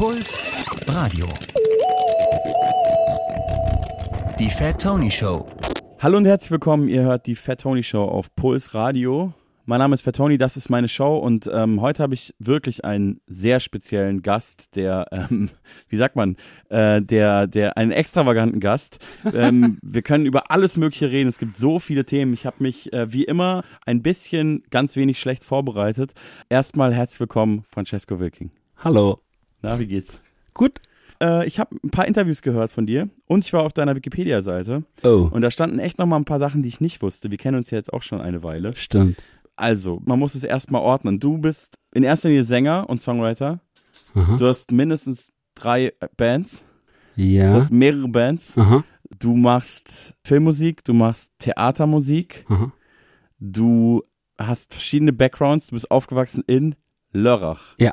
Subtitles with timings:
[0.00, 0.46] Puls
[0.86, 1.26] Radio.
[4.38, 5.46] Die Fat Tony Show.
[5.98, 6.88] Hallo und herzlich willkommen.
[6.88, 9.34] Ihr hört die Fat Tony Show auf Puls Radio.
[9.66, 12.82] Mein Name ist Fat Tony, das ist meine Show und ähm, heute habe ich wirklich
[12.82, 15.50] einen sehr speziellen Gast, der, ähm,
[15.90, 16.36] wie sagt man,
[16.70, 19.00] äh, der, der, einen extravaganten Gast.
[19.34, 21.28] Ähm, wir können über alles Mögliche reden.
[21.28, 22.32] Es gibt so viele Themen.
[22.32, 26.14] Ich habe mich äh, wie immer ein bisschen ganz wenig schlecht vorbereitet.
[26.48, 28.50] Erstmal herzlich willkommen, Francesco Wilking.
[28.78, 29.20] Hallo.
[29.62, 30.20] Na, wie geht's?
[30.54, 30.80] Gut.
[31.22, 34.84] Äh, ich habe ein paar Interviews gehört von dir und ich war auf deiner Wikipedia-Seite
[35.02, 37.30] Oh, und da standen echt noch mal ein paar Sachen, die ich nicht wusste.
[37.30, 38.74] Wir kennen uns ja jetzt auch schon eine Weile.
[38.76, 39.18] stimmt.
[39.56, 41.20] Also, man muss es erstmal ordnen.
[41.20, 43.60] Du bist in erster Linie Sänger und Songwriter.
[44.14, 44.36] Aha.
[44.38, 46.64] Du hast mindestens drei Bands.
[47.16, 47.52] Du Ja.
[47.52, 48.56] hast mehrere Bands.
[48.56, 48.82] Aha.
[49.18, 52.46] Du machst Filmmusik, du machst Theatermusik.
[52.48, 52.72] Aha.
[53.38, 54.02] Du
[54.38, 55.66] hast verschiedene Backgrounds.
[55.66, 56.74] Du bist aufgewachsen in
[57.12, 57.74] Lörrach.
[57.78, 57.92] Ja.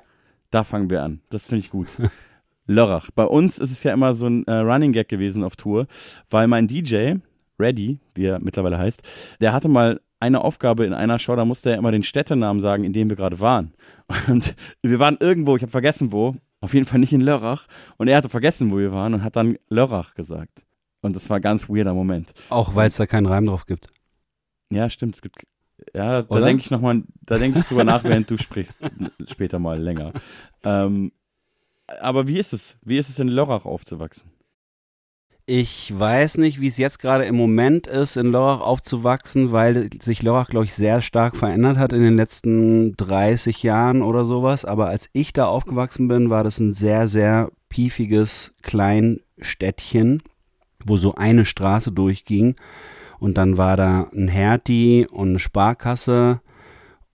[0.51, 1.21] Da fangen wir an.
[1.29, 1.87] Das finde ich gut.
[2.67, 3.11] Lörrach.
[3.11, 5.87] Bei uns ist es ja immer so ein äh, Running Gag gewesen auf Tour,
[6.29, 7.15] weil mein DJ,
[7.59, 9.03] Reddy, wie er mittlerweile heißt,
[9.39, 12.83] der hatte mal eine Aufgabe in einer Show, da musste er immer den Städtenamen sagen,
[12.83, 13.73] in dem wir gerade waren.
[14.27, 17.67] Und wir waren irgendwo, ich habe vergessen wo, auf jeden Fall nicht in Lörrach.
[17.97, 20.65] Und er hatte vergessen, wo wir waren und hat dann Lörrach gesagt.
[21.01, 22.33] Und das war ein ganz weirder Moment.
[22.49, 23.87] Auch weil es da keinen Reim drauf gibt.
[24.71, 25.15] Ja, stimmt.
[25.15, 25.35] Es gibt.
[25.93, 28.79] Ja, da denke ich noch mal, da denke ich drüber nach, während du sprichst,
[29.27, 30.11] später mal länger.
[30.63, 31.11] Ähm,
[32.01, 32.77] aber wie ist es?
[32.81, 34.31] Wie ist es in Lörrach aufzuwachsen?
[35.49, 40.21] Ich weiß nicht, wie es jetzt gerade im Moment ist, in Lörrach aufzuwachsen, weil sich
[40.21, 44.65] Lörrach, glaube ich, sehr stark verändert hat in den letzten 30 Jahren oder sowas.
[44.65, 50.21] Aber als ich da aufgewachsen bin, war das ein sehr, sehr piefiges Kleinstädtchen,
[50.85, 52.55] wo so eine Straße durchging.
[53.19, 56.41] Und dann war da ein Hertie und eine Sparkasse.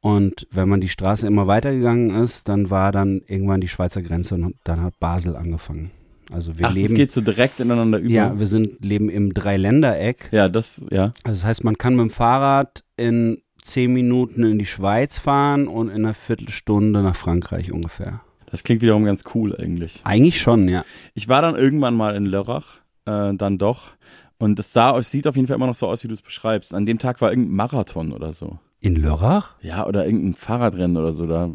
[0.02, 4.36] Und wenn man die Straße immer weitergegangen ist, dann war dann irgendwann die Schweizer Grenze
[4.36, 5.92] und dann hat Basel angefangen.
[6.32, 8.12] Also wir Ach, es leben geht so direkt ineinander über.
[8.12, 10.30] ja, wir sind, leben im Dreiländereck.
[10.32, 11.14] ja, das, ja.
[11.24, 15.68] Also das heißt, man kann mit dem Fahrrad in zehn Minuten in die Schweiz fahren
[15.68, 18.22] und in einer Viertelstunde nach Frankreich ungefähr.
[18.52, 20.02] Das klingt wiederum ganz cool eigentlich.
[20.04, 20.84] Eigentlich schon, ja.
[21.14, 23.94] Ich war dann irgendwann mal in Lörrach, äh, dann doch.
[24.44, 26.22] Und es sah, es sieht auf jeden Fall immer noch so aus, wie du es
[26.22, 26.74] beschreibst.
[26.74, 28.60] An dem Tag war irgendein Marathon oder so.
[28.82, 29.56] In Lörrach?
[29.62, 31.26] Ja, oder irgendein Fahrradrennen oder so.
[31.26, 31.52] Da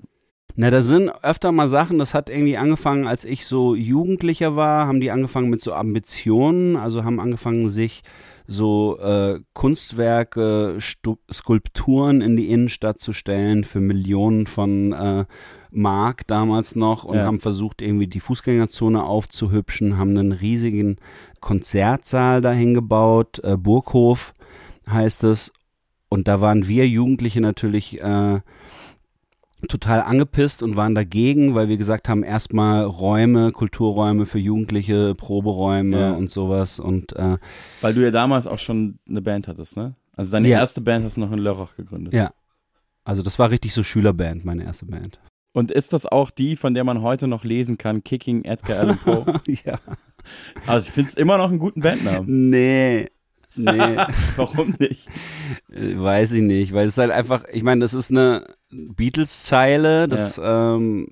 [0.56, 4.86] Na, da sind öfter mal Sachen, das hat irgendwie angefangen, als ich so Jugendlicher war,
[4.86, 8.04] haben die angefangen mit so Ambitionen, also haben angefangen, sich
[8.46, 15.24] so äh, Kunstwerke, Stu Skulpturen in die Innenstadt zu stellen für Millionen von äh,
[15.70, 17.26] Mark damals noch und Ja.
[17.26, 20.96] haben versucht, irgendwie die Fußgängerzone aufzuhübschen, haben einen riesigen
[21.40, 24.34] Konzertsaal dahin gebaut, äh, Burghof
[24.88, 25.52] heißt es.
[26.08, 28.40] Und da waren wir Jugendliche natürlich äh,
[29.68, 36.00] total angepisst und waren dagegen, weil wir gesagt haben, erstmal Räume, Kulturräume für Jugendliche, Proberäume
[36.00, 36.12] Ja.
[36.12, 36.78] und sowas.
[36.78, 37.38] Und äh,
[37.80, 39.94] weil du ja damals auch schon eine Band hattest, ne?
[40.16, 40.58] Also deine Ja.
[40.60, 42.12] erste Band hast du noch in Lörrach gegründet.
[42.14, 42.30] ja,
[43.04, 45.18] also das war richtig so Schülerband, meine erste Band.
[45.58, 48.98] Und ist das auch die, von der man heute noch lesen kann, Kicking Edgar Allan
[48.98, 49.40] Poe?
[49.64, 49.80] ja.
[50.68, 52.48] Also ich finde es immer noch einen guten Bandnamen.
[52.48, 53.08] Nee.
[53.56, 53.96] Nee,
[54.36, 55.08] Warum nicht?
[55.72, 60.40] äh, weiß ich nicht, weil es halt einfach, ich meine, das ist eine Beatles-Zeile, das
[60.40, 61.08] ähm,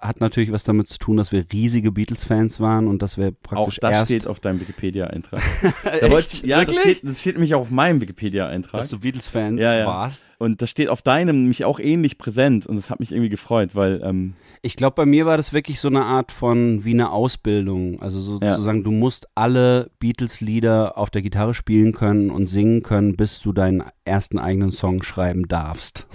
[0.00, 3.42] hat natürlich was damit zu tun, dass wir riesige Beatles-Fans waren und dass wir Auch
[3.42, 5.42] praktisch das erst steht auf deinem Wikipedia-Eintrag.
[6.00, 8.80] Da wollte Ja, das steht, das steht nämlich auch auf meinem Wikipedia-Eintrag.
[8.80, 9.86] dass du Beatles-Fan Ja, ja.
[9.86, 10.24] warst.
[10.38, 13.74] Und das steht auf deinem nämlich auch ähnlich präsent und das hat mich irgendwie gefreut,
[13.74, 17.10] weil ähm, Ich glaube, bei mir war das wirklich so eine Art von wie eine
[17.12, 18.00] Ausbildung.
[18.00, 18.52] Also Ja.
[18.54, 23.52] sozusagen, du musst alle Beatles-Lieder auf der Gitarre spielen können und singen können, bis du
[23.52, 26.06] deinen ersten eigenen Song schreiben darfst.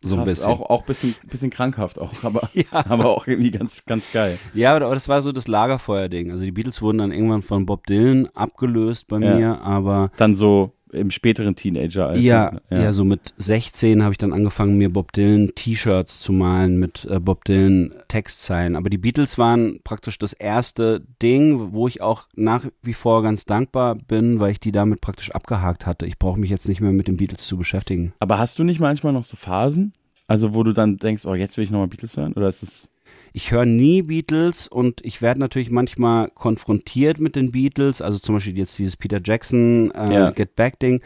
[0.00, 0.46] So ein krass, bisschen.
[0.52, 2.64] auch auch bisschen bisschen krankhaft auch, aber Ja.
[2.88, 4.38] aber auch irgendwie ganz ganz geil.
[4.54, 6.30] Ja, aber das war so das Lagerfeuer-Ding.
[6.30, 9.36] Also die Beatles wurden dann irgendwann von Bob Dylan abgelöst bei Ja.
[9.36, 14.32] mir, aber Dann so im späteren Teenager ja, ja, so mit 16 habe ich dann
[14.32, 18.74] angefangen, mir Bob Dylan T-Shirts zu malen mit äh, Bob Dylan Textzeilen.
[18.74, 23.44] Aber die Beatles waren praktisch das erste Ding, wo ich auch nach wie vor ganz
[23.44, 26.06] dankbar bin, weil ich die damit praktisch abgehakt hatte.
[26.06, 28.14] Ich brauche mich jetzt nicht mehr mit den Beatles zu beschäftigen.
[28.18, 29.92] Aber hast du nicht manchmal noch so Phasen?
[30.28, 32.34] Also wo du dann denkst, oh, jetzt will ich nochmal Beatles hören?
[32.34, 32.88] Oder ist es.
[33.32, 38.00] Ich höre nie Beatles und ich werde natürlich manchmal konfrontiert mit den Beatles.
[38.02, 40.30] Also zum Beispiel jetzt dieses Peter Jackson äh, Ja.
[40.30, 41.00] Get Back Ding.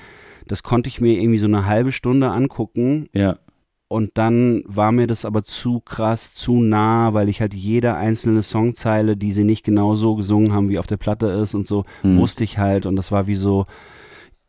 [0.46, 3.38] Das konnte ich mir irgendwie so eine halbe Stunde angucken Ja.
[3.88, 8.42] und dann war mir das aber zu krass, zu nah, weil ich halt jede einzelne
[8.42, 11.84] Songzeile, die sie nicht genau so gesungen haben, wie auf der Platte ist und so,
[12.02, 12.18] Hm.
[12.18, 13.66] wusste ich halt und das war wie so,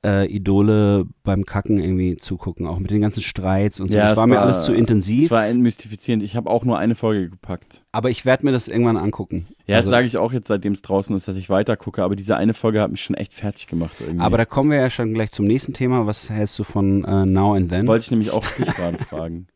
[0.06, 3.94] äh, Idole beim Kacken irgendwie zugucken, auch mit den ganzen Streits und so.
[3.96, 6.24] Ja, das es war mir war- alles zu intensiv, Es war entmystifizierend.
[6.24, 7.84] Ich habe auch nur eine Folge gepackt.
[7.92, 9.48] aber ich werde mir das irgendwann angucken.
[9.66, 12.04] Ja, Also- das sage ich auch jetzt, seitdem es draußen ist, dass ich weiter gucke.
[12.04, 14.20] Aber diese eine Folge hat mich schon echt fertig gemacht irgendwie.
[14.22, 16.06] Aber da kommen wir ja schon gleich zum nächsten Thema.
[16.06, 17.88] Was hältst du von äh, Now and Then?
[17.88, 19.48] Wollte ich nämlich auch dich gerade fragen.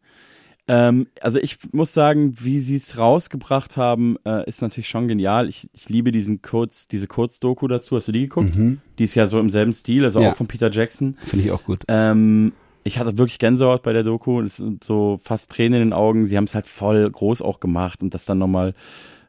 [0.67, 5.47] Ähm, also ich muss sagen, wie sie es rausgebracht haben, äh, ist natürlich schon genial.
[5.47, 7.95] Ich, ich liebe diesen Kurz, diese Kurzdoku dazu.
[7.95, 8.55] Hast du die geguckt?
[8.55, 8.81] Mhm.
[8.99, 10.31] Die ist ja so im selben Stil, also Ja.
[10.31, 11.15] auch von Peter Jackson.
[11.25, 11.83] Finde ich auch gut.
[11.87, 12.51] Ähm,
[12.83, 14.41] ich hatte wirklich Gänsehaut bei der Doku.
[14.41, 16.27] Es sind so fast Tränen in den Augen.
[16.27, 18.73] Sie haben es halt voll groß auch gemacht und das dann nochmal,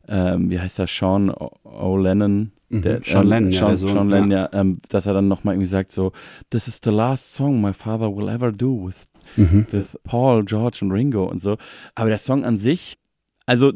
[0.08, 2.48] ähm, wie heißt der, Sean O'Lennon?
[2.70, 2.82] Mhm.
[2.82, 4.38] Der, Sean ähm, Lennon, ja, Sean, der Sohn, Sean Lennon, ja.
[4.52, 6.12] ja, ähm, dass er dann nochmal irgendwie sagt so,
[6.50, 9.66] this is the last song my father will ever do with, Mhm.
[9.70, 11.56] with Paul, George und Ringo und so.
[11.94, 12.98] Aber der Song an sich,
[13.46, 13.72] also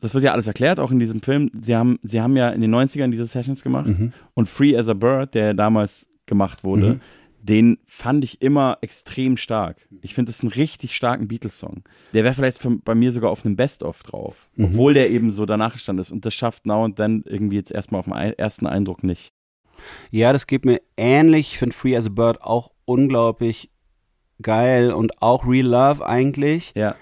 [0.00, 1.50] das wird ja alles erklärt, auch in diesem Film.
[1.60, 4.12] Sie haben, sie haben ja in den 90ern diese Sessions gemacht Mhm.
[4.34, 7.00] und Free as a Bird, der damals gemacht wurde, Mhm.
[7.42, 9.86] den fand ich immer extrem stark.
[10.02, 11.82] Ich finde es einen richtig starken Beatles-Song.
[12.14, 14.64] Der wäre vielleicht für, bei mir sogar auf einem Best-of drauf, Mhm.
[14.66, 16.12] obwohl der eben so danach gestanden ist.
[16.12, 19.32] Und das schafft Now und dann irgendwie jetzt erstmal auf den ersten Eindruck nicht.
[20.10, 21.52] Ja, das geht mir ähnlich.
[21.52, 23.69] Ich finde Free as a Bird auch unglaublich
[24.42, 26.72] geil und auch Real Love eigentlich.
[26.74, 26.94] Ja,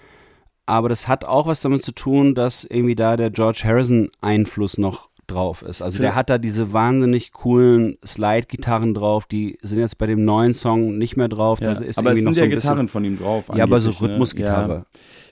[0.66, 4.76] Aber das hat auch was damit zu tun, dass irgendwie da der George Harrison Einfluss
[4.78, 5.82] noch drauf ist.
[5.82, 10.54] Also der hat da diese wahnsinnig coolen Slide-Gitarren drauf, die sind jetzt bei dem neuen
[10.54, 11.60] Song nicht mehr drauf.
[11.60, 11.68] ja.
[11.72, 13.50] Aber es sind so ja bisschen, Gitarren von ihm drauf.
[13.54, 14.00] Ja, aber so ne?
[14.00, 14.86] Rhythmusgitarre.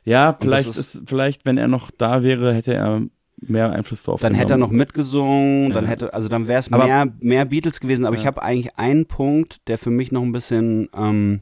[0.05, 3.03] Ja, ja vielleicht ist- ist, vielleicht, wenn er noch da wäre, hätte er
[3.39, 4.21] mehr Einfluss drauf.
[4.21, 5.91] Dann hätte er noch mitgesungen, dann Ja.
[5.91, 8.05] hätte, also dann wäre es mehr, mehr Beatles gewesen.
[8.07, 11.41] Aber ich habe eigentlich einen Punkt, der für mich noch ein bisschen ähm,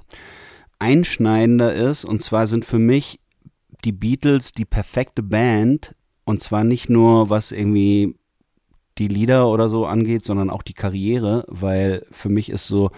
[0.78, 2.04] einschneidender ist.
[2.04, 3.20] Und zwar sind für mich
[3.84, 5.94] die Beatles die perfekte Band.
[6.24, 8.16] Und zwar nicht nur, was irgendwie
[8.98, 12.90] die Lieder oder so angeht, sondern auch die Karriere, weil für mich ist so,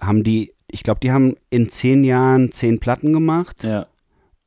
[0.00, 3.86] haben die, ich glaube, die haben in zehn Jahren zehn Platten gemacht Ja,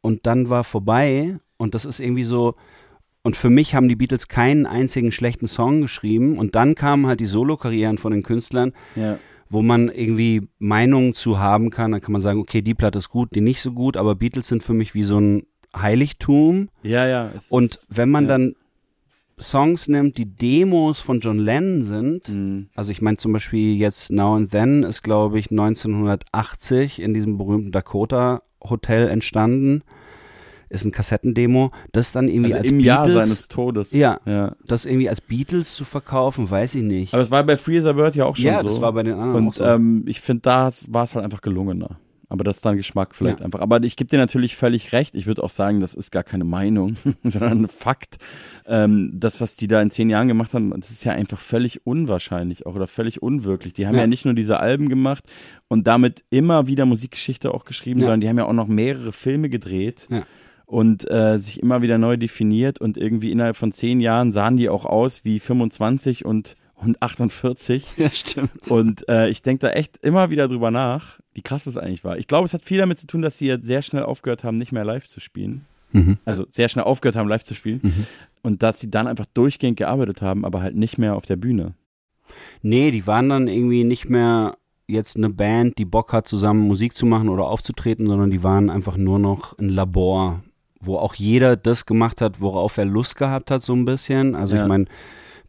[0.02, 2.54] und dann war vorbei und das ist irgendwie so
[3.24, 7.20] und für mich haben die Beatles keinen einzigen schlechten Song geschrieben und dann kamen halt
[7.20, 9.20] die Solokarrieren von den Künstlern, ja.
[9.50, 13.10] Wo man irgendwie Meinungen zu haben kann, dann kann man sagen, okay, die Platte ist
[13.10, 15.44] gut, die nicht so gut, aber Beatles sind für mich wie so ein
[15.76, 17.32] Heiligtum Ja, ja.
[17.50, 18.30] und ist- wenn man ja.
[18.30, 18.54] dann
[19.40, 22.70] Songs nimmt, die Demos von John Lennon sind, Mhm.
[22.76, 27.38] also ich meine zum Beispiel jetzt Now and Then ist glaube ich 1980 in diesem
[27.38, 29.84] berühmten Dakota Hotel entstanden,
[30.70, 33.92] ist ein Kassettendemo, das dann irgendwie Also als im Jahr Beatles, seines Todes.
[33.94, 34.20] Ja.
[34.26, 34.56] ja.
[34.68, 37.14] das irgendwie als Beatles zu verkaufen, weiß ich nicht.
[37.14, 38.68] Aber es war bei Free as a Bird ja auch schon ja, so.
[38.70, 39.64] das war bei den anderen Und so.
[39.64, 42.00] ähm, ich finde, da war es halt einfach gelungener.
[42.30, 43.46] Aber das ist dann Geschmack vielleicht Ja.
[43.46, 43.62] einfach.
[43.62, 45.16] Aber ich gebe dir natürlich völlig recht.
[45.16, 48.18] Ich würde auch sagen, das ist gar keine Meinung, sondern ein Fakt.
[48.66, 51.86] Ähm, das, was die da in zehn Jahren gemacht haben, das ist ja einfach völlig
[51.88, 53.72] unwahrscheinlich auch oder völlig unwirklich.
[53.72, 54.08] Die haben ja, Ja.
[54.08, 55.24] nicht nur diese Alben gemacht
[55.70, 58.08] und damit immer wieder Musikgeschichte auch geschrieben, Ja.
[58.08, 60.08] sondern die haben ja auch noch mehrere Filme gedreht.
[60.12, 60.24] Ja.
[60.68, 64.68] Und äh, sich immer wieder neu definiert und irgendwie innerhalb von zehn Jahren sahen die
[64.68, 67.86] auch aus wie 25 und, und 48.
[67.98, 68.70] ja, stimmt.
[68.70, 72.18] Und äh, ich denke da echt immer wieder drüber nach, wie krass das eigentlich war.
[72.18, 74.58] Ich glaube, es hat viel damit zu tun, dass sie jetzt sehr schnell aufgehört haben,
[74.58, 75.66] nicht mehr live zu spielen.
[75.94, 76.18] Mhm.
[76.26, 77.80] Also sehr schnell aufgehört haben, live zu spielen.
[78.42, 81.76] Und dass sie dann einfach durchgehend gearbeitet haben, aber halt nicht mehr auf der Bühne.
[82.62, 86.94] Nee, die waren dann irgendwie nicht mehr jetzt eine Band, die Bock hat, zusammen Musik
[86.94, 90.44] zu machen oder aufzutreten, sondern die waren einfach nur noch ein Labor,
[90.80, 94.36] wo auch jeder das gemacht hat, worauf er Lust gehabt hat, so ein bisschen.
[94.36, 94.62] Also Ja.
[94.64, 94.86] ich meine,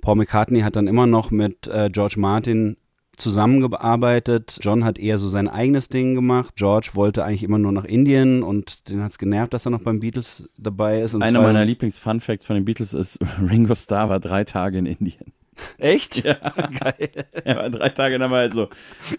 [0.01, 2.77] Paul McCartney hat dann immer noch mit äh, George Martin
[3.17, 4.59] zusammengearbeitet.
[4.63, 6.55] John hat eher so sein eigenes Ding gemacht.
[6.57, 9.83] George wollte eigentlich immer nur nach Indien und den hat es genervt, dass er noch
[9.83, 11.15] beim Beatles dabei ist.
[11.15, 13.19] Und Einer meiner Lieblings-Fun-Facts von den Beatles ist,
[13.51, 15.33] Ringo Starr war drei Tage in Indien.
[15.79, 16.25] Echt?
[16.25, 16.35] Ja,
[16.81, 17.11] geil.
[17.45, 18.69] Er war drei Tage er so,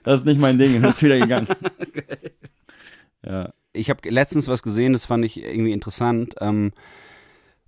[0.04, 1.48] das ist nicht mein Ding und ist wieder gegangen.
[3.22, 6.36] Ja, ich habe letztens was gesehen, das fand ich irgendwie interessant.
[6.42, 6.72] Ähm,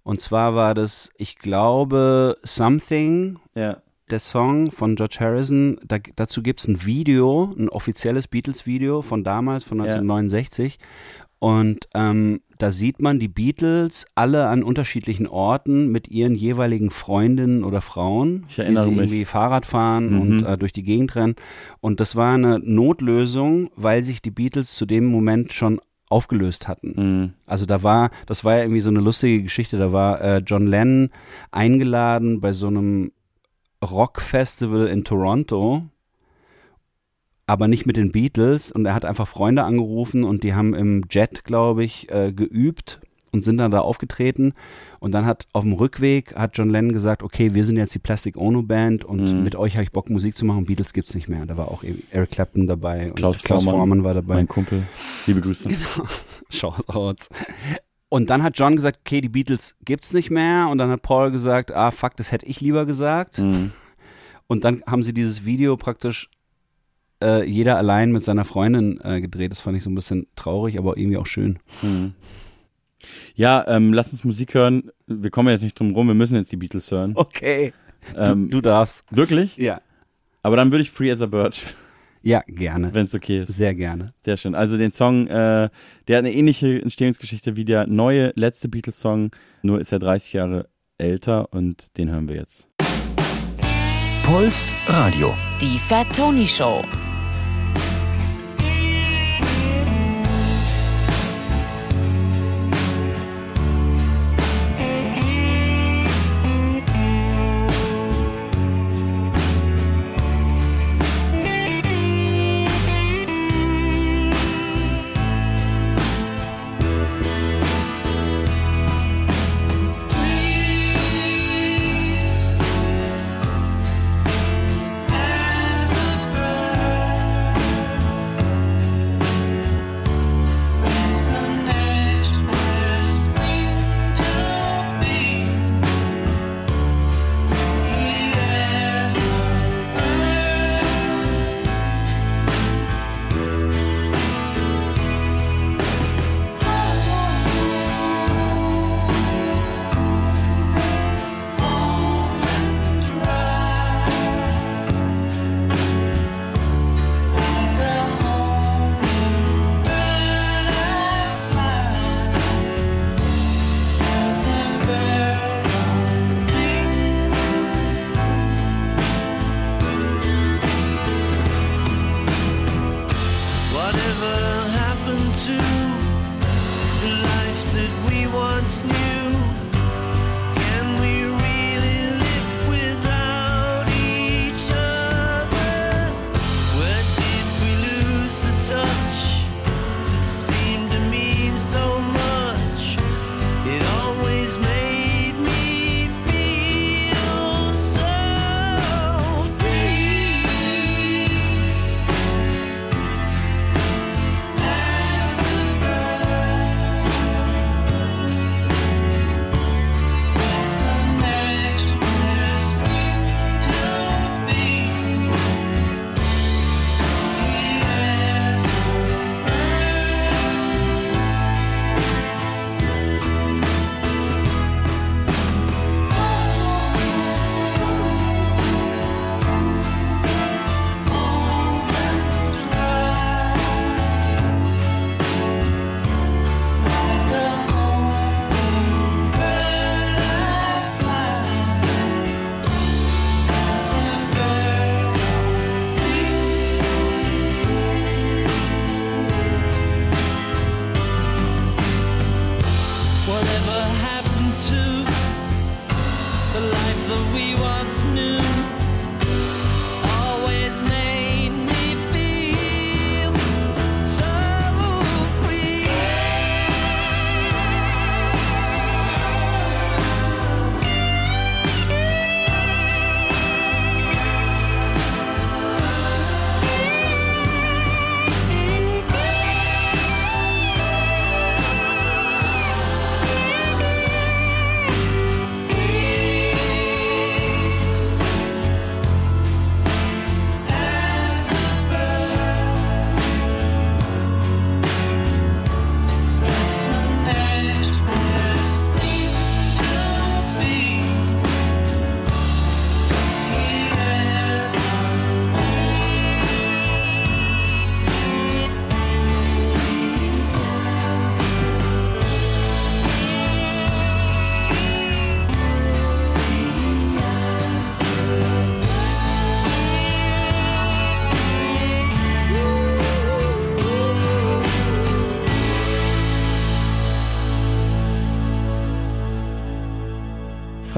[0.03, 3.77] und zwar war das, ich glaube, Something, ja.
[4.09, 5.79] der Song von George Harrison.
[5.85, 9.83] Da, dazu gibt es ein Video, ein offizielles Beatles-Video von damals, von Ja.
[9.83, 10.79] 1969.
[11.37, 17.63] Und ähm, da sieht man die Beatles alle an unterschiedlichen Orten mit ihren jeweiligen Freundinnen
[17.63, 19.05] oder Frauen, Ich erinnere die sie mich.
[19.11, 20.21] irgendwie Fahrrad fahren Mhm.
[20.21, 21.35] und äh, durch die Gegend rennen.
[21.79, 26.93] Und das war eine Notlösung, weil sich die Beatles zu dem Moment schon aufgelöst hatten.
[26.95, 27.33] Mhm.
[27.45, 29.77] Also da war, das war ja irgendwie so eine lustige Geschichte.
[29.77, 31.09] Da war äh, John Lennon
[31.51, 33.11] eingeladen bei so einem
[33.83, 35.83] Rockfestival in Toronto,
[37.47, 38.71] aber nicht mit den Beatles.
[38.71, 42.99] Und er hat einfach Freunde angerufen und die haben im Jet, glaube ich, äh, geübt.
[43.33, 44.53] und sind dann da aufgetreten.
[45.01, 47.99] Und dann hat auf dem Rückweg hat John Lennon gesagt, okay, wir sind jetzt die
[47.99, 49.43] Plastic Ono Band und Mhm.
[49.43, 50.65] mit euch habe ich Bock Musik zu machen.
[50.65, 51.43] Beatles gibt's nicht mehr.
[51.47, 54.35] Da war auch eben Eric Clapton dabei und Klaus, Klaus Vormann, Vormann war dabei.
[54.35, 54.83] mein Kumpel.
[55.25, 55.69] Liebe Grüße.
[56.49, 57.29] Shoutouts.
[58.09, 60.67] Und dann hat John gesagt, okay, die Beatles gibt's nicht mehr.
[60.69, 63.39] Und dann hat Paul gesagt, ah, fuck, das hätte ich lieber gesagt.
[63.39, 63.71] Mhm.
[64.47, 66.29] Und dann haben sie dieses Video praktisch
[67.23, 69.51] äh, jeder allein mit seiner Freundin äh, gedreht.
[69.51, 71.59] Das fand ich so ein bisschen traurig, aber irgendwie auch schön.
[71.81, 72.13] Mhm.
[73.35, 74.91] Ja, ähm, lass uns Musik hören.
[75.07, 77.13] Wir kommen jetzt nicht drum rum, wir müssen jetzt die Beatles hören.
[77.15, 77.73] Okay.
[78.15, 79.03] Ähm, du, du darfst.
[79.11, 79.57] wirklich?
[79.57, 79.81] Ja.
[80.43, 81.59] Aber dann würde ich Free as a Bird,
[82.23, 82.93] Ja, gerne.
[82.93, 83.53] wenn es okay ist.
[83.55, 84.13] Sehr gerne.
[84.21, 84.55] Sehr schön.
[84.55, 85.69] Also den Song, äh,
[86.07, 89.31] der hat eine ähnliche Entstehungsgeschichte wie der neue letzte Beatles-Song,
[89.61, 90.67] nur ist er 30 Jahre
[90.97, 92.67] älter und den hören wir jetzt.
[94.23, 95.33] Puls Radio.
[95.61, 96.81] Die Fat Tony Show.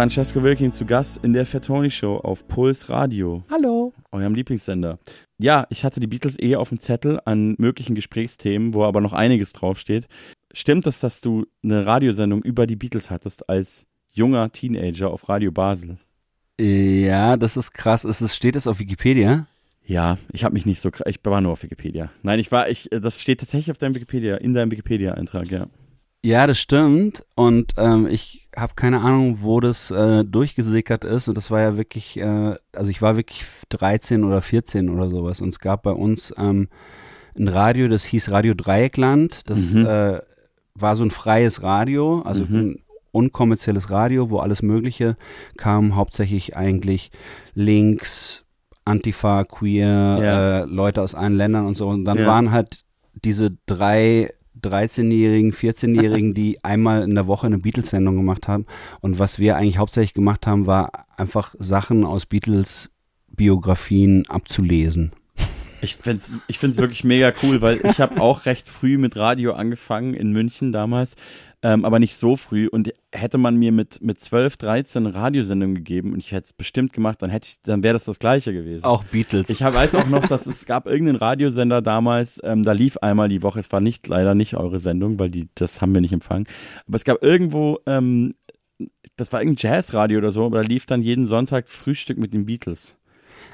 [0.04, 3.94] Francesco Wilking zu Gast in der Fatoni Show auf Puls Radio, Hallo.
[4.12, 5.00] eurem Lieblingssender.
[5.40, 9.14] Ja, ich hatte die Beatles eh auf dem Zettel an möglichen Gesprächsthemen, wo aber noch
[9.14, 10.08] einiges draufsteht.
[10.54, 15.54] stimmt es, dass du eine Radiosendung über die Beatles hattest als junger Teenager auf Radio
[15.54, 15.98] Basel?
[16.60, 18.04] Ja, das ist krass.
[18.04, 19.48] Ist es, steht es auf Wikipedia?
[19.86, 22.12] Ja, ich habe mich nicht so, kr- ich war nur auf Wikipedia.
[22.24, 25.68] Nein, ich war, ich, das steht tatsächlich auf deinem Wikipedia, in deinem Wikipedia-Eintrag, ja.
[26.26, 27.26] Ja, das stimmt.
[27.36, 31.28] Und ähm, ich habe keine Ahnung, wo das äh, durchgesickert ist.
[31.28, 35.42] Und das war ja wirklich, äh, also ich war wirklich 13 oder 14 oder sowas.
[35.42, 36.70] Und es gab bei uns ähm,
[37.38, 39.42] ein Radio, das hieß Radio Dreieckland.
[39.50, 39.86] Das Mhm.
[39.86, 40.22] äh,
[40.76, 42.56] war so ein freies Radio, also Mhm.
[42.56, 42.80] ein
[43.12, 45.18] unkommerzielles Radio, wo alles Mögliche
[45.58, 45.96] kam.
[45.96, 47.12] Hauptsächlich eigentlich
[47.54, 48.46] links,
[48.86, 50.62] Antifa, queer, Ja.
[50.62, 51.90] äh, Leute aus allen Ländern und so.
[51.90, 52.28] Und dann Ja.
[52.28, 52.84] waren halt
[53.24, 54.30] diese drei
[54.64, 58.66] 13-Jährigen, 14-Jährigen, die einmal in der Woche eine Beatles-Sendung gemacht haben.
[59.02, 65.12] Und was wir eigentlich hauptsächlich gemacht haben, war einfach Sachen aus Beatles-Biografien abzulesen.
[65.82, 69.54] Ich find's, ich find's wirklich mega cool, weil ich habe auch recht früh mit Radio
[69.54, 71.18] angefangen in München damals,
[71.64, 72.68] ähm, aber nicht so früh.
[72.68, 76.54] Und hätte man mir mit mit 12, 13 eine Radiosendung gegeben und ich hätte es
[76.54, 78.84] bestimmt gemacht, dann hätte ich, dann wäre das das Gleiche gewesen.
[78.84, 79.50] Auch Beatles.
[79.50, 83.30] Ich hab, weiß auch noch, dass es gab irgendeinen Radiosender damals, ähm, da lief einmal
[83.30, 86.14] die Woche, es war nicht leider nicht eure Sendung, weil die, das haben wir nicht
[86.14, 86.46] empfangen.
[86.88, 88.34] Aber es gab irgendwo, ähm,
[89.16, 92.46] das war irgendein Jazzradio oder so, aber da lief dann jeden Sonntag Frühstück mit den
[92.46, 92.96] Beatles.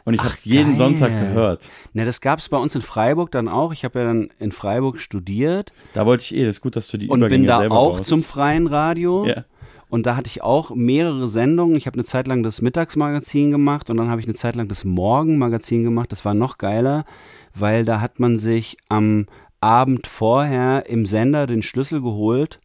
[0.10, 0.74] Und ich habe es jeden.
[0.74, 1.70] Sonntag gehört.
[1.94, 3.72] Na, das gab es bei uns in Freiburg dann auch.
[3.74, 6.88] Ich habe ja dann in Freiburg studiert Da wollte ich eh, das ist gut, dass
[6.88, 8.10] du die und Übergänge bin da auch baust.
[8.10, 9.28] zum freien Radio.
[9.28, 9.46] Ja.
[9.88, 11.78] Und da hatte ich auch mehrere Sendungen.
[11.78, 14.68] Ich habe eine Zeit lang das Mittagsmagazin gemacht und dann habe ich eine Zeit lang
[14.68, 16.12] das Morgenmagazin gemacht.
[16.12, 17.06] Das war noch geiler,
[17.54, 19.28] weil da hat man sich am
[19.62, 22.60] Abend vorher im Sender den Schlüssel geholt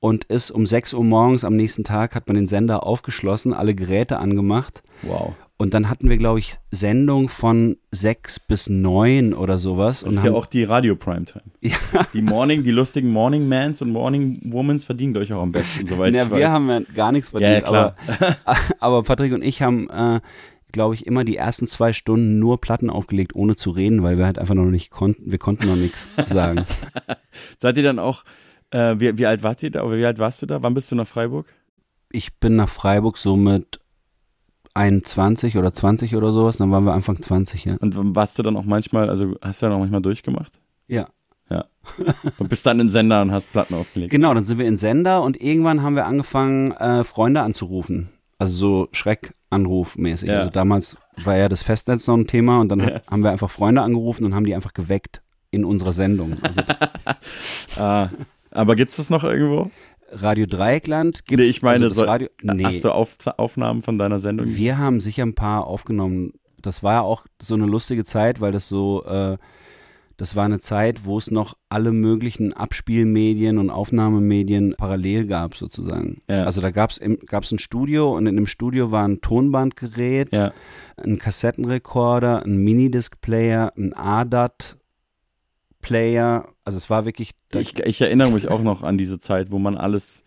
[0.00, 3.76] und ist um 6 Uhr morgens am nächsten Tag hat man den Sender aufgeschlossen, alle
[3.76, 4.82] Geräte angemacht.
[5.02, 5.36] Wow.
[5.62, 10.00] Und dann hatten wir, glaube ich, Sendung von 6 bis 9 oder sowas.
[10.00, 11.44] Das und ist ja auch die Radio Primetime.
[11.60, 11.76] Ja.
[12.12, 16.12] Die Morning, die lustigen Morning Mans und Morning Womans verdienen euch auch am besten, soweit
[16.12, 16.48] Na, ich wir weiß.
[16.48, 17.96] haben ja gar nichts ja, verdient, ja, klar.
[18.44, 20.20] aber Aber Patrick und ich haben, äh,
[20.72, 24.26] glaube ich, immer die ersten zwei Stunden nur Platten aufgelegt, ohne zu reden, weil wir
[24.26, 26.66] halt einfach noch nicht konnten, wir konnten noch nichts sagen.
[27.58, 28.24] Seid ihr dann auch,
[28.72, 29.84] äh, wie, wie alt wart ihr da?
[29.84, 30.60] Oder wie alt warst du da?
[30.64, 31.46] Wann bist du nach Freiburg?
[32.10, 33.78] Ich bin nach Freiburg so mit
[34.74, 37.76] 21 oder 20 oder sowas, dann waren wir Anfang 20, ja.
[37.80, 40.60] Und warst du dann auch manchmal, also hast du dann auch manchmal durchgemacht?
[40.88, 41.08] Ja.
[41.50, 41.66] Ja.
[42.38, 44.10] Und bist dann in Sender und hast Platten aufgelegt.
[44.10, 48.08] Genau, dann sind wir in Sender und irgendwann haben wir angefangen, äh, Freunde anzurufen.
[48.38, 50.28] Also so Schreckanrufmäßig.
[50.28, 50.40] Ja.
[50.40, 53.50] Also damals war ja das Festnetz noch ein Thema und dann hat, haben wir einfach
[53.50, 56.38] Freunde angerufen und haben die einfach geweckt in unserer Sendung.
[56.42, 56.62] Also
[57.76, 58.08] Ah,
[58.50, 59.70] aber gibt's das noch irgendwo?
[60.12, 63.98] Radio Dreieckland gibt Nee, ich meine, also so- Radio, nee, Hast du Auf Aufnahmen von
[63.98, 64.46] deiner Sendung?
[64.54, 66.32] wir haben sicher ein paar aufgenommen.
[66.60, 69.36] Das war ja auch so eine lustige Zeit, weil das so, äh,
[70.18, 76.20] das war eine Zeit, wo es noch alle möglichen Abspielmedien und Aufnahmemedien parallel gab, sozusagen.
[76.28, 76.44] Ja.
[76.44, 80.52] Also da gab es gab's ein Studio und in dem Studio war ein Tonbandgerät, Ja.
[81.02, 83.94] ein Kassettenrekorder, ein Minidisc-Player, ein
[85.80, 86.48] ADAT-Player.
[86.64, 89.76] Also es war wirklich, Ich, ich erinnere mich auch noch an diese Zeit, wo man
[89.76, 90.24] alles,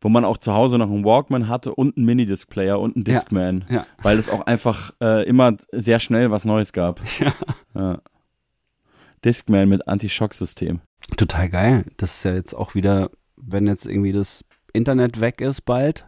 [0.00, 3.14] wo man auch zu Hause noch einen Walkman hatte und einen Minidisc-Player und einen Ja.
[3.14, 3.64] Discman.
[3.68, 3.86] Ja.
[4.02, 7.00] Weil es auch einfach äh, immer sehr schnell was Neues gab.
[7.20, 7.34] Ja.
[7.74, 7.98] Ja.
[9.24, 10.80] Discman mit Anti-Schock-System.
[11.16, 11.84] Total geil.
[11.96, 16.06] Das ist ja jetzt auch wieder, wenn jetzt irgendwie das Internet weg ist bald,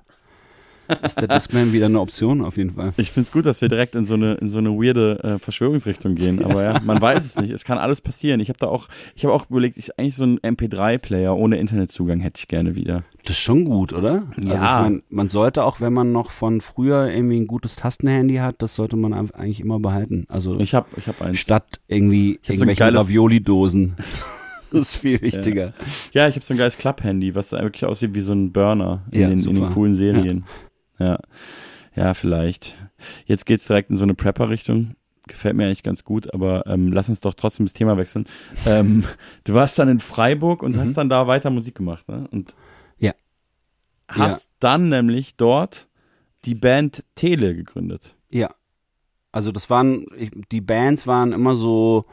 [1.02, 2.92] ist der Discman wieder eine Option auf jeden Fall.
[2.96, 6.14] Ich find's gut, dass wir direkt in so eine in so eine weirde äh, Verschwörungsrichtung
[6.14, 7.50] gehen, aber ja, man weiß es nicht.
[7.50, 8.40] Es kann alles passieren.
[8.40, 11.56] Ich habe da auch ich habe auch überlegt, ich eigentlich so einen MP3 -Player ohne
[11.56, 13.04] Internetzugang hätte ich gerne wieder.
[13.22, 14.24] Das ist schon gut, oder?
[14.36, 14.54] Also Ja.
[14.54, 18.56] ich mein, man sollte auch, wenn man noch von früher irgendwie ein gutes Tastenhandy hat,
[18.60, 20.26] das sollte man eigentlich immer behalten.
[20.28, 21.38] Also Ich habe ich habe eins.
[21.38, 23.94] statt irgendwie hab so Ravioli-Dosen.
[24.72, 25.72] das ist viel wichtiger.
[26.12, 29.20] Ja, ich habe so ein geiles Club-Handy, was wirklich aussieht wie so ein Burner in,
[29.20, 30.38] Ja, den, in den coolen Serien.
[30.38, 30.44] Ja.
[30.98, 32.14] Ja.
[32.14, 32.76] vielleicht.
[33.26, 34.94] Jetzt geht's direkt in so eine Prepper-Richtung.
[35.26, 38.26] Gefällt mir eigentlich ganz gut, aber ähm, lass uns doch trotzdem das Thema wechseln.
[38.66, 39.04] ähm,
[39.44, 42.28] du warst dann in Freiburg und hast dann da weiter Musik gemacht, ne?
[42.30, 42.54] Und
[44.10, 44.20] Mhm.
[44.20, 44.28] Ja.
[44.28, 45.88] hast dann nämlich dort
[46.44, 48.16] die Band Tele gegründet.
[48.30, 48.54] Ja.
[49.32, 52.04] Also das waren, ich, die Bands waren immer so,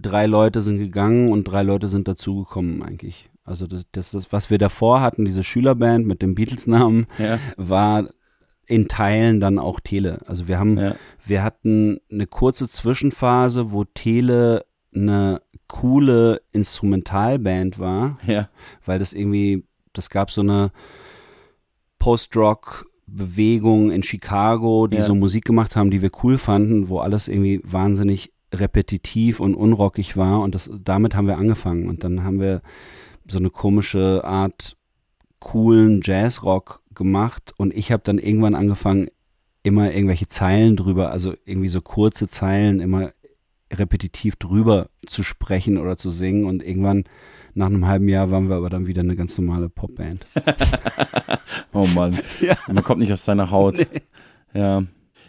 [0.00, 3.30] drei Leute sind gegangen und drei Leute sind dazugekommen eigentlich.
[3.44, 7.38] Also das, das ist, was wir davor hatten, diese Schülerband mit dem Beatles-Namen, Ja.
[7.56, 8.08] war
[8.66, 10.20] in Teilen dann auch Tele.
[10.26, 10.94] Also wir haben, Ja.
[11.26, 18.48] wir hatten eine kurze Zwischenphase, wo Tele eine coole Instrumentalband war, Ja.
[18.86, 20.70] weil das irgendwie, das gab so eine
[21.98, 25.04] Post-Rock-Bewegung in Chicago, die Ja.
[25.04, 30.16] so Musik gemacht haben, die wir cool fanden, wo alles irgendwie wahnsinnig repetitiv und unrockig
[30.16, 32.62] war und das, damit haben wir angefangen und dann haben wir
[33.26, 34.76] so eine komische Art
[35.38, 39.08] coolen Jazzrock gemacht und ich habe dann irgendwann angefangen,
[39.62, 43.12] immer irgendwelche Zeilen drüber, also irgendwie so kurze Zeilen immer
[43.72, 47.04] repetitiv drüber zu sprechen oder zu singen und irgendwann
[47.54, 50.26] nach einem halben Jahr waren wir aber dann wieder eine ganz normale Popband.
[51.72, 52.18] Oh Mann.
[52.40, 52.56] Ja.
[52.68, 53.84] Man kommt nicht aus seiner Haut.
[54.54, 54.84] Ja.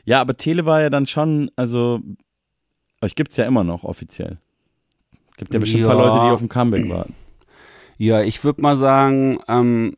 [0.06, 2.00] Ja, aber Tele war ja dann schon, also
[3.02, 4.38] euch gibt's ja immer noch offiziell.
[5.38, 5.98] Gibt ja bestimmt ein paar.
[5.98, 7.16] Leute, die auf dem Comeback warten.
[7.98, 9.96] Ja, ich würde mal sagen, ähm,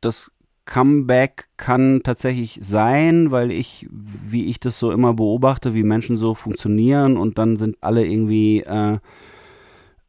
[0.00, 0.30] das
[0.64, 6.34] Comeback kann tatsächlich sein, weil ich, wie ich das so immer beobachte, wie Menschen so
[6.34, 8.98] funktionieren und dann sind alle irgendwie äh,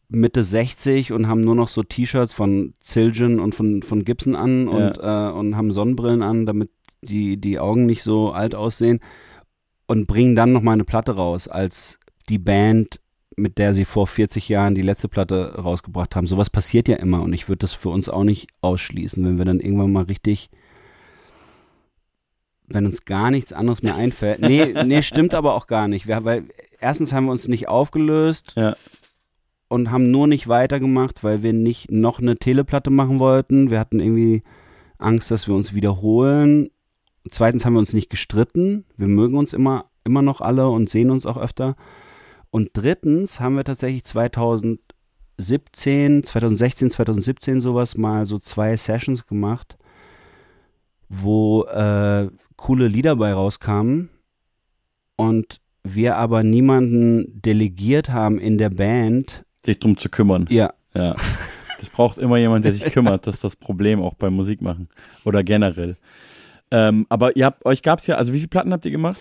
[0.09, 4.67] Mitte 60 und haben nur noch so T-Shirts von Zildjian und von, von Gibson an
[4.67, 6.69] und, äh, und haben Sonnenbrillen an, damit
[7.01, 8.99] die, die Augen nicht so alt aussehen
[9.87, 13.00] und bringen dann noch mal eine Platte raus als die Band,
[13.37, 16.27] mit der sie vor 40 Jahren die letzte Platte rausgebracht haben.
[16.27, 19.45] Sowas passiert ja immer und ich würde das für uns auch nicht ausschließen, wenn wir
[19.45, 20.49] dann irgendwann mal richtig,
[22.67, 24.39] wenn uns gar nichts anderes mehr einfällt.
[24.41, 26.07] Nee, nee, stimmt aber auch gar nicht.
[26.07, 26.43] Wir, weil
[26.79, 28.75] erstens haben wir uns nicht aufgelöst Ja.
[29.67, 33.69] und haben nur nicht weitergemacht, weil wir nicht noch eine Teleplatte machen wollten.
[33.69, 34.43] Wir hatten irgendwie
[34.97, 36.69] Angst, dass wir uns wiederholen.
[37.29, 38.85] Zweitens haben wir uns nicht gestritten.
[38.97, 41.75] Wir mögen uns immer, immer noch alle und sehen uns auch öfter.
[42.51, 49.77] Und drittens haben wir tatsächlich 2017, 2016, 2017 sowas mal so zwei Sessions gemacht,
[51.09, 54.09] wo äh, coole Lieder bei rauskamen
[55.15, 59.45] und wir aber niemanden delegiert haben in der Band.
[59.65, 60.47] Sich drum zu kümmern.
[60.49, 61.15] Ja, Ja.
[61.79, 63.25] Das braucht immer jemand, der sich kümmert.
[63.25, 64.87] Das ist das Problem auch beim Musikmachen.
[65.25, 65.97] Oder generell.
[66.69, 69.19] Ähm, aber ihr habt, euch gab's ja, also wie viele Platten habt ihr gemacht?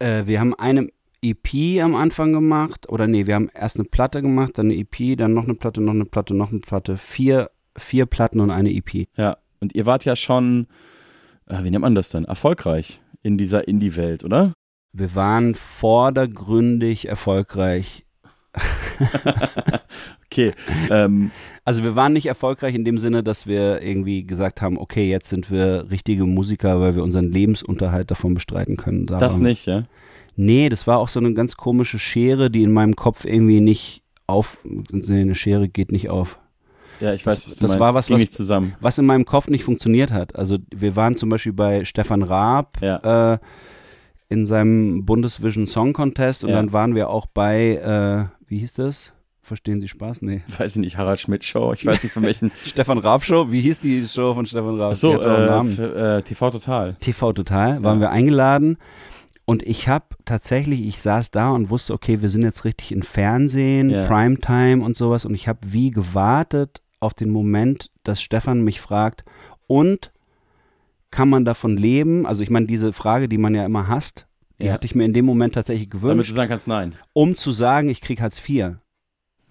[0.00, 0.88] Äh, wir haben eine
[1.22, 5.16] EP am Anfang gemacht, oder nee, wir haben erst eine Platte gemacht, dann eine EP,
[5.16, 6.96] dann noch eine Platte, noch eine Platte, noch eine Platte.
[6.96, 9.06] Vier, vier Platten und eine EP.
[9.16, 9.36] Ja.
[9.60, 10.66] Und ihr wart ja schon,
[11.46, 12.24] äh, wie nennt man das denn?
[12.24, 14.52] Erfolgreich in dieser Indie-Welt, oder?
[14.92, 18.04] Wir waren vordergründig erfolgreich.
[20.32, 20.52] Okay.
[20.90, 21.30] Ähm,
[21.64, 25.28] Also wir waren nicht erfolgreich in dem Sinne, dass wir irgendwie gesagt haben, okay, jetzt
[25.28, 29.06] sind wir richtige Musiker, weil wir unseren Lebensunterhalt davon bestreiten können.
[29.06, 29.84] Da das nicht, ja?
[30.36, 34.02] Nee, das war auch so eine ganz komische Schere, die in meinem Kopf irgendwie nicht
[34.26, 34.56] auf.
[34.64, 36.38] Nee, eine Schere geht nicht auf.
[37.00, 37.80] Ja, ich weiß, Das- was du das meinst.
[37.80, 40.36] war Das was, ging was- was in meinem Kopf nicht funktioniert hat.
[40.36, 43.32] Also wir waren zum Beispiel bei Stefan Raab Ja.
[43.34, 43.38] äh,
[44.28, 46.56] in seinem Bundesvision Song Contest und Ja.
[46.56, 49.12] dann waren wir auch bei, äh, wie hieß das?
[49.42, 50.22] Verstehen Sie Spaß?
[50.22, 50.42] Nee.
[50.58, 51.72] Weiß ich nicht, Harald Schmidt Show.
[51.72, 52.52] Ich weiß nicht von welchen.
[52.64, 53.50] Stefan Raab Show?
[53.50, 54.92] Wie hieß die Show von Stefan Raab?
[54.92, 56.94] Ach so, äh, äh, TV Total.
[57.00, 58.78] TV Total waren wir eingeladen
[59.44, 63.02] und ich habe tatsächlich, ich saß da und wusste, okay, wir sind jetzt richtig in
[63.02, 64.06] Fernsehen, Ja.
[64.06, 69.24] Primetime und sowas und ich habe wie gewartet auf den Moment, dass Stefan mich fragt
[69.66, 70.12] und
[71.10, 72.26] kann man davon leben?
[72.26, 74.26] Also ich meine, diese Frage, die man ja immer hasst,
[74.60, 74.72] die Ja.
[74.72, 76.94] hatte ich mir in dem Moment tatsächlich Damit du gewünscht, sagen kannst, nein.
[77.12, 78.76] um zu sagen, ich krieg Hartz IV,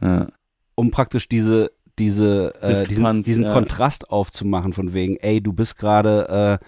[0.01, 0.27] Ja.
[0.75, 3.53] um praktisch diese diese äh, diesen, diesen ja.
[3.53, 6.65] Kontrast aufzumachen von wegen, ey, du bist gerade äh,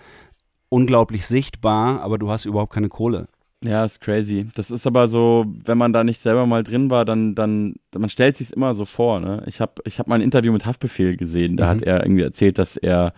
[0.74, 3.28] unglaublich sichtbar, aber du hast überhaupt keine Kohle.
[3.64, 4.48] Ja, ist crazy.
[4.56, 8.10] Das ist aber so, wenn man da nicht selber mal drin war, dann, dann, man
[8.10, 9.22] stellt sich's immer so vor.
[9.22, 9.42] Ne?
[9.46, 11.56] Ich habe ich hab mal ein Interview mit Haftbefehl gesehen.
[11.56, 11.70] Da Mhm.
[11.70, 13.14] hat er irgendwie erzählt, dass er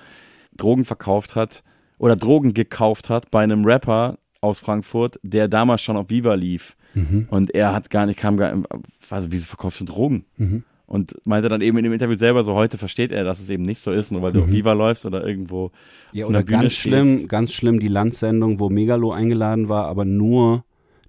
[0.56, 1.64] Drogen verkauft hat
[1.98, 6.76] oder Drogen gekauft hat bei einem Rapper aus Frankfurt, der damals schon auf Viva lief.
[7.30, 8.68] Und er hat gar nicht, kam gar nicht,
[9.10, 10.24] also wieso verkaufst du Drogen?
[10.88, 13.64] Und meinte dann eben in dem Interview selber so, heute versteht er, dass es eben
[13.64, 15.72] nicht so ist, nur weil du auf Viva läufst oder irgendwo
[16.12, 16.82] Ja, auf einer oder Bühne ganz stehst.
[16.82, 20.64] schlimm, ganz schlimm die Landsendung, wo Megalo eingeladen war, aber nur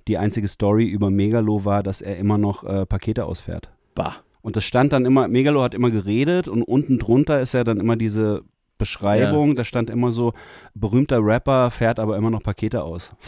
[0.08, 3.68] die einzige Story über Megalo war, dass er immer noch äh, Pakete ausfährt.
[3.94, 4.16] Bah.
[4.40, 7.78] Und das stand dann immer, Megalo hat immer geredet und unten drunter ist ja dann
[7.78, 8.42] immer diese
[8.78, 10.32] Beschreibung, da stand immer so,
[10.74, 13.10] berühmter Rapper fährt aber immer noch Pakete aus.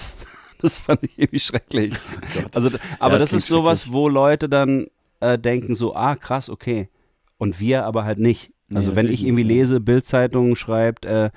[0.60, 1.94] Das fand ich irgendwie schrecklich.
[2.34, 2.56] Gott.
[2.56, 4.88] Also, aber das das, ist sowas, wo Leute dann
[5.20, 6.88] äh, denken so, ah krass, okay.
[7.36, 8.52] Und wir aber halt nicht.
[8.74, 11.30] Also Nee, wenn ich irgendwie nicht, lese, Bildzeitung schreibt, äh,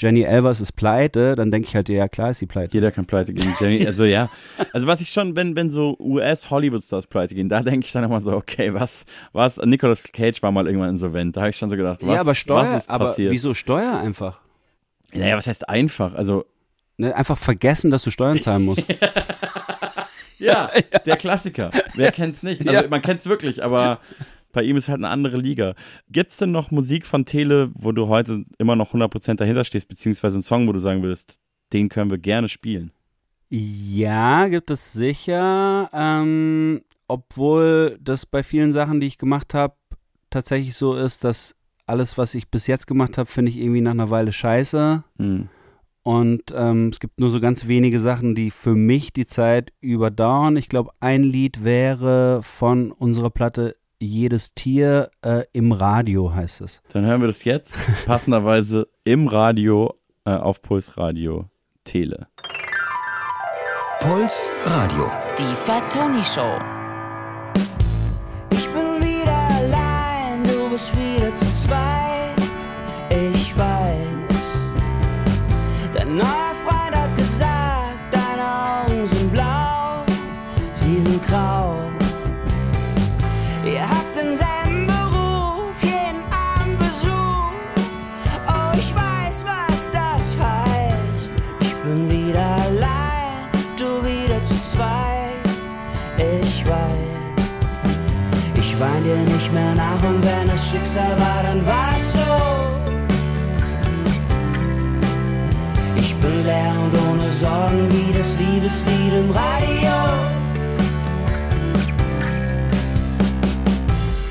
[0.00, 2.72] Jenny Elvers ist pleite, dann denke ich halt, ja klar ist sie pleite.
[2.72, 3.54] Jeder kann pleite gehen.
[3.60, 4.30] Jenny, also ja.
[4.72, 8.20] Also was ich schon, wenn, wenn so US-Hollywood-Stars pleite gehen, da denke ich dann immer
[8.20, 11.36] so, okay, was, was, Nicolas Cage war mal irgendwann insolvent.
[11.36, 13.32] Da habe ich schon so gedacht, was, ja, aber Steuer, was ist aber passiert?
[13.32, 14.40] wieso Steuer einfach?
[15.12, 16.14] Naja, was heißt einfach?
[16.14, 16.44] Also,
[17.00, 18.82] Ne, einfach vergessen, dass du Steuern zahlen musst.
[20.44, 20.70] ja,
[21.06, 21.70] der Klassiker.
[21.94, 22.60] Wer kennt's nicht?
[22.66, 22.88] Also, Ja.
[22.88, 24.00] man kennt's wirklich, aber
[24.52, 25.74] bei ihm ist halt eine andere Liga.
[26.10, 30.36] Gibt's denn noch Musik von Tele, wo du heute immer noch 100% dahinter stehst, beziehungsweise
[30.36, 31.38] einen Song, wo du sagen willst,
[31.72, 32.92] den können wir gerne spielen?
[33.50, 35.90] Ja, gibt es sicher.
[35.92, 39.74] Ähm, obwohl das bei vielen Sachen, die ich gemacht habe,
[40.30, 41.54] tatsächlich so ist, dass
[41.86, 45.02] alles, was ich bis jetzt gemacht habe, finde ich irgendwie nach einer Weile scheiße.
[45.18, 45.48] Hm.
[46.08, 50.56] Und ähm, es gibt nur so ganz wenige Sachen, die für mich die Zeit überdauern.
[50.56, 56.80] Ich glaube, ein Lied wäre von unserer Platte Jedes Tier äh, im Radio heißt es.
[56.94, 59.94] Dann hören wir das jetzt passenderweise im Radio
[60.24, 61.50] äh, auf Puls Radio
[61.84, 62.28] Tele.
[64.00, 65.10] Puls Radio.
[65.38, 66.77] Die Fat Tony Show.
[99.48, 102.18] Nicht mehr nach und wenn es Schicksal war, dann war's so.
[105.96, 109.96] Ich bin leer und ohne Sorgen wie das Liebeslied im Radio.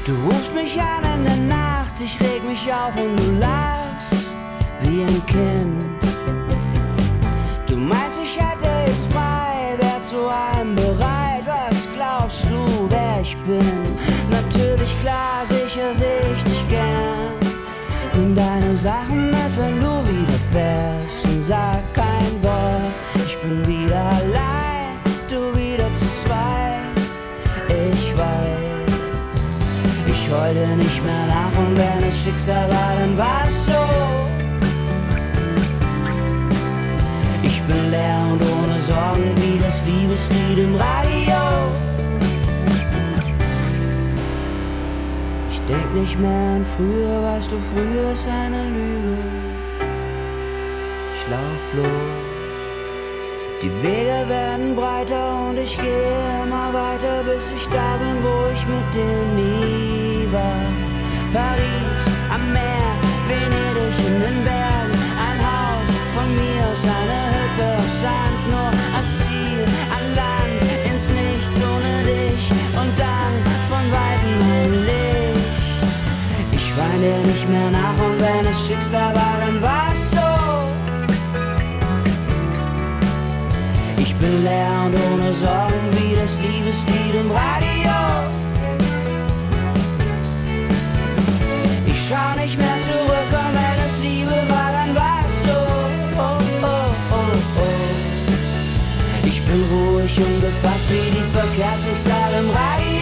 [0.05, 4.31] Du rufst mich an in der Nacht, ich reg mich auf und du lachst
[4.81, 5.86] wie ein Kind.
[15.07, 17.39] Klar, sicher seh ich dich gern.
[18.13, 22.91] Nimm deine Sachen mit, wenn du wieder fährst und sag kein Wort.
[23.25, 26.91] Ich bin wieder allein, du wieder zu zweit.
[27.69, 28.99] Ich weiß,
[30.07, 33.83] ich heul dir nicht mehr nach und wenn es Schicksal war, dann war's so.
[37.43, 41.86] Ich bin leer und ohne Sorgen wie das Liebeslied im Radio.
[45.67, 49.17] Denk nicht mehr an früher, weißt du, früher ist eine Lüge.
[51.15, 52.37] Ich lauf los.
[53.61, 58.63] Die Wege werden breiter und ich gehe immer weiter, bis ich da bin, wo ich
[58.67, 60.65] mit dir nie war.
[61.33, 62.91] Paris am Meer,
[63.27, 68.86] Venedig in den Bergen, ein Haus von mir aus, eine Hütte auf Sand, nur
[76.77, 80.29] wein dir nicht mehr nach und wenn es Schicksal war, dann war's so.
[84.03, 87.97] Ich bin leer und ohne Sorgen wie das Liebeslied im Radio.
[91.85, 95.59] Ich schau nicht mehr zurück und wenn es Liebe war, dann war's so.
[96.25, 96.89] Oh, oh,
[97.21, 97.67] oh.
[99.23, 102.96] Ich bin ruhig und gefasst wie die Verkehrsdurchsage im Radio,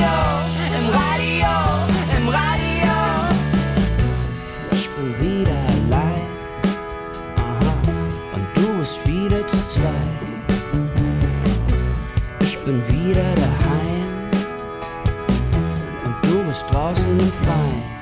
[16.93, 17.94] du bist draußen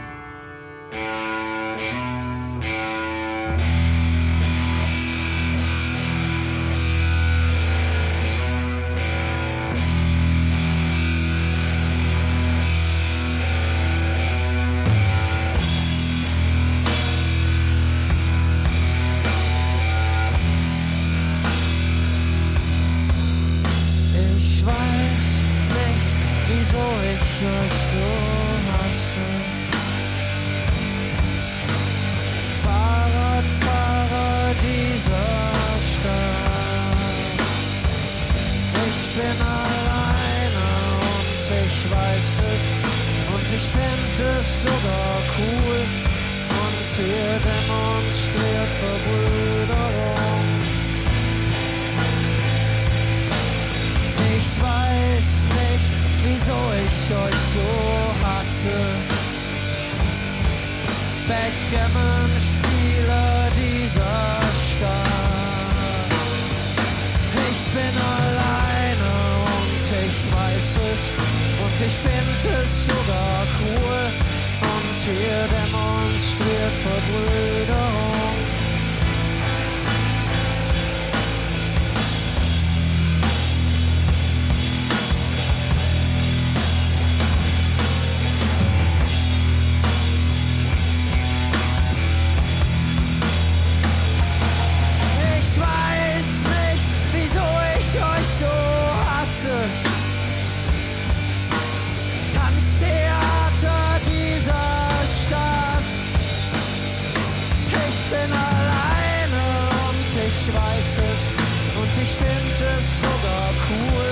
[112.03, 114.09] ich finde es sogar cool.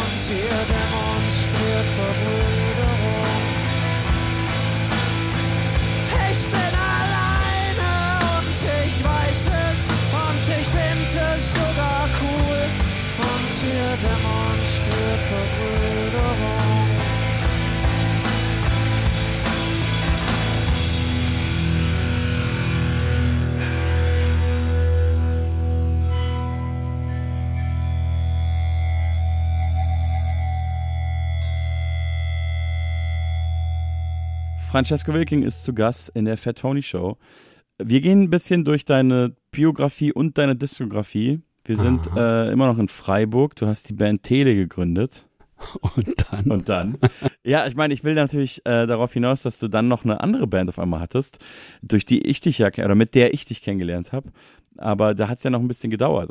[0.00, 2.49] Und ihr demonstriert Verbrüderung.
[34.80, 37.18] Francesco Wilking ist zu Gast in der Fat Tony Show.
[37.76, 41.42] Wir gehen ein bisschen durch deine Biografie und deine Diskografie.
[41.66, 43.54] Wir sind äh, immer noch in Freiburg.
[43.56, 45.26] Du hast die Band Tele gegründet.
[45.82, 46.50] Und dann.
[46.50, 46.96] Und dann?
[47.44, 50.46] ja, ich meine, ich will natürlich äh, darauf hinaus, dass du dann noch eine andere
[50.46, 51.40] Band auf einmal hattest,
[51.82, 54.30] durch die ich dich ja, oder mit der ich dich kennengelernt habe.
[54.78, 56.30] Aber da hat es ja noch ein bisschen gedauert.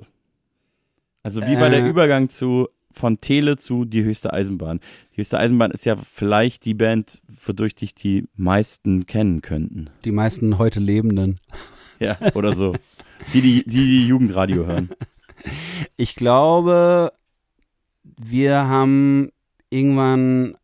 [1.22, 1.88] Also wie war der Äh.
[1.88, 4.80] Übergang zu von Tele zu die höchste Eisenbahn?
[5.14, 9.90] Die höchste Eisenbahn ist ja vielleicht die Band, wodurch dich die meisten kennen könnten.
[10.06, 11.40] die meisten heute Lebenden.
[12.02, 12.78] Ja, oder so.
[13.34, 14.90] Die, die, die, die Jugendradio hören.
[15.98, 17.12] Ich glaube,
[18.04, 19.32] wir haben
[19.70, 20.56] irgendwann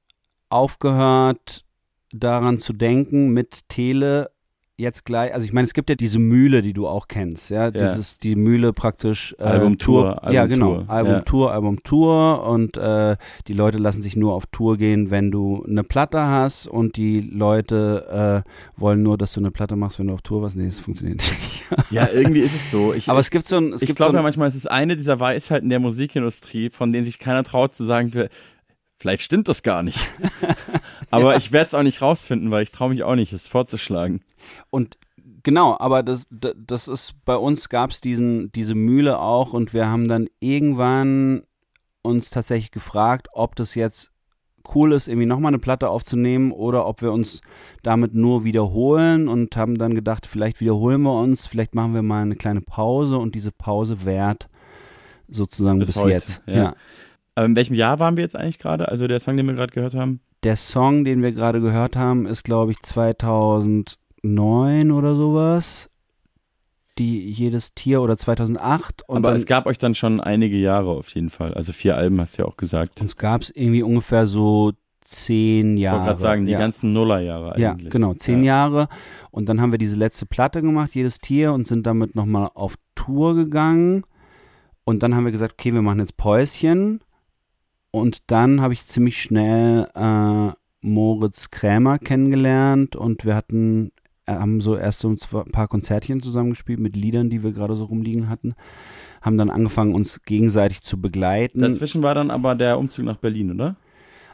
[0.50, 1.66] aufgehört,
[2.12, 4.32] daran zu denken, mit Tele
[4.78, 7.72] jetzt gleich, also ich meine, es gibt ja diese Mühle, die du auch kennst, ja,
[7.72, 11.20] das ist die Mühle praktisch äh, Album-Tour, ja Album-Tour, genau, Album ja.
[11.22, 13.16] Tour, Album Tour und äh,
[13.48, 17.22] die Leute lassen sich nur auf Tour gehen, wenn du eine Platte hast und die
[17.22, 20.56] Leute äh, wollen nur, dass du eine Platte machst, wenn du auf Tour warst.
[20.56, 21.64] Nee, das funktioniert nicht.
[21.90, 22.94] Ja, irgendwie ist es so.
[22.94, 24.96] Ich, Aber es gibt so ein, es ich glaube so ja manchmal, es ist eine
[24.96, 28.12] dieser Weisheiten der Musikindustrie, von denen sich keiner traut zu sagen,
[28.98, 30.00] vielleicht stimmt das gar nicht.
[31.12, 34.22] Aber ich werde es auch nicht rausfinden, weil ich traue mich auch nicht, es vorzuschlagen.
[34.70, 34.98] Und
[35.44, 39.88] genau, aber das, das, ist, bei uns gab es diesen, diese Mühle auch und wir
[39.88, 41.44] haben dann irgendwann
[42.02, 44.12] uns tatsächlich gefragt, ob das jetzt
[44.74, 47.42] cool ist, irgendwie nochmal eine Platte aufzunehmen oder ob wir uns
[47.84, 52.24] damit nur wiederholen und haben dann gedacht, vielleicht wiederholen wir uns, vielleicht machen wir mal
[52.24, 54.50] eine kleine Pause und diese Pause währt
[55.28, 56.42] sozusagen Bis bis, heute, jetzt.
[56.48, 56.56] ja.
[56.56, 56.76] ja.
[57.36, 58.88] Aber in welchem Jahr waren wir jetzt eigentlich gerade?
[58.88, 60.22] Also der Song, den wir gerade gehört haben?
[60.44, 62.78] Der Song, den wir gerade gehört haben, ist, glaube ich,
[64.26, 65.90] 2009 oder sowas.
[66.98, 69.04] Die jedes Tier oder 2008.
[69.08, 71.54] Und Aber dann, es gab euch dann schon einige Jahre auf jeden Fall.
[71.54, 73.02] Also vier Alben hast du ja auch gesagt.
[73.02, 74.72] uns gab es irgendwie ungefähr so
[75.04, 75.98] zehn Ich Jahre.
[75.98, 76.60] wollte gerade sagen, die ja.
[76.60, 77.92] ganzen Nullerjahre Ja, eigentlich.
[77.92, 78.54] genau, zehn ja.
[78.54, 78.88] Jahre.
[79.30, 82.76] Und dann haben wir diese letzte Platte gemacht, jedes Tier, und sind damit nochmal auf
[82.96, 84.04] Tour gegangen.
[84.86, 87.02] Und dann haben wir gesagt, okay, wir machen jetzt Päuschen.
[87.92, 93.92] Und dann habe ich ziemlich schnell äh, Moritz Krämer kennengelernt und wir hatten,
[94.28, 95.18] haben so erst so ein
[95.52, 98.56] paar Konzertchen zusammengespielt mit Liedern, die wir gerade so rumliegen hatten.
[99.22, 101.62] Haben dann angefangen, uns gegenseitig zu begleiten.
[101.62, 103.76] Dazwischen war dann aber der Umzug nach Berlin, oder?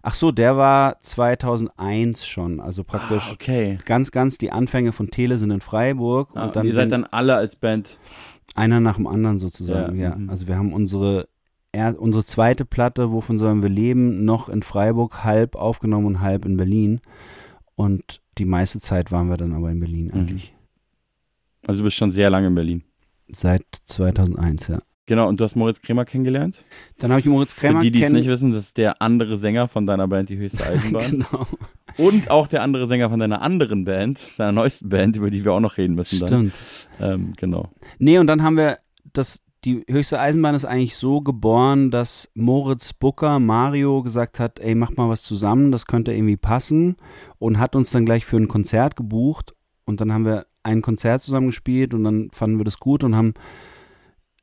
[0.03, 3.77] Ach so, der war 2001 schon, also praktisch Ah, okay.
[3.85, 7.03] ganz, ganz die Anfänge von Tele sind in Freiburg Ah, und dann ihr seid dann
[7.03, 7.99] alle als Band.
[8.55, 10.15] einer nach dem anderen sozusagen, Ja, ja.
[10.15, 10.29] mhm.
[10.29, 11.27] Also wir haben unsere
[11.73, 16.45] er, unsere zweite Platte, wovon sollen wir leben, noch in Freiburg halb aufgenommen und halb
[16.45, 16.99] in Berlin.
[17.75, 20.19] Und die meiste Zeit waren wir dann aber in Berlin Mhm.
[20.19, 20.53] eigentlich.
[21.67, 22.83] Also du bist schon sehr lange in Berlin.
[23.31, 24.79] Seit 2001, ja.
[25.07, 26.63] Genau, und du hast Moritz Krämer kennengelernt.
[26.99, 29.35] Dann habe ich Moritz Krämer Für die, die es nicht wissen, das ist der andere
[29.37, 31.11] Sänger von deiner Band, die höchste Eisenbahn.
[31.11, 31.47] genau.
[31.97, 35.51] Und auch der andere Sänger von deiner anderen Band, deiner neuesten Band, über die wir
[35.53, 36.27] auch noch reden müssen dann.
[36.29, 36.53] Stimmt.
[36.99, 37.69] Ähm, genau.
[37.99, 38.77] Nee, und dann haben wir
[39.11, 44.73] das, die höchste Eisenbahn ist eigentlich so geboren, dass Moritz Booker Mario gesagt hat, ey,
[44.73, 46.95] mach mal was zusammen, das könnte irgendwie passen
[47.37, 49.53] und hat uns dann gleich für ein Konzert gebucht
[49.85, 53.15] und dann haben wir ein Konzert zusammen gespielt und dann fanden wir das gut und
[53.15, 53.35] haben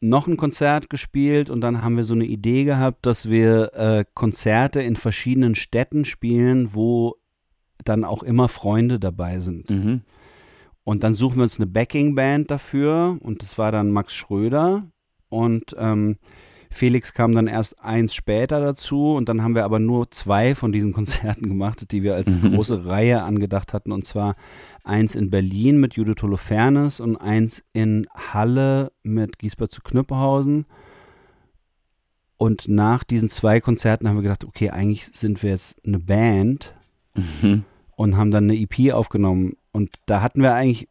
[0.00, 4.04] noch ein Konzert gespielt und dann haben wir so eine Idee gehabt, dass wir äh,
[4.14, 7.16] Konzerte in verschiedenen Städten spielen, wo
[7.84, 9.70] dann auch immer Freunde dabei sind.
[9.70, 10.02] Mhm.
[10.84, 14.84] Und dann suchen wir uns eine Backing-Band dafür und das war dann Max Schröder
[15.28, 16.16] und ähm,
[16.70, 20.70] Felix kam dann erst eins später dazu und dann haben wir aber nur zwei von
[20.70, 22.54] diesen Konzerten gemacht, die wir als Mhm.
[22.54, 24.36] große Reihe angedacht hatten und zwar
[24.84, 30.66] eins in Berlin mit Judith Holofernes und eins in Halle mit Giesbert zu Knüppelhausen.
[32.36, 36.74] Und nach diesen zwei Konzerten haben wir gedacht, okay, eigentlich sind wir jetzt eine Band
[37.42, 37.64] Mhm.
[37.96, 39.56] und haben dann eine EP aufgenommen.
[39.72, 40.88] Und da hatten wir eigentlich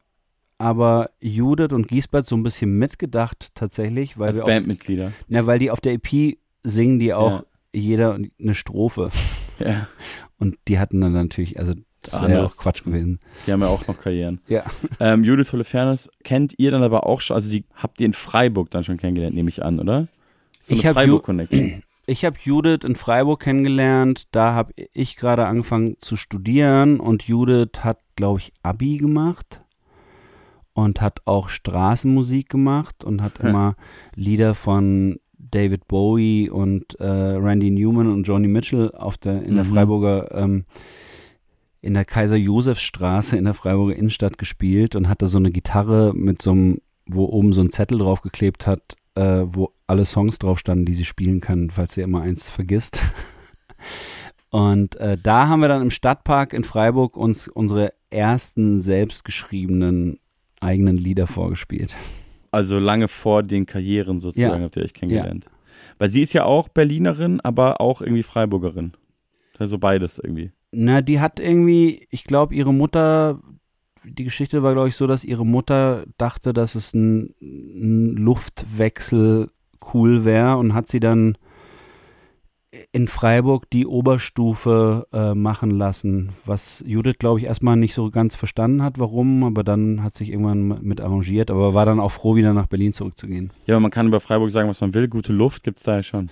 [0.57, 5.11] aber Judith und Giesbert so ein bisschen mitgedacht tatsächlich, weil Als wir auch, Bandmitglieder.
[5.27, 7.43] na, weil die auf der EP singen die auch Ja.
[7.73, 9.11] jeder eine Strophe.
[9.59, 9.87] Ja.
[10.37, 13.19] Und die hatten dann natürlich, also Das wäre ja auch Quatsch gewesen.
[13.47, 14.39] Die haben ja auch noch Karrieren.
[14.47, 14.63] Ja.
[14.99, 18.69] Ähm, Judith Holofernes kennt ihr dann aber auch schon, also die habt ihr in Freiburg
[18.69, 20.07] dann schon kennengelernt, nehme ich an, oder?
[20.61, 21.83] So Ich eine hab Ju- Freiburg-Connection.
[22.05, 24.27] Ich habe Judith in Freiburg kennengelernt.
[24.31, 29.59] Da habe ich gerade angefangen zu studieren und Judith hat, glaube ich, Abi gemacht
[30.77, 33.75] und hat auch Straßenmusik gemacht und hat immer
[34.13, 39.63] Lieder von David Bowie und äh, Randy Newman und Joni Mitchell auf der in der
[39.63, 39.73] Mhm.
[39.73, 40.65] Freiburger ähm,
[41.81, 46.51] in der Kaiser-Josefs-Straße in der Freiburger Innenstadt gespielt und hatte so eine Gitarre mit so
[46.51, 50.93] einem, wo oben so ein Zettel draufgeklebt hat, äh, wo alle Songs drauf standen, die
[50.93, 52.99] sie spielen kann, falls sie immer eins vergisst.
[54.51, 60.19] Und äh, da haben wir dann im Stadtpark in Freiburg uns unsere ersten selbstgeschriebenen
[60.59, 61.95] eigenen Lieder vorgespielt.
[62.51, 64.65] Also lange vor den Karrieren sozusagen Ja.
[64.65, 65.45] habt ihr euch kennengelernt.
[65.99, 68.93] Weil sie ist ja auch Berlinerin, aber auch irgendwie Freiburgerin.
[69.59, 70.51] Also beides irgendwie.
[70.71, 73.39] Na, die hat irgendwie, ich glaube, ihre Mutter,
[74.03, 79.49] die Geschichte war, glaube ich, so, dass ihre Mutter dachte, dass es ein, ein Luftwechsel
[79.93, 81.37] cool wäre und hat sie dann
[82.91, 88.35] in Freiburg die Oberstufe äh, machen lassen, was Judith, glaube ich, erstmal nicht so ganz
[88.35, 92.35] verstanden hat, warum, aber dann hat sich irgendwann mit arrangiert, aber war dann auch froh,
[92.35, 93.51] wieder nach Berlin zurückzugehen.
[93.65, 95.07] Ja, man kann über Freiburg sagen, was man will.
[95.07, 96.29] Gute Luft gibt's da ja schon.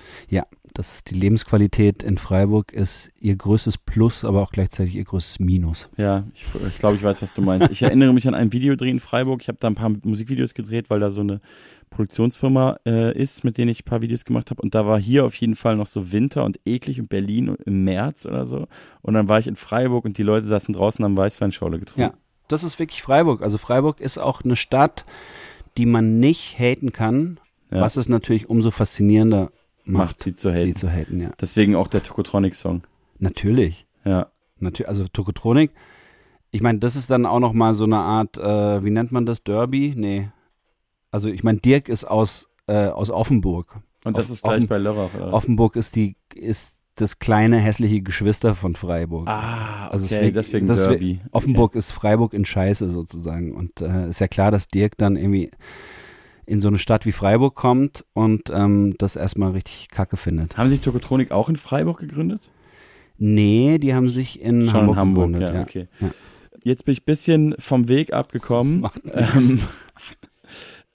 [0.75, 5.87] Das, die Lebensqualität in Freiburg ist ihr größtes Plus, aber auch gleichzeitig ihr größtes Minus.
[5.95, 7.69] Ja, ich, ich glaube, ich weiß, was du meinst.
[7.71, 9.41] Ich erinnere mich an ein Videodreh in Freiburg.
[9.41, 11.39] Ich habe da ein paar Musikvideos gedreht, weil da so eine
[11.89, 14.61] Produktionsfirma äh, ist, mit denen ich ein paar Videos gemacht habe.
[14.61, 17.83] Und da war hier auf jeden Fall noch so Winter und eklig in Berlin im
[17.83, 18.67] März oder so.
[19.01, 22.01] Und dann war ich in Freiburg und die Leute saßen draußen am Weißweinschorle getrunken.
[22.13, 22.13] Ja.
[22.47, 23.41] Das ist wirklich Freiburg.
[23.41, 25.05] Also Freiburg ist auch eine Stadt,
[25.77, 27.39] die man nicht haten kann,
[27.71, 27.81] Ja.
[27.81, 29.51] was es natürlich umso faszinierender
[29.83, 30.65] macht, Macht sie zu haten.
[30.67, 31.31] sie zu haten, ja.
[31.41, 32.83] Deswegen auch der Tokotronic-Song.
[33.19, 33.87] Natürlich.
[34.03, 34.27] Ja.
[34.59, 35.71] Natürlich, also Tokotronik.
[36.51, 39.25] Ich meine, das ist dann auch noch mal so eine Art, äh, wie nennt man
[39.25, 39.93] das, Derby?
[39.97, 40.29] Nee.
[41.15, 43.79] Also ich meine, Dirk ist aus, äh, aus Offenburg.
[44.03, 45.33] Und das Off- ist gleich offen- bei Lörrach, oder?
[45.33, 49.27] Offenburg ist die, ist das kleine hässliche Geschwister von Freiburg.
[49.29, 51.21] Ah, okay, Also deswegen- deswegen das ist- Derby.
[51.31, 53.55] Offenburg ist Freiburg in Scheiße sozusagen.
[53.55, 55.51] Und äh, ist ja klar, dass Dirk dann irgendwie
[56.45, 60.51] in so eine Stadt wie Freiburg kommt und ähm, das erstmal richtig kacke findet.
[60.51, 60.57] Okay.
[60.57, 62.51] Haben sich Tokotronik auch in Freiburg gegründet?
[63.17, 65.61] Nee, die haben sich in Schon Hamburg, in Hamburg, gegründet, ja, ja.
[65.63, 65.87] okay.
[66.01, 66.09] Ja.
[66.63, 68.79] Jetzt bin ich ein bisschen vom Weg abgekommen.
[68.81, 69.59] Macht Ähm,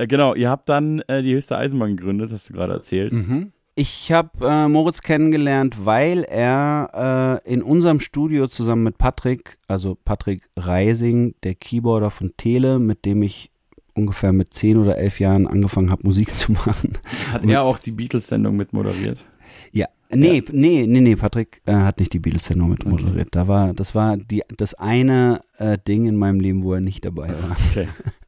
[0.00, 3.12] äh, genau, ihr habt dann äh, die höchste Eisenbahn gegründet, hast du gerade erzählt.
[3.12, 3.52] Mhm.
[3.76, 9.96] Ich habe äh, Moritz kennengelernt, weil er äh, in unserem Studio zusammen mit Patrick, also
[10.04, 13.50] Patrick Reising, der Keyboarder von Tele, mit dem ich
[13.94, 16.98] ungefähr mit zehn oder elf Jahren angefangen habe, Musik zu machen.
[17.32, 19.24] Hat er auch die Beatles-Sendung mit moderiert?
[19.72, 19.86] Ja.
[20.12, 22.90] Nee, nee, nee, nee, Patrick äh, hat nicht die Beatles-Sendung mit Okay.
[22.90, 23.28] moderiert.
[23.30, 27.04] Da war, das war die, das eine äh, Ding in meinem Leben, wo er nicht
[27.04, 27.56] dabei war.
[27.70, 27.88] Okay.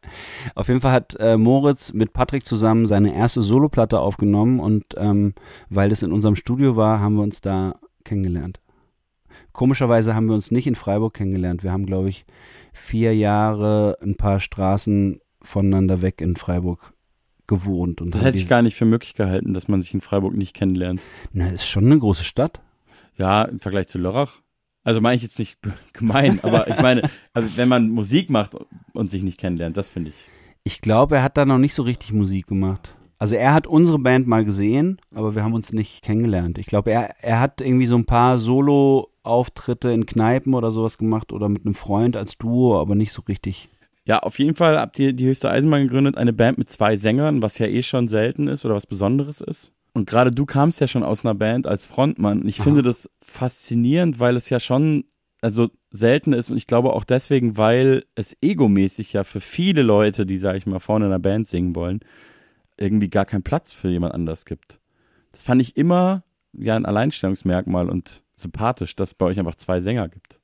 [0.54, 5.34] Auf jeden Fall hat äh, Moritz mit Patrick zusammen seine erste Soloplatte aufgenommen und ähm,
[5.68, 8.60] weil es in unserem Studio war, haben wir uns da kennengelernt.
[9.52, 11.62] Komischerweise haben wir uns nicht in Freiburg kennengelernt.
[11.62, 12.24] Wir haben, glaube ich,
[12.72, 16.94] vier Jahre ein paar Straßen voneinander weg in Freiburg
[17.46, 18.00] gewohnt.
[18.00, 20.54] Und Das hätte ich gar nicht für möglich gehalten, dass man sich in Freiburg nicht
[20.54, 21.02] kennenlernt.
[21.32, 22.60] Na, ist schon eine große Stadt.
[23.16, 24.40] Ja, im Vergleich zu Lörrach.
[24.84, 25.58] Also meine ich jetzt nicht
[25.92, 27.02] gemein, aber ich meine,
[27.34, 28.56] also wenn man Musik macht
[28.92, 30.16] und sich nicht kennenlernt, das finde ich.
[30.64, 32.96] Ich glaube, er hat da noch nicht so richtig Musik gemacht.
[33.18, 36.58] Also er hat unsere Band mal gesehen, aber wir haben uns nicht kennengelernt.
[36.58, 41.32] Ich glaube, er, er hat irgendwie so ein paar Solo-Auftritte in Kneipen oder sowas gemacht
[41.32, 43.68] oder mit einem Freund als Duo, aber nicht so richtig.
[44.04, 47.42] Ja, auf jeden Fall habt ihr die höchste Eisenbahn gegründet, eine Band mit zwei Sängern,
[47.42, 49.72] was ja eh schon selten ist oder was Besonderes ist.
[49.94, 52.42] Und gerade du kamst ja schon aus einer Band als Frontmann.
[52.42, 52.64] Und ich Aha.
[52.64, 55.04] finde das faszinierend, weil es ja schon
[55.42, 60.24] also selten ist und ich glaube auch deswegen, weil es egomäßig ja für viele Leute,
[60.24, 62.00] die, sag ich mal, vorne in einer Band singen wollen,
[62.78, 64.80] irgendwie gar keinen Platz für jemand anders gibt.
[65.32, 66.22] Das fand ich immer
[66.52, 70.40] ja ein Alleinstellungsmerkmal und sympathisch, dass es bei euch einfach zwei Sänger gibt.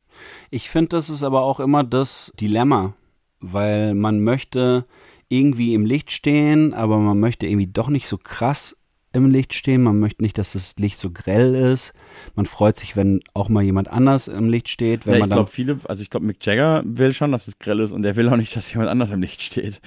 [0.51, 2.95] Ich finde, das ist aber auch immer das Dilemma,
[3.41, 4.85] weil man möchte
[5.29, 8.77] irgendwie im Licht stehen, aber man möchte irgendwie doch nicht so krass
[9.13, 9.83] im Licht stehen.
[9.83, 11.93] Man möchte nicht, dass das Licht so grell ist.
[12.35, 15.07] Man freut sich, wenn auch mal jemand anders im Licht steht.
[15.07, 17.81] Wenn Ja, ich glaube, viele, also ich glaube, Mick Jagger will schon, dass es grell
[17.81, 19.81] ist und er will auch nicht, dass jemand anders im Licht steht.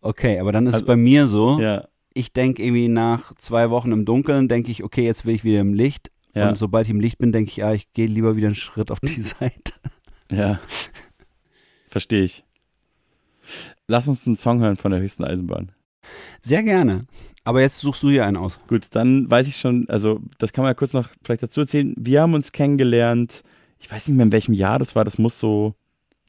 [0.00, 1.60] okay, aber dann ist Also- es bei mir so.
[1.60, 5.44] Ja, ich denke irgendwie nach zwei Wochen im Dunkeln, denke ich, okay, jetzt will ich
[5.44, 6.10] wieder im Licht.
[6.34, 8.56] ja, Und sobald ich im Licht bin, denke ich, ja, ich gehe lieber wieder einen
[8.56, 9.74] Schritt auf die Seite.
[10.30, 10.58] ja.
[11.86, 12.44] Verstehe ich.
[13.88, 15.72] Lass uns einen Song hören von der höchsten Eisenbahn.
[16.42, 17.04] Sehr gerne.
[17.44, 18.58] Aber jetzt suchst du hier einen aus.
[18.68, 21.94] Gut, dann weiß ich schon, also das kann man ja kurz noch vielleicht dazu erzählen.
[21.96, 23.42] Wir haben uns kennengelernt
[23.80, 25.74] ich weiß nicht mehr in welchem Jahr das war, das muss so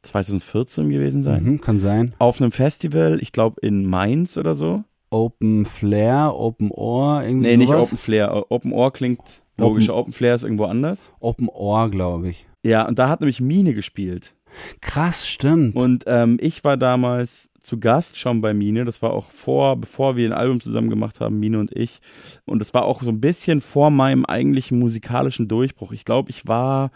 [0.04, 1.44] 2014 gewesen sein.
[1.44, 2.14] Mhm, kann sein.
[2.18, 4.84] Auf einem Festival, ich glaube in Mainz oder so.
[5.10, 7.84] Open Flair, Open Ohr, irgendwie Nee, nicht sowas?
[7.84, 8.46] Open Flair.
[8.50, 9.96] Open Ohr klingt logischer.
[9.96, 11.12] Open Flair ist irgendwo anders.
[11.20, 12.48] Open Ohr, glaube ich.
[12.66, 14.34] Ja, und da hat nämlich Mine gespielt.
[14.82, 15.76] Krass, stimmt.
[15.76, 18.86] Und ähm, ich war damals zu Gast schon bei Mine.
[18.86, 22.00] Das war auch vor, bevor wir ein Album zusammen gemacht haben, Mine und ich.
[22.46, 25.92] Und das war auch so ein bisschen vor meinem eigentlichen musikalischen Durchbruch.
[25.92, 26.92] Ich glaube, ich war,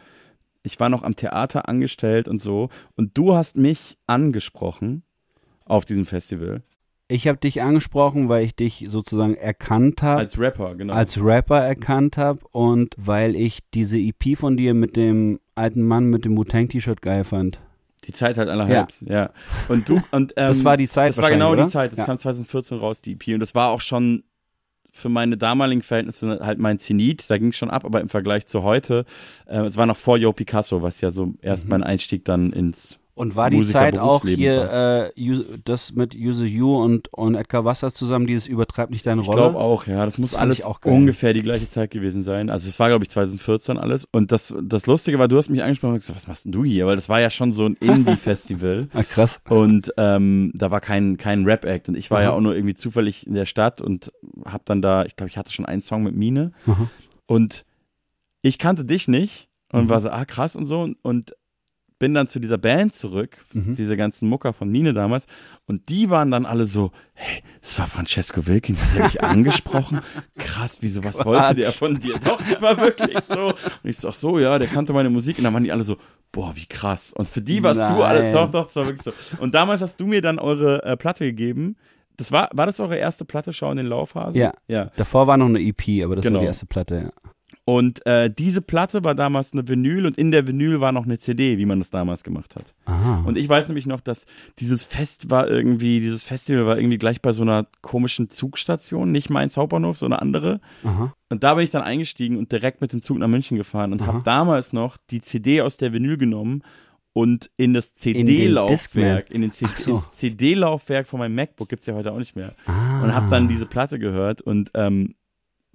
[0.63, 2.69] ich war noch am Theater angestellt und so.
[2.95, 5.03] Und du hast mich angesprochen
[5.65, 6.63] auf diesem Festival.
[7.07, 10.21] Ich habe dich angesprochen, weil ich dich sozusagen erkannt habe.
[10.21, 10.93] Als Rapper, genau.
[10.93, 16.05] als Rapper erkannt habe und weil ich diese EP von dir mit dem alten Mann
[16.05, 17.59] mit dem Wu-Tang-T-Shirt geil fand.
[18.07, 19.31] die Zeit halt aller Hypes, ja.
[19.67, 21.91] Und du, und, ähm, Das war die Zeit Das war genau wahrscheinlich, die Zeit.
[21.91, 22.03] Das oder?
[22.03, 22.07] Ja.
[22.07, 23.27] kam 2014 raus, die EP.
[23.35, 24.23] Und das war auch schon
[24.95, 27.29] für meine damaligen Verhältnisse halt mein Zenit.
[27.29, 29.05] Da ging es schon ab, aber im Vergleich zu heute,
[29.45, 32.97] äh, es war noch vor Yo Picasso, was ja so erst mein Einstieg dann ins
[33.17, 37.63] Und war die Musiker- Zeit auch hier äh, das mit Yuzu Yu und, und Edgar
[37.63, 39.37] Wasser zusammen, dieses übertreibt nicht deine Ich Rolle?
[39.37, 40.03] glaube auch, ja.
[40.05, 42.49] Das muss Das alles ich ungefähr die gleiche Zeit gewesen sein.
[42.49, 44.05] Also es war, glaube ich, 2014 alles.
[44.11, 46.65] Und das, das Lustige war, du hast mich angesprochen und gesagt, was machst denn du
[46.65, 46.87] hier?
[46.87, 48.89] Weil das war ja schon so ein Indie-Festival.
[48.93, 49.39] Ah, krass.
[49.47, 51.87] Und ähm, da war kein, kein Rap-Act.
[51.87, 52.35] Und ich war ja Aha.
[52.37, 54.11] auch nur irgendwie zufällig in der Stadt und
[54.43, 56.51] hab dann da, ich glaube, ich hatte schon einen Song mit Mine.
[56.67, 56.89] Aha.
[57.27, 57.63] Und
[58.41, 59.89] ich kannte dich nicht und Mhm.
[59.89, 60.89] war so, ah, krass und so.
[61.01, 61.33] Und
[61.97, 63.73] bin dann zu dieser Band zurück, Mhm.
[63.75, 65.27] diese ganzen Mucker von Mine damals.
[65.65, 70.01] Und die waren dann alle so, hey, das war Francesco Wilking, hat der dich angesprochen?
[70.37, 72.19] Krass, wieso, was wollte der von dir?
[72.19, 73.47] Doch, das war wirklich so.
[73.47, 75.37] Und ich so, ach so, ja, der kannte meine Musik.
[75.37, 75.97] Und dann waren die alle so,
[76.31, 77.13] boah, wie krass.
[77.13, 78.33] Und für die warst du alle, Nein.
[78.33, 79.13] doch, doch, das war wirklich so.
[79.39, 81.77] Und damals hast du mir dann eure äh, Platte gegeben.
[82.17, 84.39] Das war, war das eure erste Platte, Schau in den Laufhasen?
[84.39, 84.53] Ja.
[84.67, 84.89] Ja.
[84.97, 86.35] Davor war noch eine EP, aber das Genau.
[86.35, 87.31] war die erste Platte, ja.
[87.67, 91.17] Und äh, diese Platte war damals eine Vinyl und in der Vinyl war noch eine
[91.17, 92.75] CD, wie man das damals gemacht hat.
[92.85, 93.23] Aha.
[93.25, 94.27] Und ich weiß nämlich noch, dass
[94.59, 99.31] dieses Fest war irgendwie, dieses Festival war irgendwie gleich bei so einer komischen Zugstation, nicht
[99.31, 100.61] Mainz Hauptbahnhof, so eine andere.
[100.83, 101.11] Aha.
[101.29, 104.05] Und da bin ich dann eingestiegen und direkt mit dem Zug nach München gefahren und
[104.05, 106.61] habe damals noch die CD aus der Vinyl genommen
[107.13, 109.97] und in das den CD-Laufwerk, in, den C- Ach so.
[109.97, 112.53] CD-Laufwerk von meinem MacBook, gibt's ja heute auch nicht mehr.
[112.67, 113.01] Ah.
[113.03, 115.15] Und habe dann diese Platte gehört und ähm,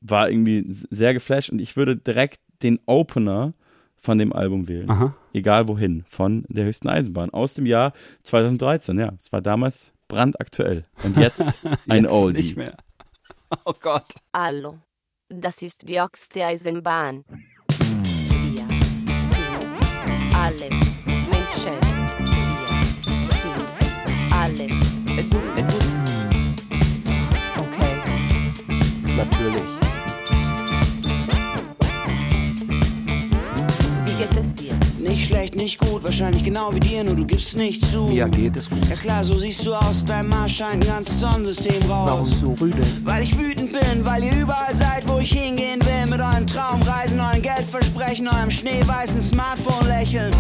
[0.01, 3.55] war irgendwie sehr geflasht und ich würde direkt den Opener
[3.97, 4.91] von dem Album wählen.
[4.91, 5.15] Aha.
[5.35, 7.31] Egal wohin, von der höchsten Eisenbahn.
[7.31, 7.93] Aus dem Jahr
[8.23, 9.13] 2013, ja.
[9.19, 10.85] Es war damals brandaktuell.
[11.05, 11.43] Und jetzt
[11.89, 12.43] ein Jetzt Oldie.
[12.43, 12.77] nicht mehr.
[13.65, 14.15] Oh Gott.
[14.35, 14.79] Hallo.
[15.29, 17.25] Das ist die höchste Eisenbahn.
[17.69, 18.61] Wir sind
[20.35, 20.71] alle
[21.31, 21.77] Menschen.
[23.29, 24.67] Wir sind alle
[25.29, 25.65] gut.
[27.59, 27.95] Okay.
[29.17, 29.80] Natürlich.
[35.11, 38.05] Nicht schlecht, nicht gut, wahrscheinlich genau wie dir, nur du gibst nicht zu.
[38.05, 38.89] Mir geht es gut.
[38.89, 42.11] Ja klar, so siehst du aus, dein Mars scheint ein ganzes Sonnensystem raus.
[42.11, 42.81] Warum so rüde?
[43.03, 46.09] Weil ich wütend bin, weil ihr überall seid, wo ich hingehen will.
[46.09, 50.31] Mit euren Traumreisen, euren Geldversprechen, eurem schneeweißen Smartphone-Lächeln.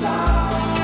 [0.00, 0.83] Egal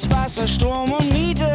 [0.00, 1.48] Warmes Wasser, Strom und Miete.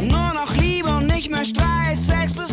[0.00, 1.96] Nur noch Liebe und nicht mehr Streit.
[1.96, 2.47] Sex bis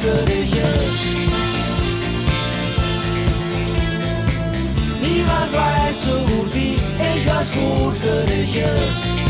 [0.00, 1.02] für dich ist.
[5.00, 9.25] Niemand weiß so gut wie ich, was gut für dich ist.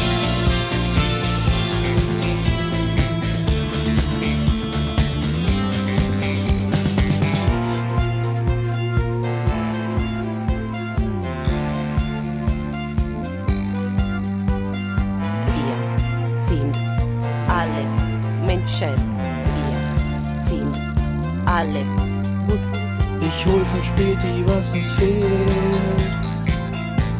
[21.56, 21.84] Alle
[22.46, 22.60] gut.
[23.20, 26.02] Ich hol von Späti, was uns fehlt.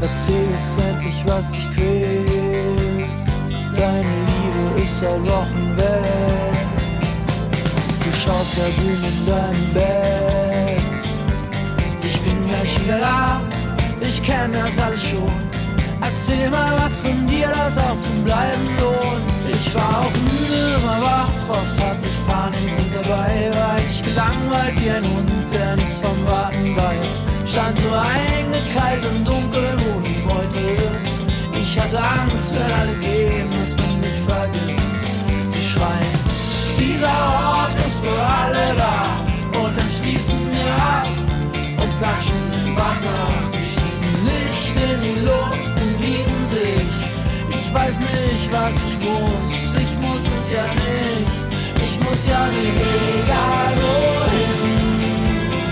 [0.00, 3.08] Erzähl jetzt endlich, was dich quält.
[3.76, 6.56] Deine Liebe ist seit Wochen weg.
[8.04, 10.82] Du schaust grün in deinem Bett.
[12.02, 13.40] Ich bin gleich wieder da.
[14.00, 15.32] Ich kenn das alles schon.
[16.02, 19.35] Erzähl mal was von dir, das auch zum Bleiben lohnt.
[19.48, 24.80] Ich war auch müde, immer wach, oft hatte ich Panik und dabei war ich gelangweilt
[24.80, 27.22] wie ein Hund, der nichts vom Warten weiß.
[27.44, 30.58] Stand so eingekalt und dunkel, wo die Beute
[31.02, 31.22] ist.
[31.60, 34.90] Ich hatte Angst, wenn alle gehen, dass man mich vergisst.
[35.48, 36.18] Sie schreien,
[36.78, 39.60] dieser Ort ist für alle da.
[39.60, 41.06] Und dann schließen wir ab
[41.82, 43.18] und platschen im Wasser.
[43.52, 47.05] Sie schießen Licht in die Luft und lieben sich.
[47.66, 51.26] Ich weiß nicht, was ich muss, ich muss es ja nicht.
[51.84, 52.80] Ich muss ja nicht,
[53.18, 54.78] egal wohin.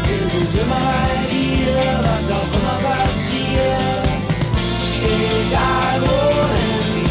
[0.04, 4.04] Wir sind immer bei dir, was auch immer passiert.
[5.04, 7.04] Egal wohin.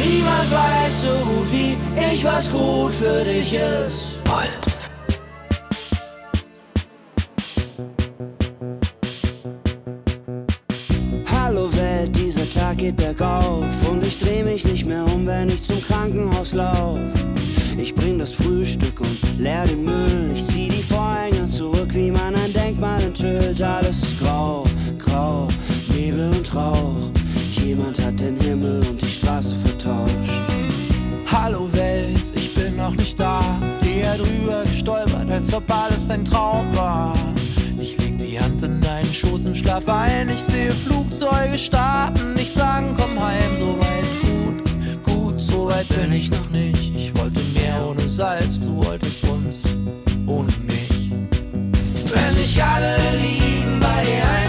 [0.00, 1.76] Niemand weiß so gut wie
[2.12, 4.24] ich, was gut für dich ist.
[4.24, 4.73] Puls.
[15.64, 16.98] Zum Krankenhaus lauf.
[17.78, 20.30] Ich bring das Frühstück und leer den Müll.
[20.34, 23.60] Ich zieh die Vorhänge zurück, wie man ein Denkmal enthüllt.
[23.60, 24.64] Alles ist grau,
[24.98, 25.48] grau,
[25.94, 27.10] Nebel und Rauch.
[27.64, 30.42] Jemand hat den Himmel und die Straße vertauscht.
[31.26, 33.60] Hallo Welt, ich bin noch nicht da.
[33.84, 37.12] Eher drüber gestolpert, als ob alles ein Traum war.
[37.80, 40.28] Ich leg die Hand in deinen Schoß und schlaf ein.
[40.28, 44.23] Ich sehe Flugzeuge starten, nicht sagen, komm heim, so weit
[45.64, 46.94] so weit bin ich noch nicht.
[46.94, 49.62] Ich wollte mehr ohne Salz, du wolltest uns
[50.26, 51.10] ohne mich.
[51.10, 54.43] Wenn dich alle lieben, bei dir einziehen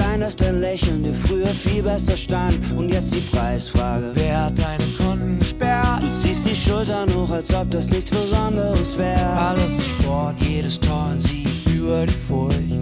[0.00, 2.58] sein, dass dein Lächeln dir früher viel besser stand?
[2.76, 4.12] Und jetzt die Preisfrage.
[4.14, 6.02] Wer hat deine Konten gesperrt?
[6.02, 9.28] Du ziehst die Schultern hoch, als ob das nichts Besonderes wäre.
[9.48, 11.48] Alles ist Sport, Jedes Tor ein Sieg.
[11.66, 12.79] über die Furcht.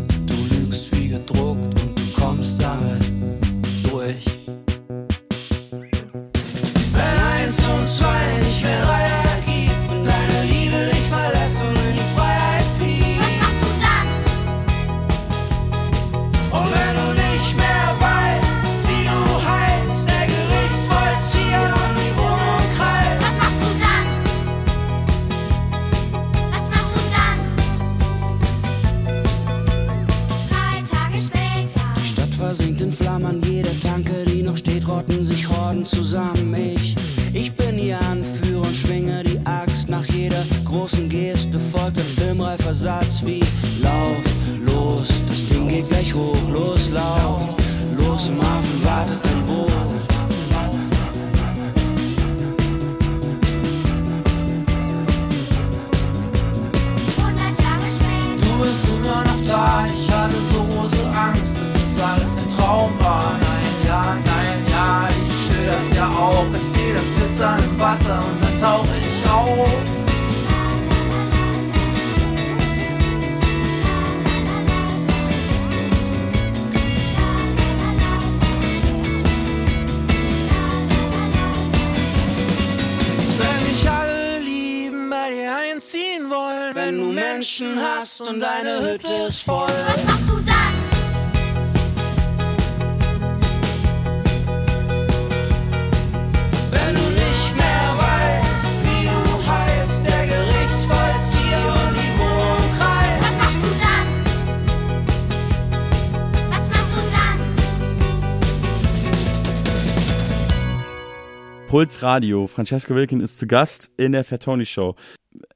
[112.02, 112.46] Radio.
[112.46, 114.94] Francesco Wilken ist zu Gast in der Fatoni Show.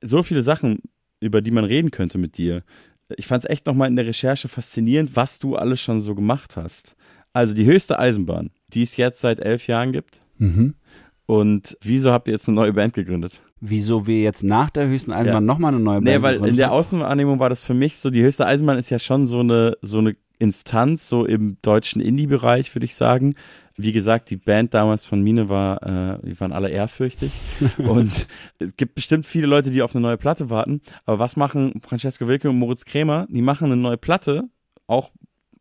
[0.00, 0.78] So viele Sachen,
[1.20, 2.62] über die man reden könnte mit dir.
[3.16, 6.56] Ich fand es echt nochmal in der Recherche faszinierend, was du alles schon so gemacht
[6.56, 6.96] hast.
[7.32, 10.20] Also die höchste Eisenbahn, die es jetzt seit elf Jahren gibt.
[10.38, 10.74] Mhm.
[11.26, 13.42] Und wieso habt ihr jetzt eine neue Band gegründet?
[13.60, 15.40] Wieso wir jetzt nach der höchsten Eisenbahn Ja.
[15.40, 16.72] nochmal eine neue Band Nee, weil in der?
[16.72, 19.98] Außenwahrnehmung war das für mich so, die höchste Eisenbahn ist ja schon so eine, so
[19.98, 23.34] eine Instanz, so im deutschen Indie-Bereich, würde ich sagen.
[23.76, 27.32] Wie gesagt, die Band damals von Mine war, äh, die waren alle ehrfürchtig.
[27.78, 28.26] und
[28.58, 30.80] es gibt bestimmt viele Leute, die auf eine neue Platte warten.
[31.04, 33.26] Aber was machen Francesco Wilke und Moritz Krämer?
[33.30, 34.44] Die machen eine neue Platte,
[34.86, 35.10] auch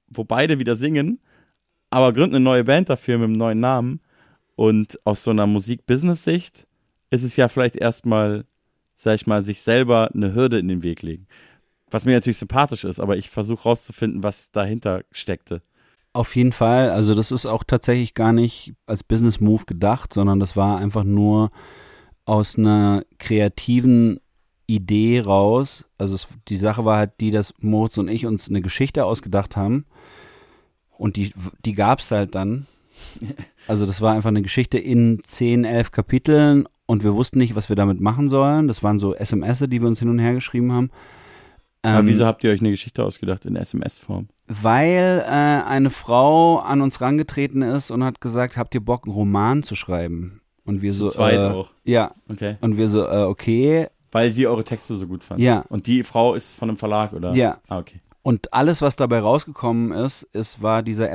[0.08, 1.22] wo beide wieder singen,
[1.90, 4.02] aber gründen eine neue Band dafür mit einem neuen Namen.
[4.56, 6.68] Und aus so einer Musik-Business-Sicht
[7.10, 8.46] ist es ja vielleicht erstmal,
[8.96, 11.28] sag ich mal, sich selber eine Hürde in den Weg legen.
[11.90, 15.62] Was mir natürlich sympathisch ist, aber ich versuche rauszufinden, was dahinter steckte.
[16.14, 16.90] Auf jeden Fall.
[16.90, 21.04] Also das ist auch tatsächlich gar nicht als Business Move gedacht, sondern das war einfach
[21.06, 21.52] nur
[22.26, 24.20] aus einer kreativen
[24.68, 25.86] Idee raus.
[25.98, 29.56] Also es, die Sache war halt die, dass Moritz und ich uns eine Geschichte ausgedacht
[29.56, 29.86] haben
[30.98, 31.34] und die,
[31.66, 32.68] die gab es halt dann.
[33.68, 37.70] Also das war einfach eine Geschichte in 10, 11 Kapiteln und wir wussten nicht, was
[37.70, 38.68] wir damit machen sollen.
[38.68, 40.90] Das waren so SMS, die wir uns hin und her geschrieben haben.
[41.84, 44.28] Aber Ähm, wieso habt ihr euch eine Geschichte ausgedacht in SMS-Form?
[44.48, 49.14] weil äh, eine Frau an uns rangetreten ist und hat gesagt, habt ihr Bock, einen
[49.16, 50.42] Roman zu schreiben?
[50.66, 51.70] Und wir Zu so, zweit äh, auch.
[51.86, 52.58] ja, Okay.
[52.62, 53.88] und wir so, äh, okay.
[54.12, 55.40] Weil sie eure Texte so gut fand.
[55.40, 55.64] Ja.
[55.70, 57.34] Und die Frau ist von einem Verlag, oder?
[57.34, 57.62] Ja.
[57.70, 58.02] Ah, okay.
[58.24, 61.10] Und alles, was dabei rausgekommen ist, ist war dieser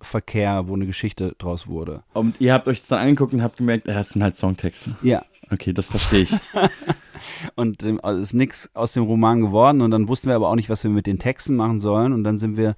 [0.00, 2.02] SMS-Verkehr, wo eine Geschichte draus wurde.
[2.12, 4.96] Und ihr habt euch das dann angeguckt und habt gemerkt, das sind halt Songtexte.
[5.02, 5.22] Ja.
[5.50, 6.32] Okay, das verstehe ich.
[7.56, 10.54] Und ähm, also ist nichts aus dem Roman geworden und dann wussten wir aber auch
[10.54, 12.76] nicht, was wir mit den Texten machen sollen und dann sind wir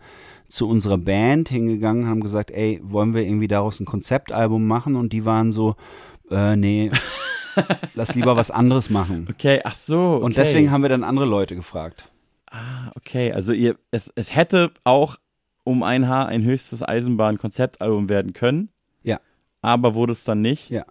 [0.48, 5.12] zu unserer Band hingegangen, haben gesagt, ey, wollen wir irgendwie daraus ein Konzeptalbum machen und
[5.12, 5.76] die waren so,
[6.30, 6.90] äh, nee,
[7.94, 9.28] lass lieber was anderes machen.
[9.30, 10.14] Okay, ach so.
[10.14, 10.24] Okay.
[10.24, 12.10] Und deswegen haben wir dann andere Leute gefragt.
[12.50, 13.32] Ah, okay.
[13.32, 15.18] Also ihr, es, es hätte auch
[15.64, 18.70] um ein Haar ein höchstes Eisenbahn-Konzeptalbum werden können.
[19.02, 19.20] Ja.
[19.62, 20.70] Aber wurde es dann nicht.
[20.70, 20.84] Ja.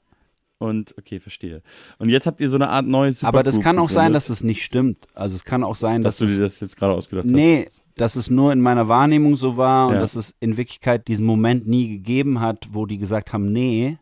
[0.58, 1.62] Und okay, verstehe.
[2.00, 4.16] Und jetzt habt ihr so eine Art neues Aber das Supergroup kann auch sein, gegründet,
[4.18, 5.08] dass es nicht stimmt.
[5.14, 7.32] Also es kann auch sein, dass dass, du dir das jetzt gerade ausgedacht hast.
[7.32, 10.00] nee, dass es nur in meiner Wahrnehmung so war und Ja.
[10.02, 13.98] dass es in Wirklichkeit diesen Moment nie gegeben hat, wo die gesagt haben, nee.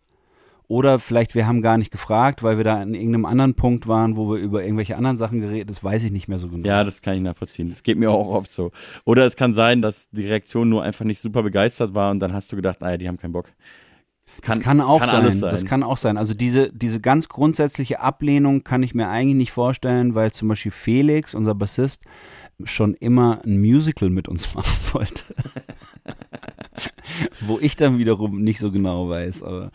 [0.69, 4.17] Oder vielleicht wir haben gar nicht gefragt, weil wir da an irgendeinem anderen Punkt waren,
[4.17, 6.67] wo wir über irgendwelche anderen Sachen geredet, das weiß ich nicht mehr so genau.
[6.67, 7.69] Ja, das kann ich nachvollziehen.
[7.69, 8.71] Das geht mir auch oft so.
[9.05, 12.33] Oder es kann sein, dass die Reaktion nur einfach nicht super begeistert war und dann
[12.33, 13.53] hast du gedacht, naja, die haben keinen Bock.
[14.45, 15.15] das kann auch sein.
[15.15, 15.51] alles sein.
[15.51, 16.17] Das kann auch sein.
[16.17, 20.73] Also diese, diese ganz grundsätzliche Ablehnung kann ich mir eigentlich nicht vorstellen, weil zum Beispiel
[20.73, 22.03] Felix, unser Bassist,
[22.65, 25.23] schon immer ein Musical mit uns machen wollte.
[27.39, 29.71] Wo ich dann wiederum nicht so genau weiß, aber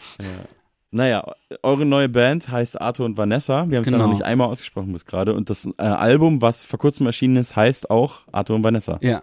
[0.94, 1.24] Naja,
[1.62, 3.68] eure neue Band heißt Arthur und Vanessa.
[3.70, 4.04] Wir haben es ja Genau.
[4.06, 5.34] noch nicht einmal ausgesprochen bis gerade.
[5.34, 8.98] Und das äh, Album, was vor kurzem erschienen ist, heißt auch Arthur und Vanessa.
[9.00, 9.22] ja.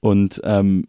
[0.00, 0.86] Und ähm,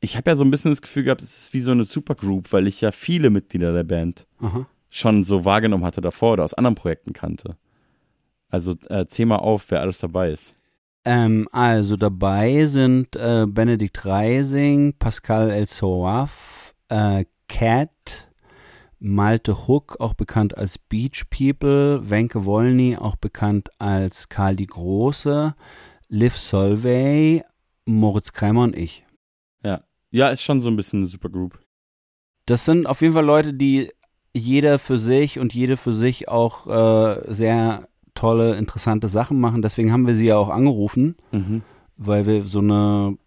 [0.00, 2.52] ich habe ja so ein bisschen das Gefühl gehabt, es ist wie so eine Supergroup,
[2.52, 4.66] weil ich ja viele Mitglieder der Band Aha.
[4.88, 7.56] schon so wahrgenommen hatte davor oder aus anderen Projekten kannte.
[8.48, 10.54] Also äh, zähl mal auf, wer alles dabei ist.
[11.04, 18.28] Ähm, also dabei sind äh, Benedikt Reising, Pascal El Soaf, äh, Cat,
[19.00, 25.54] Malte Hook, auch bekannt als Beach People, Wenke Wolny, auch bekannt als Karl die Große,
[26.08, 27.42] Liv Solvay,
[27.86, 29.04] Moritz Krämer und ich.
[30.10, 31.58] Ja, ist schon so ein bisschen eine Supergroup.
[32.46, 33.90] Das sind auf jeden Fall Leute, die
[34.34, 39.62] jeder für sich und jede für sich auch äh, sehr tolle, interessante Sachen machen.
[39.62, 41.16] Deswegen haben wir sie ja auch angerufen.
[41.32, 41.62] Mhm.
[41.96, 43.18] weil wir so eine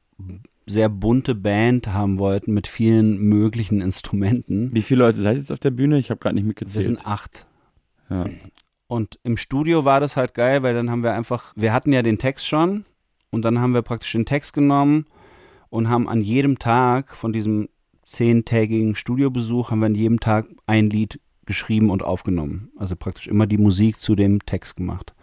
[0.66, 4.74] sehr bunte Band haben wollten mit vielen möglichen Instrumenten.
[4.74, 5.97] Wie viele Leute seid ihr jetzt auf der Bühne?
[5.99, 6.86] Ich habe gerade nicht Wir mitgezählt.
[6.86, 7.45] sind acht.
[8.09, 8.26] Ja.
[8.88, 12.01] Und im Studio war das halt geil, weil dann haben wir einfach, wir hatten ja
[12.01, 12.86] den Text schon
[13.32, 15.05] und dann haben wir praktisch den Text genommen
[15.70, 17.70] und haben an jedem Tag von diesem
[18.05, 22.72] zehntägigen Studiobesuch haben wir an jedem Tag ein Lied geschrieben und aufgenommen.
[22.78, 25.14] Also praktisch immer die Musik zu dem Text gemacht.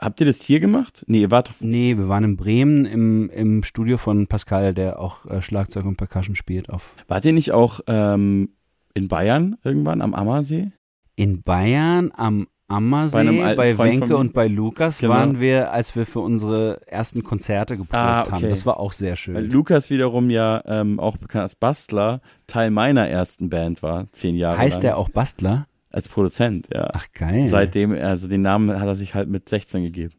[0.00, 1.04] Habt ihr das hier gemacht?
[1.06, 1.54] Nee, ihr wart doch.
[1.60, 5.96] Nee, wir waren in Bremen im, im Studio von Pascal, der auch äh, Schlagzeug und
[5.96, 8.50] Percussion spielt auf Wart ihr nicht auch ähm,
[8.94, 10.70] in Bayern irgendwann am Ammersee?
[11.16, 15.12] In Bayern am Bei Ammersee, bei, Freund von Wenke und bei Lukas Genau.
[15.12, 18.34] waren wir, als wir für unsere ersten Konzerte geprobt Ah, haben.
[18.36, 18.48] okay.
[18.48, 19.34] Das war auch sehr schön.
[19.34, 24.36] Weil Lukas wiederum ja ähm, auch bekannt als Bastler Teil meiner ersten Band war, zehn
[24.36, 24.80] Jahre heißt lang.
[24.82, 25.66] der auch Bastler?
[25.92, 26.88] Als Produzent, ja.
[26.92, 27.46] Ach geil.
[27.48, 30.14] Seitdem, also den Namen hat er sich halt mit 16 gegeben.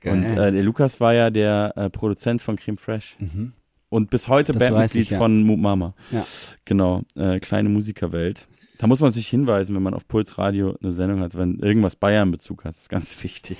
[0.00, 0.12] geil.
[0.14, 3.16] Und äh, der Lukas war ja der äh, Produzent von Creme Fresh.
[3.18, 3.52] mhm.
[3.90, 5.18] Und bis heute Das Bandmitglied ich, ja.
[5.18, 5.94] von Moop Mama.
[6.10, 6.24] Ja.
[6.66, 8.46] Genau, äh, kleine Musikerwelt.
[8.76, 11.96] Da muss man sich hinweisen, wenn man auf Puls Radio eine Sendung hat, wenn irgendwas
[11.96, 12.74] Bayern-Bezug hat.
[12.74, 13.56] Das ist ganz wichtig.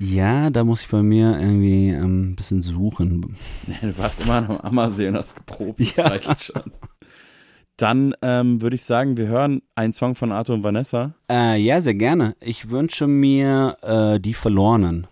[0.00, 3.36] Ja, da muss ich bei mir irgendwie ähm, ein bisschen suchen.
[3.82, 5.80] Du warst immer noch am Ammersee und hast geprobt.
[5.80, 6.06] Das Ja.
[6.08, 6.62] reicht schon.
[7.78, 11.14] Dann ähm, würde ich sagen, wir hören einen Song von Arthur und Vanessa.
[11.30, 12.34] Äh, ja, sehr gerne.
[12.40, 15.06] Ich wünsche mir äh, Die Verlorenen.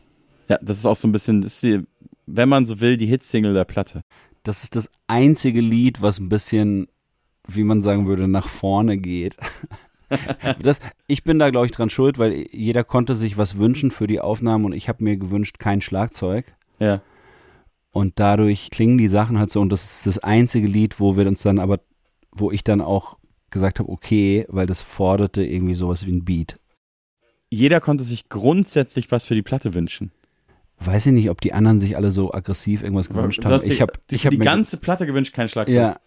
[0.49, 1.85] Ja, das ist auch so ein bisschen, ist die,
[2.27, 4.03] wenn man so will, die Hitsingle der Platte.
[4.43, 6.89] Das ist das einzige Lied, was ein bisschen,
[7.47, 9.37] wie man sagen würde, nach vorne geht.
[10.61, 14.09] das, ich bin da, glaube ich, dran schuld, weil jeder konnte sich was wünschen für
[14.09, 16.57] die Aufnahmen und ich habe mir gewünscht, kein Schlagzeug.
[16.81, 17.01] Ja.
[17.93, 21.29] Und dadurch klingen die Sachen halt so und das ist das einzige Lied, wo wir
[21.29, 21.79] uns dann aber,
[22.39, 23.19] wo ich dann auch
[23.51, 26.59] gesagt habe, okay, weil das forderte irgendwie sowas wie ein Beat.
[27.51, 30.13] Jeder konnte sich grundsätzlich was für die Platte wünschen.
[30.79, 33.63] Weiß ich nicht, ob die anderen sich alle so aggressiv irgendwas gewünscht haben.
[33.65, 35.75] Ich habe die, ich hab die ganze Platte gewünscht, kein Schlagzeug.
[35.75, 36.01] Ja.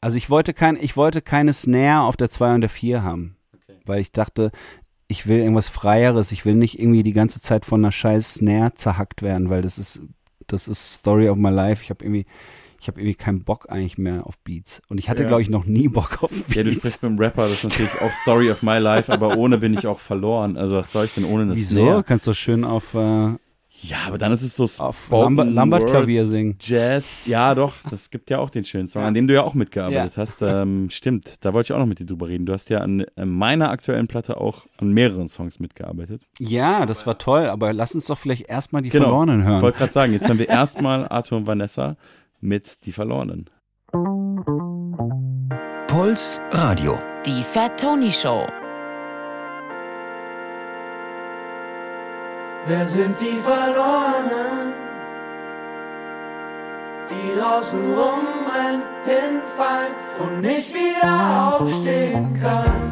[0.00, 3.36] Also ich wollte kein, ich wollte keine Snare auf der 2 und der 4 haben.
[3.84, 4.52] Weil ich dachte,
[5.08, 6.30] ich will irgendwas Freieres.
[6.30, 9.76] Ich will nicht irgendwie die ganze Zeit von einer scheiß Snare zerhackt werden, weil das
[9.76, 10.00] ist,
[10.46, 11.82] das ist Story of my life.
[11.82, 12.26] Ich habe irgendwie,
[12.80, 14.80] ich habe irgendwie keinen Bock eigentlich mehr auf Beats.
[14.88, 15.28] Und ich hatte, Ja.
[15.28, 16.54] glaube ich, noch nie Bock auf Beats.
[16.54, 19.36] Ja, du sprichst mit dem Rapper, das ist natürlich auch Story of my life, aber
[19.36, 20.56] ohne bin ich auch verloren.
[20.56, 21.74] Also was soll ich denn ohne eine Wieso?
[21.76, 22.02] Snare?
[22.04, 23.34] Kannst du schön auf, äh,
[23.82, 26.56] Ja, aber dann ist es so auf Spoken Lambert, Lambert Word, Klavier singen.
[26.60, 27.14] Jazz.
[27.24, 30.16] Ja, doch, das gibt ja auch den schönen Song, an dem du ja auch mitgearbeitet
[30.16, 30.22] Ja.
[30.22, 30.42] hast.
[30.42, 32.44] Ähm, stimmt, da wollte ich auch noch mit dir drüber reden.
[32.44, 36.26] Du hast ja an meiner aktuellen Platte auch an mehreren Songs mitgearbeitet.
[36.38, 39.04] Ja, das war toll, aber lass uns doch vielleicht erstmal die Genau.
[39.06, 39.62] Verlorenen Ich hören.
[39.62, 41.96] wollte gerade sagen, jetzt hören wir erstmal Arthur und Vanessa
[42.40, 43.50] mit Die Verlorenen.
[45.86, 46.98] Puls Radio.
[47.26, 48.46] Die Fat Tony Show.
[52.66, 54.72] Wer sind die Verlorenen?
[57.10, 62.89] Die draußen rumrennen, hinfallen und nicht wieder aufstehen können.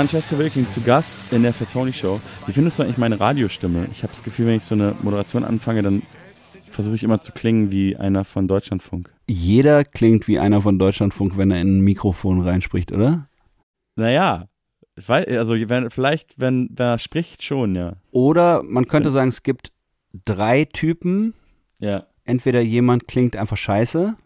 [0.00, 2.22] Francesca Wilking zu Gast in der Fatoni Show.
[2.46, 3.86] Wie findest du eigentlich meine Radiostimme?
[3.92, 6.00] Ich habe das Gefühl, wenn ich so eine Moderation anfange, dann
[6.70, 9.12] versuche ich immer zu klingen wie einer von Deutschlandfunk.
[9.26, 13.28] Jeder klingt wie einer von Deutschlandfunk, wenn er in ein Mikrofon reinspricht, oder?
[13.94, 14.46] Naja,
[14.96, 17.96] ich weiß, also wenn, vielleicht, wenn, wenn er spricht, schon, ja.
[18.10, 19.70] Oder man könnte sagen, es gibt
[20.24, 21.34] drei Typen.
[21.78, 22.06] Ja.
[22.24, 24.16] Entweder jemand klingt einfach scheiße,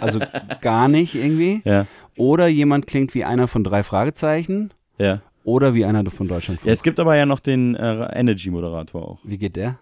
[0.00, 0.20] also
[0.60, 1.60] gar nicht irgendwie.
[1.64, 1.88] Ja.
[2.16, 4.70] Oder jemand klingt wie einer von drei Fragezeichen.
[4.98, 5.22] Ja.
[5.44, 6.60] Oder wie einer von Deutschland.
[6.64, 9.18] Ja, es gibt aber ja noch den äh, Energy-Moderator auch.
[9.22, 9.78] Wie geht der?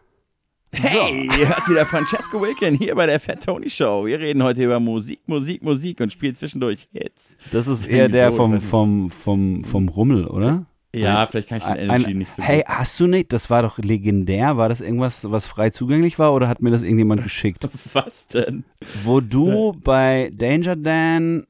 [0.75, 4.07] Hey, ihr hört wieder Francesco Wilken hier bei der Fat Tony Show.
[4.07, 7.37] Wir reden heute über Musik, Musik, Musik und spielen zwischendurch Hits.
[7.53, 10.67] Das ist eher der vom, vom, vom, vom Rummel, oder?
[10.95, 12.69] Ja, ein, vielleicht kann ich den Energy ein, nicht so Hey, gut.
[12.69, 13.33] hast du nicht?
[13.33, 14.57] Das war doch legendär.
[14.57, 17.69] War das irgendwas, was frei zugänglich war oder hat mir das irgendjemand geschickt?
[17.93, 18.65] was denn?
[19.05, 21.47] Wo du bei Danger Dan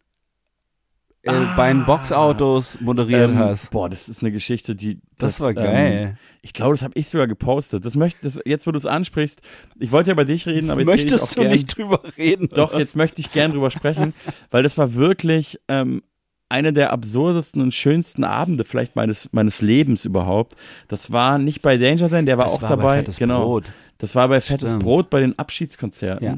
[1.25, 3.71] äh, bei den Boxautos moderiert Ähm, hast.
[3.71, 5.01] boah, das ist eine Geschichte, die.
[5.19, 6.19] Das, war ähm, geil.
[6.43, 7.85] ich glaube, das habe ich sogar gepostet.
[7.85, 9.41] Das möchte, das, jetzt, wo du es ansprichst,
[9.79, 11.77] ich wollte ja bei dich reden, aber jetzt rede ich Möchtest auch du gern, nicht
[11.77, 12.49] drüber reden?
[12.55, 12.81] Doch, oder?
[12.81, 14.13] jetzt möchte ich gern drüber sprechen,
[14.51, 16.03] weil das war wirklich ähm,
[16.49, 20.55] eine der absurdesten und schönsten Abende vielleicht meines, meines Lebens überhaupt.
[20.89, 22.97] Das war nicht bei Danger Dan, der war Das auch war bei dabei.
[22.99, 23.45] Fettes genau.
[23.45, 23.65] Brot.
[23.99, 24.83] Das war bei Fettes Stimmt.
[24.83, 26.27] Brot bei den Abschiedskonzerten.
[26.27, 26.37] Ja.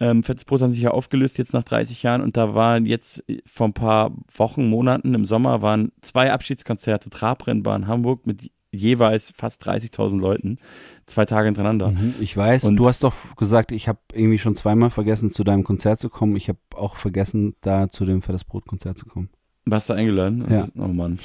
[0.00, 3.22] Ähm, Fettes Brot haben sich ja aufgelöst jetzt nach 30 Jahren und da waren jetzt
[3.46, 9.64] vor ein paar Wochen, Monaten im Sommer waren zwei Abschiedskonzerte, Trabrennbahn Hamburg mit jeweils fast
[9.66, 10.58] 30.000 Leuten,
[11.06, 11.92] zwei Tage hintereinander.
[11.92, 12.64] Mhm, ich weiß.
[12.64, 16.08] Und- du hast doch gesagt, ich habe irgendwie schon zweimal vergessen, zu deinem Konzert zu
[16.08, 16.34] kommen.
[16.34, 19.30] Ich habe auch vergessen, da zu dem Fettes Brot-Konzert zu kommen.
[19.64, 20.44] Warst du eingeladen?
[20.50, 20.66] Ja.
[20.76, 21.18] Oh Mann.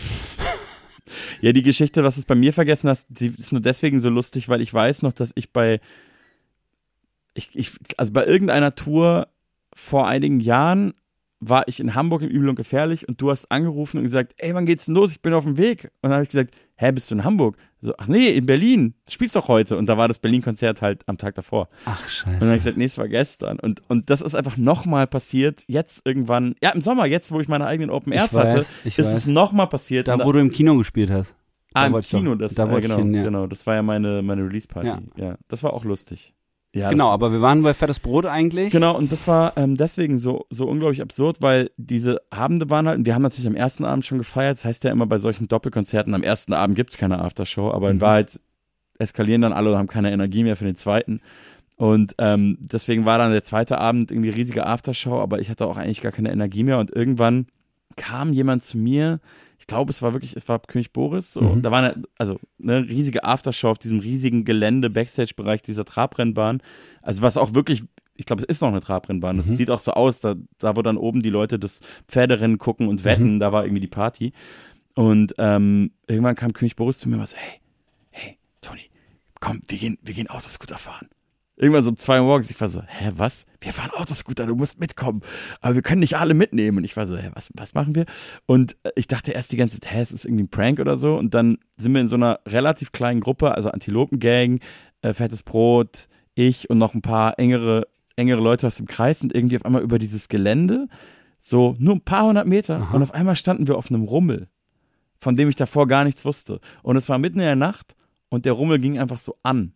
[1.41, 4.09] ja, die Geschichte, was du es bei mir vergessen hast, die ist nur deswegen so
[4.09, 5.81] lustig, weil ich weiß noch, dass ich bei
[7.39, 9.27] ich, ich, also bei irgendeiner Tour
[9.73, 10.93] vor einigen Jahren
[11.41, 14.53] war ich in Hamburg im Übel und Gefährlich und du hast angerufen und gesagt, ey,
[14.53, 15.11] wann geht's denn los?
[15.11, 15.85] Ich bin auf dem Weg.
[16.01, 17.55] Und dann habe ich gesagt, hä, bist du in Hamburg?
[17.79, 18.93] So, ach nee, in Berlin.
[19.07, 19.77] Spielst doch heute.
[19.77, 21.69] Und da war das Berlin-Konzert halt am Tag davor.
[21.85, 22.51] Ach, Und dann habe scheiße.
[22.55, 23.57] ich gesagt, nee, es war gestern.
[23.57, 27.47] Und, und das ist einfach nochmal passiert, jetzt irgendwann, ja, im Sommer, jetzt, wo ich
[27.47, 29.13] meine eigenen Open Airs weiß, hatte, ich ist weiß.
[29.19, 30.09] es nochmal passiert.
[30.09, 31.33] Da, wo du im Kino gespielt hast.
[31.73, 33.23] ah, im Kino, das, da äh, genau, hin, ja.
[33.23, 34.87] genau, das war ja meine, meine Release-Party.
[34.87, 35.01] Ja.
[35.15, 35.37] Ja.
[35.47, 36.33] das war auch lustig.
[36.75, 38.71] Ja, Genau, aber wir waren bei Fettes Brot eigentlich.
[38.71, 42.99] Genau, und das war ähm, deswegen so, so unglaublich absurd, weil diese Abende waren halt,
[42.99, 45.47] und wir haben natürlich am ersten Abend schon gefeiert, das heißt ja immer bei solchen
[45.47, 48.01] Doppelkonzerten, am ersten Abend gibt's keine Aftershow, aber in Mhm.
[48.01, 48.39] Wahrheit
[48.99, 51.21] eskalieren dann alle und haben keine Energie mehr für den zweiten.
[51.77, 55.77] Und ähm, deswegen war dann der zweite Abend irgendwie riesige Aftershow, aber ich hatte auch
[55.77, 57.47] eigentlich gar keine Energie mehr und irgendwann
[57.95, 59.19] kam jemand zu mir,
[59.69, 61.61] glaube, es war wirklich, es war König Boris, so, Mhm.
[61.61, 66.61] da war eine, also eine riesige Aftershow auf diesem riesigen Gelände, Backstage-Bereich dieser Trabrennbahn,
[67.01, 67.83] also was auch wirklich,
[68.15, 69.55] ich glaube, es ist noch eine Trabrennbahn, das Mhm.
[69.55, 73.05] sieht auch so aus, da, da wo dann oben die Leute das Pferderennen gucken und
[73.05, 73.39] wetten, Mhm.
[73.39, 74.33] da war irgendwie die Party
[74.95, 77.59] und ähm, irgendwann kam König Boris zu mir und war so, hey,
[78.11, 78.81] hey, Toni,
[79.39, 81.07] komm, wir gehen, wir gehen Autoscooter fahren.
[81.61, 83.45] Irgendwann so um zwei Uhr morgens, ich war so, hä, was?
[83.59, 85.19] Wir fahren Autoscooter, du musst mitkommen.
[85.59, 86.77] Aber wir können nicht alle mitnehmen.
[86.77, 88.05] Und ich war so, hä, was, was machen wir?
[88.45, 90.95] Und äh, ich dachte erst die ganze Zeit, hä, es ist irgendwie ein Prank oder
[90.95, 91.17] so.
[91.17, 94.61] Und dann sind wir in so einer relativ kleinen Gruppe, also Antilopengang,
[95.01, 99.35] äh, Fettes Brot, ich und noch ein paar engere, engere Leute aus dem Kreis sind
[99.35, 100.87] irgendwie auf einmal über dieses Gelände,
[101.39, 102.87] so nur ein paar hundert Meter.
[102.93, 104.47] Und auf einmal standen wir auf einem Rummel,
[105.19, 106.61] von dem ich davor gar nichts wusste.
[106.83, 107.97] Und es war mitten in der Nacht
[108.29, 109.73] und der Rummel ging einfach so an.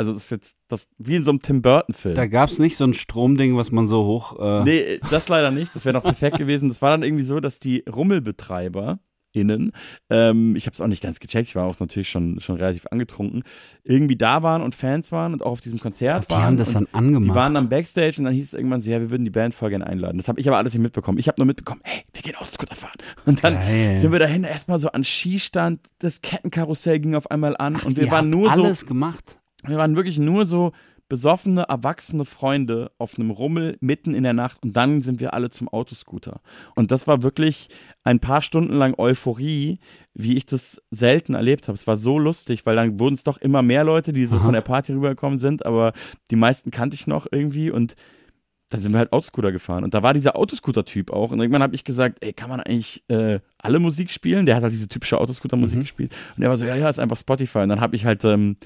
[0.00, 2.14] Also das ist jetzt das wie in so einem Tim Burton Film.
[2.14, 4.38] Da gab es nicht so ein Stromding, was man so hoch.
[4.40, 5.74] Äh, Nee, das leider nicht.
[5.74, 6.68] Das wäre noch perfekt gewesen.
[6.70, 8.98] Das war dann irgendwie so, dass die Rummelbetreiber
[9.32, 9.72] innen,
[10.10, 12.86] ähm, ich habe es auch nicht ganz gecheckt, ich war auch natürlich schon, schon relativ
[12.90, 13.44] angetrunken,
[13.84, 16.42] irgendwie da waren und Fans waren und auch auf diesem Konzert die waren.
[16.42, 17.30] haben das dann angemacht.
[17.30, 19.54] Die waren dann Backstage und dann hieß es irgendwann so, ja, wir würden die Band
[19.54, 20.16] voll gerne einladen.
[20.18, 21.18] Das habe ich aber alles nicht mitbekommen.
[21.18, 22.96] Ich habe nur mitbekommen, hey, wir gehen Autoscooter fahren.
[23.24, 24.00] Und dann Geil.
[24.00, 28.10] sind wir dahin erstmal so an Skistand, das Kettenkarussell ging auf einmal an und wir
[28.10, 29.39] waren nur so alles gemacht.
[29.66, 30.72] Wir waren wirklich nur so
[31.08, 35.50] besoffene, erwachsene Freunde auf einem Rummel mitten in der Nacht und dann sind wir alle
[35.50, 36.40] zum Autoscooter.
[36.76, 37.68] Und das war wirklich
[38.04, 39.80] ein paar Stunden lang Euphorie,
[40.14, 41.74] wie ich das selten erlebt habe.
[41.76, 44.44] Es war so lustig, weil dann wurden es doch immer mehr Leute, die so Aha.
[44.44, 45.92] von der Party rübergekommen sind, aber
[46.30, 47.96] die meisten kannte ich noch irgendwie und
[48.72, 49.82] dann sind wir halt Autoscooter gefahren.
[49.82, 51.32] Und da war dieser Autoscooter-Typ auch.
[51.32, 54.46] Und irgendwann habe ich gesagt, ey, kann man eigentlich äh, alle Musik spielen?
[54.46, 55.80] Der hat halt diese typische Autoscooter-Musik Mhm.
[55.82, 56.14] gespielt.
[56.36, 57.58] Und er war so, ja, ja, ist einfach Spotify.
[57.58, 58.58] Und dann habe ich halt ähm,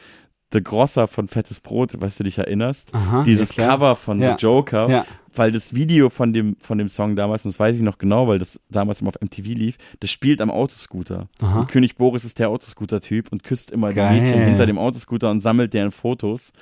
[0.55, 2.95] The Grosser von Fettes Brot, weißt du dich erinnerst?
[2.95, 3.67] Aha, Dieses ja.
[3.69, 4.39] Cover von Ja.
[4.39, 5.05] The Joker, Ja.
[5.35, 8.29] weil das Video von dem, von dem Song damals, und das weiß ich noch genau,
[8.29, 11.29] weil das damals immer auf MTV lief, das spielt am Autoscooter.
[11.41, 14.15] Und König Boris ist der Autoscooter-Typ und küsst immer Geil.
[14.15, 16.53] die Mädchen hinter dem Autoscooter und sammelt deren Fotos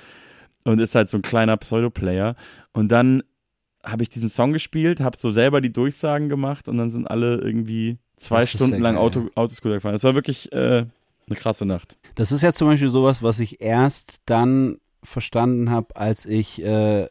[0.65, 2.35] und ist halt so ein kleiner Pseudo-Player.
[2.73, 3.21] Und dann
[3.85, 7.35] habe ich diesen Song gespielt, habe so selber die Durchsagen gemacht und dann sind alle
[7.35, 8.95] irgendwie zwei Das Stunden lang.
[8.97, 9.93] Auto, Autoscooter gefahren.
[9.93, 10.85] Das war wirklich äh,
[11.27, 11.97] eine krasse Nacht.
[12.15, 17.07] Das ist ja zum Beispiel sowas, was ich erst dann verstanden habe, als ich äh,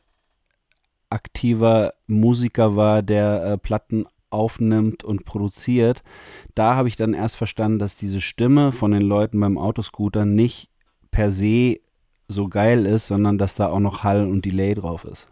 [1.10, 6.02] aktiver Musiker war, der äh, Platten aufnimmt und produziert.
[6.54, 10.70] Da habe ich dann erst verstanden, dass diese Stimme von den Leuten beim Autoscooter nicht
[11.10, 11.80] per se
[12.28, 15.26] so geil ist, sondern dass da auch noch Hall und Delay drauf ist.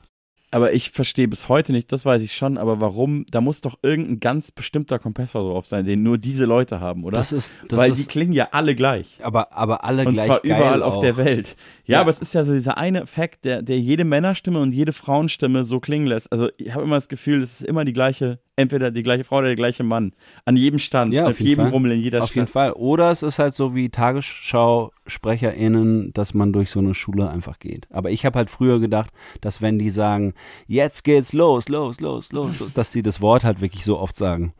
[0.52, 3.78] Aber ich verstehe bis heute nicht, das weiß ich schon, aber warum, da muss doch
[3.82, 7.16] irgendein ganz bestimmter Kompressor drauf sein, den nur diese Leute haben, oder?
[7.16, 9.20] Das ist, das Weil ist, die klingen ja alle gleich.
[9.22, 10.96] aber, aber alle Und gleich zwar geil überall auch.
[10.96, 11.54] auf der Welt.
[11.86, 12.00] Ja, Ja.
[12.00, 15.64] aber es ist ja so dieser eine Effekt, der, der jede Männerstimme und jede Frauenstimme
[15.64, 16.32] so klingen lässt.
[16.32, 19.38] Also ich habe immer das Gefühl, es ist immer die gleiche, entweder die gleiche Frau
[19.38, 20.12] oder der gleiche Mann.
[20.44, 21.72] An jedem Stand, Ja, auf auf jeden jedem Fall.
[21.72, 22.52] Rummel, in jeder Auf jeden Stadt.
[22.52, 22.72] Fall.
[22.72, 27.86] Oder es ist halt so wie Tagesschau-SprecherInnen, dass man durch so eine Schule einfach geht.
[27.90, 29.10] Aber ich habe halt früher gedacht,
[29.40, 30.34] dass wenn die sagen,
[30.66, 34.16] jetzt geht's los, los, los, los, los, dass sie das Wort halt wirklich so oft
[34.16, 34.50] sagen.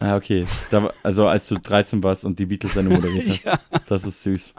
[0.00, 0.44] Ah, okay.
[0.70, 3.58] Da, also als du 13 warst und die Beatles eine moderiert hast.
[3.88, 4.54] Das ist süß.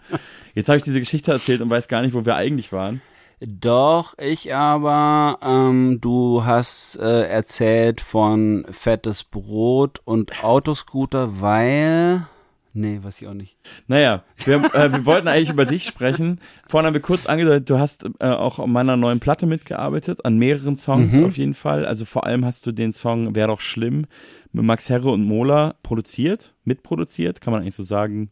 [0.53, 3.01] Jetzt habe ich diese Geschichte erzählt und weiß gar nicht, wo wir eigentlich waren.
[3.41, 12.25] Doch, ich aber, ähm, du hast äh, erzählt von fettes Brot und Autoscooter, weil.
[12.73, 13.57] Nee, weiß ich auch nicht.
[13.87, 16.39] Naja, wir, äh, wir wollten eigentlich über dich sprechen.
[16.67, 20.37] Vorhin haben wir kurz angedeutet, du hast äh, auch an meiner neuen Platte mitgearbeitet, an
[20.37, 21.25] mehreren Songs Mhm.
[21.25, 21.85] auf jeden Fall.
[21.85, 24.05] Also vor allem hast du den Song Wär doch schlimm
[24.51, 28.31] mit Max Herre und Mola produziert, mitproduziert, kann man eigentlich so sagen.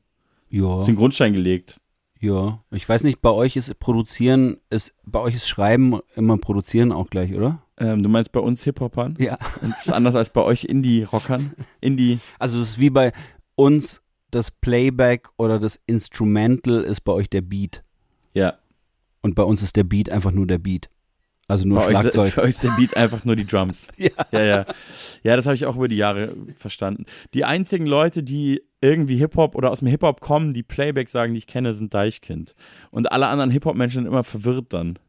[0.50, 0.84] Ja.
[0.84, 1.80] Den Grundstein gelegt.
[2.20, 2.64] Ja.
[2.72, 7.10] Ich weiß nicht, bei euch ist Produzieren, ist, bei euch ist Schreiben immer Produzieren auch
[7.10, 7.62] gleich, oder?
[7.80, 9.16] Ähm, du meinst bei uns Hip-Hopern?
[9.20, 9.38] Ja.
[9.62, 11.54] Und das ist anders als bei euch Indie-Rockern?
[11.82, 12.20] Indie.
[12.40, 13.14] Also es ist wie bei
[13.56, 17.84] uns das Playback oder das Instrumental ist bei euch der Beat.
[18.34, 18.56] Ja.
[19.22, 20.90] Und bei uns ist der Beat einfach nur der Beat.
[21.50, 22.38] Also nur Bei euch, Schlagzeug.
[22.40, 23.88] euch ist der Beat einfach nur die Drums.
[23.98, 24.10] Ja.
[24.32, 24.66] Ja, ja.
[25.24, 27.06] Ja, das habe ich auch über die Jahre verstanden.
[27.34, 31.40] Die einzigen Leute, die irgendwie Hip-Hop oder aus dem Hip-Hop kommen, die Playback sagen, die
[31.40, 32.54] ich kenne, sind Deichkind.
[32.92, 35.00] Und alle anderen Hip-Hop-Menschen sind immer verwirrt dann.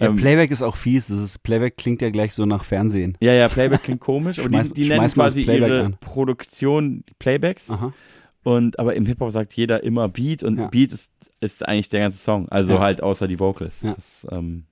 [0.00, 1.08] Ja, Ähm, Playback ist auch fies.
[1.08, 3.18] Das ist, Playback klingt ja gleich so nach Fernsehen.
[3.20, 5.96] Ja, ja, Playback klingt komisch, aber Schmeiß- die, die nennen quasi ihre an.
[6.00, 7.70] Produktion Playbacks.
[7.70, 7.92] Aha.
[8.42, 10.66] Und aber im Hip-Hop sagt jeder immer Beat und Ja.
[10.68, 12.48] Beat ist, ist eigentlich der ganze Song.
[12.48, 12.80] Also Ja.
[12.80, 13.82] halt außer die Vocals.
[13.82, 13.92] Ja.
[13.94, 14.64] Das, ähm,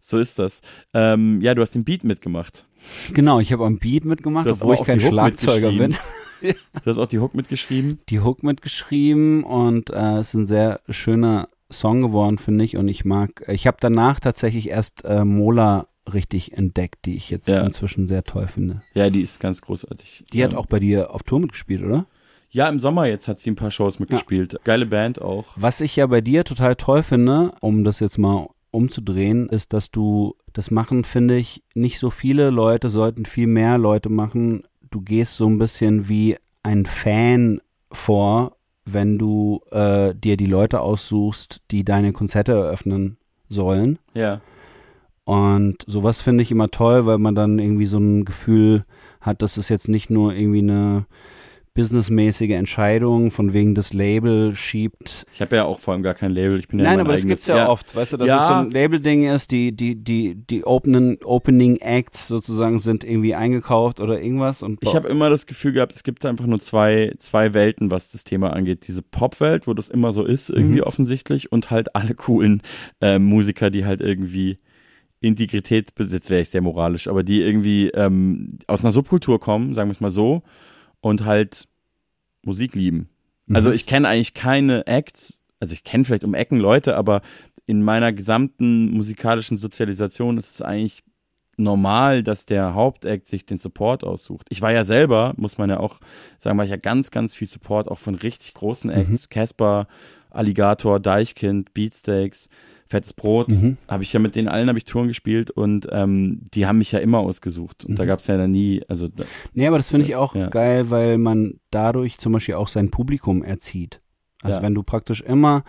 [0.00, 0.60] so ist das.
[0.94, 2.66] Ähm, ja, du hast den Beat mitgemacht.
[3.12, 5.94] Genau, ich habe am Beat mitgemacht, obwohl ich kein Schlagzeuger bin.
[6.42, 7.98] Du hast auch die Hook mitgeschrieben.
[8.08, 12.78] Die Hook mitgeschrieben und äh, es ist ein sehr schöner Song geworden, finde ich.
[12.78, 17.46] Und ich mag, ich habe danach tatsächlich erst äh, Mola richtig entdeckt, die ich jetzt
[17.46, 17.62] Ja.
[17.62, 18.80] inzwischen sehr toll finde.
[18.94, 20.24] Ja, die ist ganz großartig.
[20.32, 22.06] Die hat Ähm, auch bei dir auf Tour mitgespielt, oder?
[22.48, 24.56] Ja, im Sommer jetzt hat sie ein paar Shows mitgespielt.
[24.64, 25.48] Geile Band auch.
[25.56, 29.90] Was ich ja bei dir total toll finde, um das jetzt mal umzudrehen, ist, dass
[29.90, 34.64] du, das machen, finde ich, nicht so viele Leute, sollten viel mehr Leute machen.
[34.90, 37.60] Du gehst so ein bisschen wie ein Fan
[37.92, 43.18] vor, wenn du äh, dir die Leute aussuchst, die deine Konzerte eröffnen
[43.48, 43.98] sollen.
[44.14, 44.40] Ja.
[45.24, 48.84] Und sowas finde ich immer toll, weil man dann irgendwie so ein Gefühl
[49.20, 51.06] hat, dass es jetzt nicht nur irgendwie eine
[51.80, 55.24] businessmäßige Entscheidung von wegen das Label schiebt.
[55.32, 56.58] Ich habe ja auch vor allem gar kein Label.
[56.58, 57.38] Ich bin ja Nein, aber das eigenes.
[57.38, 58.42] gibt's ja, oft, weißt du, dass Ja.
[58.42, 63.34] es so ein Label-Ding ist, die, die, die, die Opening, Opening Acts sozusagen sind irgendwie
[63.34, 67.14] eingekauft oder irgendwas und Ich habe immer das Gefühl gehabt, es gibt einfach nur zwei,
[67.18, 68.86] zwei Welten, was das Thema angeht.
[68.86, 70.84] Diese Popwelt, wo das immer so ist, irgendwie Mhm.
[70.86, 72.60] offensichtlich, und halt alle coolen
[73.00, 74.58] äh, Musiker, die halt irgendwie
[75.22, 79.88] Integrität besitzen, wäre ich sehr moralisch, aber die irgendwie ähm, aus einer Subkultur kommen, sagen
[79.90, 80.42] wir es mal so,
[81.00, 81.64] und halt
[82.42, 83.08] Musik lieben.
[83.46, 83.56] Mhm.
[83.56, 87.20] Also ich kenne eigentlich keine Acts, also ich kenne vielleicht um Ecken Leute, aber
[87.66, 91.04] in meiner gesamten musikalischen Sozialisation ist es eigentlich
[91.56, 94.46] normal, dass der Hauptact sich den Support aussucht.
[94.48, 96.00] Ich war ja selber, muss man ja auch
[96.38, 99.28] sagen, war ich ja ganz, ganz viel Support, auch von richtig großen Acts.
[99.28, 99.86] Casper,
[100.30, 102.48] Alligator, Deichkind, Beatsteaks,
[102.90, 103.48] Fettes Brot.
[103.48, 103.76] Mhm.
[103.88, 106.90] Habe ich ja mit denen allen habe ich Touren gespielt und ähm, die haben mich
[106.92, 107.84] ja immer ausgesucht.
[107.84, 108.08] Und da Mhm.
[108.08, 110.48] gab es ja dann nie, also da, Nee, aber das finde ich auch Ja.
[110.48, 114.00] geil, weil man dadurch zum Beispiel auch sein Publikum erzieht.
[114.42, 114.62] Also Ja.
[114.64, 115.62] wenn du praktisch immer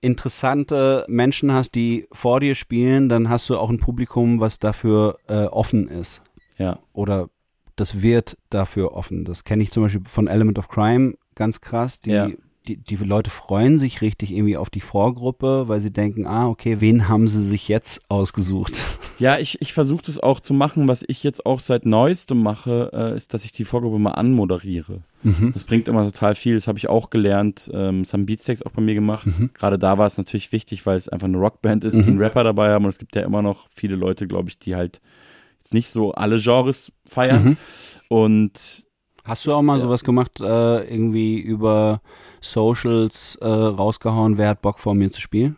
[0.00, 5.18] interessante Menschen hast, die vor dir spielen, dann hast du auch ein Publikum, was dafür
[5.28, 6.22] äh, offen ist.
[6.58, 6.78] ja.
[6.92, 7.28] Oder
[7.76, 9.24] das wird dafür offen.
[9.26, 12.00] Das kenne ich zum Beispiel von Element of Crime ganz krass.
[12.00, 12.30] Die, Ja.
[12.68, 16.80] Die, die Leute freuen sich richtig irgendwie auf die Vorgruppe, weil sie denken, ah, okay,
[16.80, 18.72] wen haben sie sich jetzt ausgesucht?
[19.18, 20.88] Ja, ich, ich versuche das auch zu machen.
[20.88, 25.04] Was ich jetzt auch seit neuestem mache, äh, ist, dass ich die Vorgruppe mal anmoderiere.
[25.22, 25.52] Mhm.
[25.54, 26.54] Das bringt immer total viel.
[26.54, 27.70] Das habe ich auch gelernt.
[27.72, 29.24] Ähm, das haben Beatsteaks auch bei mir gemacht.
[29.26, 29.52] Mhm.
[29.54, 32.08] Gerade da war es natürlich wichtig, weil es einfach eine Rockband ist, die Mhm.
[32.08, 32.84] einen Rapper dabei haben.
[32.84, 35.00] Und es gibt ja immer noch viele Leute, glaube ich, die halt
[35.60, 37.42] jetzt nicht so alle Genres feiern.
[37.44, 37.56] Mhm.
[38.10, 38.52] Und
[39.26, 39.82] Hast du auch mal Ja.
[39.84, 40.44] sowas gemacht, äh,
[40.84, 42.00] irgendwie über
[42.50, 45.56] Socials äh, rausgehauen, wer hat Bock vor mir zu spielen?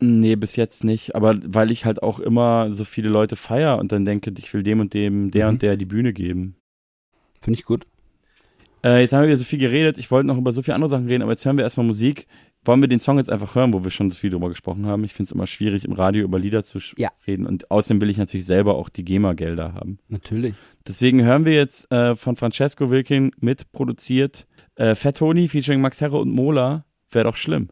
[0.00, 1.14] nee, bis jetzt nicht.
[1.14, 4.62] Aber weil ich halt auch immer so viele Leute feier und dann denke, ich will
[4.62, 5.52] dem und dem, der Mhm.
[5.52, 6.56] und der die Bühne geben.
[7.40, 7.86] Finde ich gut.
[8.84, 9.96] Äh, jetzt haben wir wieder so viel geredet.
[9.96, 12.26] Ich wollte noch über so viele andere Sachen reden, aber jetzt hören wir erstmal Musik.
[12.66, 15.04] Wollen wir den Song jetzt einfach hören, wo wir schon so viel drüber gesprochen haben?
[15.04, 17.10] Ich finde es immer schwierig, im Radio über Lieder zu Ja.
[17.26, 17.46] reden.
[17.46, 19.98] Und außerdem will ich natürlich selber auch die GEMA-Gelder haben.
[20.08, 20.54] Natürlich.
[20.86, 24.46] Deswegen hören wir jetzt äh, von Francesco Wilkin mitproduziert
[24.76, 26.84] äh, Fat featuring Max Herre und Mola.
[27.10, 27.68] Wäre doch schlimm.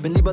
[0.00, 0.02] Showtime.
[0.02, 0.32] Bin lieber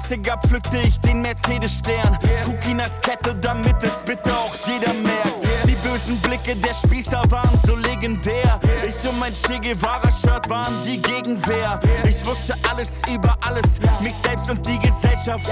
[0.00, 2.18] 90er pflückte ich den Mercedes-Stern.
[2.44, 5.66] Trug ihn als Kette, damit es bitte auch jeder merkt.
[5.66, 8.58] Die bösen Blicke der Spießer waren so legendär.
[8.86, 11.78] Ich und mein Che Guevara-Shirt waren die Gegenwehr.
[12.08, 13.66] Ich wusste alles über alles,
[14.00, 15.50] mich selbst und die Gesellschaft.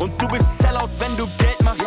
[0.00, 1.82] Und du bist Sellout, wenn du Geld machst.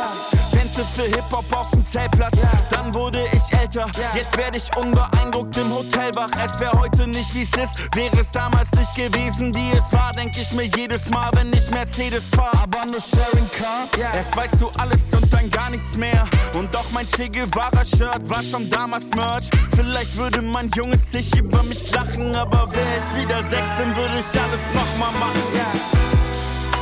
[0.54, 2.38] Rente für Hip-Hop auf dem Zeltplatz.
[2.72, 5.79] Dann wurde ich älter, jetzt werde ich unbeeindruckt im Hotel
[6.20, 6.30] wach.
[6.46, 10.12] Es wäre heute nicht wie es ist, wäre es damals nicht gewesen, wie es war.
[10.12, 12.52] Denk ich mir jedes Mal, wenn ich Mercedes fahr.
[12.64, 16.26] Aber nur Sharing Car, erst weißt du alles und dann gar nichts mehr.
[16.56, 19.50] Und doch mein Che Guevara-Shirt war schon damals Merch.
[19.76, 24.42] Vielleicht würde mein Junges sich über mich lachen, aber wär ich wieder 16, würde ich
[24.42, 25.44] alles nochmal machen.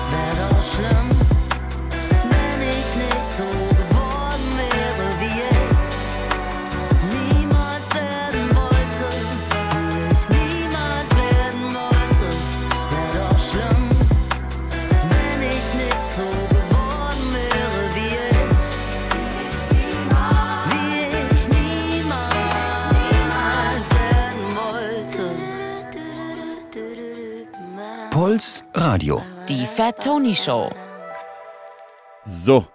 [0.10, 1.37] Wär doch schlimm,
[28.38, 29.24] Puls Radio.
[29.50, 30.70] Die Fat Tony Show.
[32.24, 32.68] So.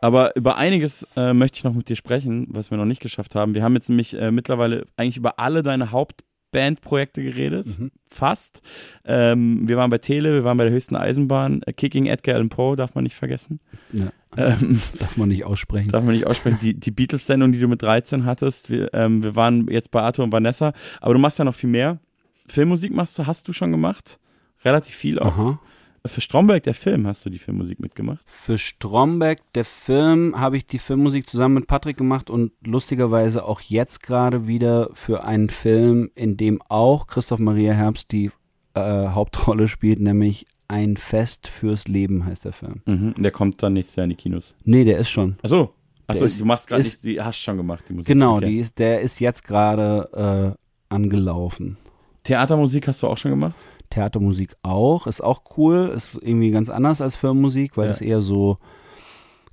[0.00, 3.34] Aber über einiges äh, möchte ich noch mit dir sprechen, was wir noch nicht geschafft
[3.34, 3.54] haben.
[3.54, 7.66] Wir haben jetzt nämlich äh, mittlerweile eigentlich über alle deine Hauptbandprojekte geredet.
[8.06, 8.62] Fast.
[9.04, 11.60] Ähm, wir waren bei Tele, wir waren bei der höchsten Eisenbahn.
[11.66, 13.60] Äh, Kicking Edgar Allan Poe darf man nicht vergessen.
[13.92, 14.12] Ja.
[14.38, 15.90] Ähm, Darf man nicht aussprechen.
[15.90, 16.58] darf man nicht aussprechen.
[16.62, 18.70] Die, die Beatles-Sendung, die du mit 13 hattest.
[18.70, 20.72] Wir, ähm, wir waren jetzt bei Arthur und Vanessa.
[21.02, 21.98] Aber du machst ja noch viel mehr.
[22.46, 24.18] Filmmusik machst du, hast du schon gemacht.
[24.64, 25.26] Relativ viel auch.
[25.38, 25.60] Aha.
[26.04, 28.18] Für Stromberg, der Film, hast du die Filmmusik mitgemacht.
[28.26, 33.60] Für Stromberg, der Film, habe ich die Filmmusik zusammen mit Patrick gemacht und lustigerweise auch
[33.60, 38.32] jetzt gerade wieder für einen Film, in dem auch Christoph Maria Herbst die
[38.74, 42.82] äh, Hauptrolle spielt, nämlich Ein Fest fürs Leben heißt der Film.
[42.86, 43.12] Mhm.
[43.16, 44.56] Und der kommt dann nächstes Jahr in die Kinos.
[44.64, 45.36] Nee, der ist schon.
[45.42, 45.72] Achso.
[46.08, 48.06] Achso, du machst gerade nicht, die hast schon gemacht, die Musik.
[48.08, 48.46] Genau, Okay.
[48.46, 50.56] die ist, der ist jetzt gerade
[50.90, 51.76] äh, angelaufen.
[52.24, 53.54] Theatermusik hast du auch schon gemacht?
[53.92, 57.90] Theatermusik auch, ist auch cool, ist irgendwie ganz anders als Filmmusik, weil Ja.
[57.92, 58.58] es eher so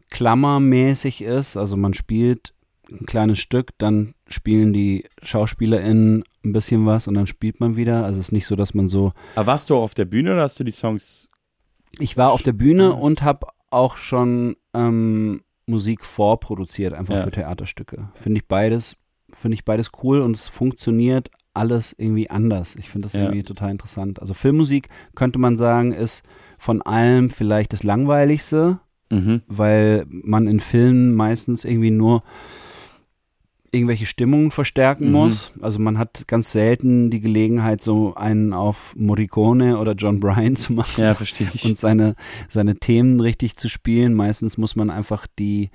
[0.09, 1.57] klammermäßig ist.
[1.57, 2.53] Also man spielt
[2.91, 8.03] ein kleines Stück, dann spielen die SchauspielerInnen ein bisschen was und dann spielt man wieder.
[8.05, 9.11] Also es ist nicht so, dass man so.
[9.35, 11.29] Aber warst du auf der Bühne oder hast du die Songs?
[11.99, 17.23] Ich war auf der Bühne und habe auch schon ähm, Musik vorproduziert, einfach Ja.
[17.23, 18.09] für Theaterstücke.
[18.15, 18.95] Finde ich beides,
[19.31, 21.29] finde ich beides cool und es funktioniert
[21.59, 22.75] alles irgendwie anders.
[22.77, 23.23] Ich finde das Ja.
[23.23, 24.19] irgendwie total interessant.
[24.21, 26.23] Also Filmmusik könnte man sagen, ist
[26.57, 28.79] von allem vielleicht das langweiligste,
[29.11, 29.41] Mhm.
[29.47, 32.23] weil man in Filmen meistens irgendwie nur
[33.71, 35.11] irgendwelche Stimmungen verstärken Mhm.
[35.11, 35.53] muss.
[35.61, 40.73] Also man hat ganz selten die Gelegenheit, so einen auf Morricone oder John Bryan zu
[40.73, 41.65] machen Ja, verstehe ich.
[41.65, 42.15] und seine,
[42.49, 44.15] seine Themen richtig zu spielen.
[44.15, 45.69] Meistens muss man einfach die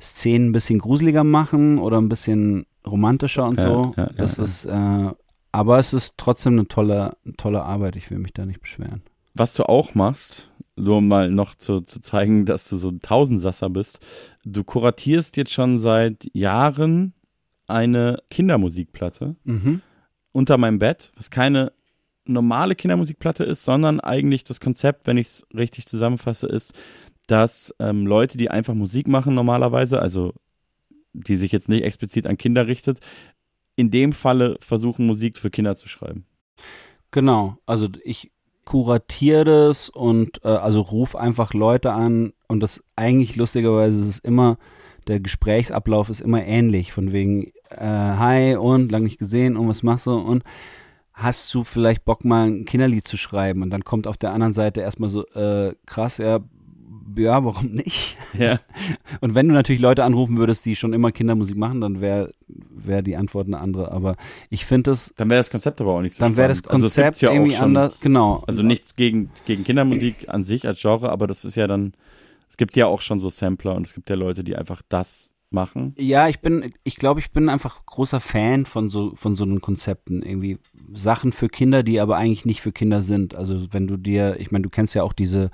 [0.00, 3.94] Szenen ein bisschen gruseliger machen oder ein bisschen romantischer und Ja, so.
[3.96, 5.10] ja, das ja, ist, äh,
[5.52, 7.96] aber es ist trotzdem eine tolle, tolle Arbeit.
[7.96, 9.02] Ich will mich da nicht beschweren.
[9.34, 13.00] Was du auch machst, nur um mal noch zu, zu zeigen, dass du so ein
[13.00, 14.00] Tausendsasser bist,
[14.44, 17.14] du kuratierst jetzt schon seit Jahren
[17.66, 19.80] eine Kindermusikplatte Mhm.
[20.32, 21.72] unter meinem Bett, was keine
[22.26, 26.72] normale Kindermusikplatte ist, sondern eigentlich das Konzept, wenn ich es richtig zusammenfasse, ist,
[27.26, 30.32] dass ähm, Leute, die einfach Musik machen normalerweise, also
[31.14, 33.00] die sich jetzt nicht explizit an Kinder richtet,
[33.76, 36.26] in dem Falle versuchen, Musik für Kinder zu schreiben.
[37.10, 38.32] Genau, also ich
[38.64, 44.18] kuratiere das und äh, also ruf einfach Leute an und das eigentlich lustigerweise ist es
[44.18, 44.58] immer,
[45.06, 49.82] der Gesprächsablauf ist immer ähnlich, von wegen äh, Hi und lang nicht gesehen und was
[49.82, 50.44] machst du und
[51.12, 54.52] hast du vielleicht Bock mal ein Kinderlied zu schreiben und dann kommt auf der anderen
[54.52, 56.40] Seite erstmal so äh, krass, ja,
[57.16, 58.16] ja, warum nicht?
[58.36, 58.58] Ja.
[59.20, 63.00] Und wenn du natürlich Leute anrufen würdest, die schon immer Kindermusik machen, dann wäre wär
[63.00, 63.92] die Antwort eine andere.
[63.92, 64.16] Aber
[64.50, 66.58] ich finde es, Dann wäre das Konzept aber auch nicht so dann wäre das.
[66.64, 67.76] Also Konzept gibt's ja irgendwie schon.
[67.76, 67.94] anders.
[68.00, 68.42] Genau.
[68.48, 71.92] Also nichts gegen, gegen Kindermusik an sich als Genre, aber das ist ja dann,
[72.48, 75.34] es gibt ja auch schon so Sampler und es gibt ja Leute, die einfach das
[75.54, 75.94] machen.
[75.96, 79.60] Ja, ich bin, ich glaube, ich bin einfach großer Fan von so, von so einen
[79.60, 80.22] Konzepten.
[80.22, 80.58] Irgendwie
[80.92, 83.34] Sachen für Kinder, die aber eigentlich nicht für Kinder sind.
[83.34, 85.50] Also wenn du dir, ich meine, du kennst ja auch diese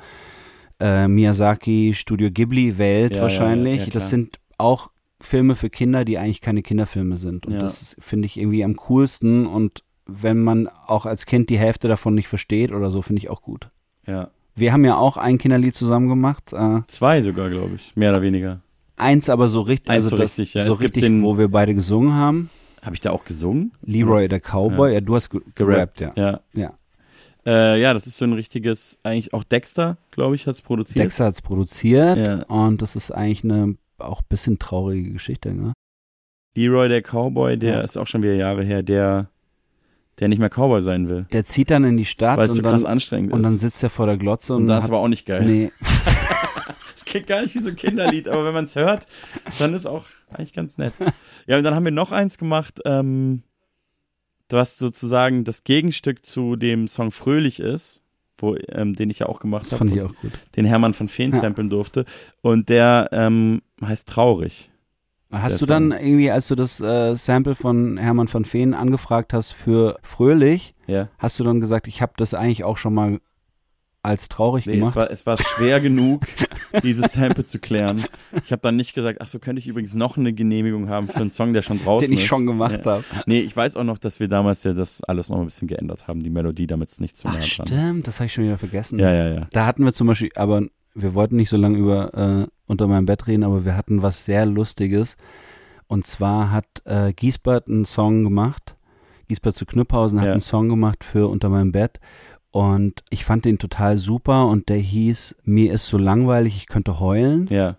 [0.81, 3.81] äh, Miyazaki Studio Ghibli Welt Ja, ja, wahrscheinlich.
[3.86, 4.90] ja, das sind auch
[5.20, 7.47] Filme für Kinder, die eigentlich keine Kinderfilme sind.
[7.47, 7.61] Und Ja.
[7.62, 9.47] das finde ich irgendwie am coolsten.
[9.47, 13.28] Und wenn man auch als Kind die Hälfte davon nicht versteht oder so, finde ich
[13.31, 13.69] auch gut.
[14.07, 14.31] Ja.
[14.57, 16.52] Wir haben ja auch ein Kinderlied zusammen gemacht.
[16.52, 17.94] Äh, Zwei sogar, glaube ich.
[17.97, 18.61] Mehr oder weniger.
[18.97, 20.65] eins aber so richtig, Eins also so richtig, ja.
[20.66, 22.51] so Es richtig, den- wo wir beide gesungen haben.
[22.82, 23.73] Habe ich da auch gesungen?
[23.82, 26.12] Leroy der Cowboy, ja, du hast ge gerappt, ja.
[26.16, 26.40] Ja.
[26.55, 26.73] Ja.
[27.47, 31.05] Äh, ja, das ist so ein richtiges, eigentlich auch Dexter, glaube ich, hat es produziert.
[31.05, 32.43] Dexter hat es produziert Ja.
[32.47, 35.73] und das ist eigentlich eine auch ein bisschen traurige Geschichte, ne?
[36.57, 37.81] Leroy, der Cowboy, der Ja.
[37.83, 39.31] ist auch schon wieder Jahre her, der,
[40.19, 41.27] der nicht mehr Cowboy sein will.
[41.33, 43.45] Der zieht dann in die Stadt Weil es und, so krass dann, anstrengend und ist.
[43.45, 45.45] dann sitzt er vor der Glotze und, Und das hat, war auch nicht geil.
[45.45, 45.71] nee,
[46.95, 49.07] Das klingt gar nicht wie so ein Kinderlied, aber wenn man es hört,
[49.59, 50.93] dann ist auch eigentlich ganz nett.
[51.47, 53.43] Ja, und dann haben wir noch eins gemacht, ähm,
[54.53, 58.03] was sozusagen das Gegenstück zu dem Song Fröhlich ist,
[58.39, 60.11] wo, ähm, den ich ja auch gemacht habe,
[60.57, 61.41] den Hermann von Feen Ja.
[61.41, 62.05] samplen durfte.
[62.43, 64.71] Und der ähm, heißt Traurig.
[65.33, 69.53] Hast du dann irgendwie, als du das äh, Sample von Hermann van Veen angefragt hast
[69.53, 71.09] für Fröhlich, Ja.
[71.19, 73.21] hast du dann gesagt, ich habe das eigentlich auch schon mal
[74.03, 74.97] als traurig Nee, es gemacht?
[74.97, 76.27] war, es war schwer genug,
[76.83, 78.03] dieses Sample zu klären.
[78.45, 81.21] Ich habe dann nicht gesagt, ach so, könnte ich übrigens noch eine Genehmigung haben für
[81.21, 82.29] einen Song, der schon draußen den ich ist.
[82.29, 82.93] schon gemacht ja.
[82.93, 83.05] habe.
[83.27, 86.09] Nee, ich weiß auch noch, dass wir damals ja das alles noch ein bisschen geändert
[86.09, 87.51] haben, die Melodie, damit es nicht zu nah dran ist.
[87.51, 88.99] stimmt, das habe ich schon wieder vergessen.
[88.99, 89.49] Ja, ja, ja.
[89.53, 90.63] Da hatten wir zum Beispiel, aber
[90.95, 94.25] wir wollten nicht so lange über äh, unter meinem Bett reden, aber wir hatten was
[94.25, 95.17] sehr Lustiges.
[95.89, 98.77] Und zwar hat äh, Giesbert einen Song gemacht.
[99.29, 100.33] Giesbert zu Knüpphausen hat Ja.
[100.33, 102.01] einen Song gemacht für Unter meinem Bett.
[102.53, 106.99] Und ich fand den total super und der hieß Mir ist so langweilig, ich könnte
[107.01, 107.47] heulen.
[107.49, 107.77] Ja,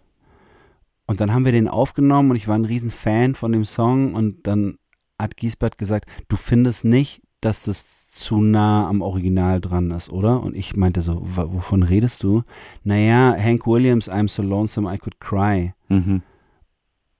[1.07, 4.13] Und dann haben wir den aufgenommen und ich war ein riesen Fan von dem Song
[4.15, 4.77] und dann
[5.19, 10.41] hat Giesbert gesagt, du findest nicht, dass das zu nah am Original dran ist, oder?
[10.43, 12.43] Und ich meinte so, "Wa- wovon redest du?
[12.83, 15.73] Naja, Hank Williams, I'm so lonesome I could cry.
[15.89, 16.21] mhm.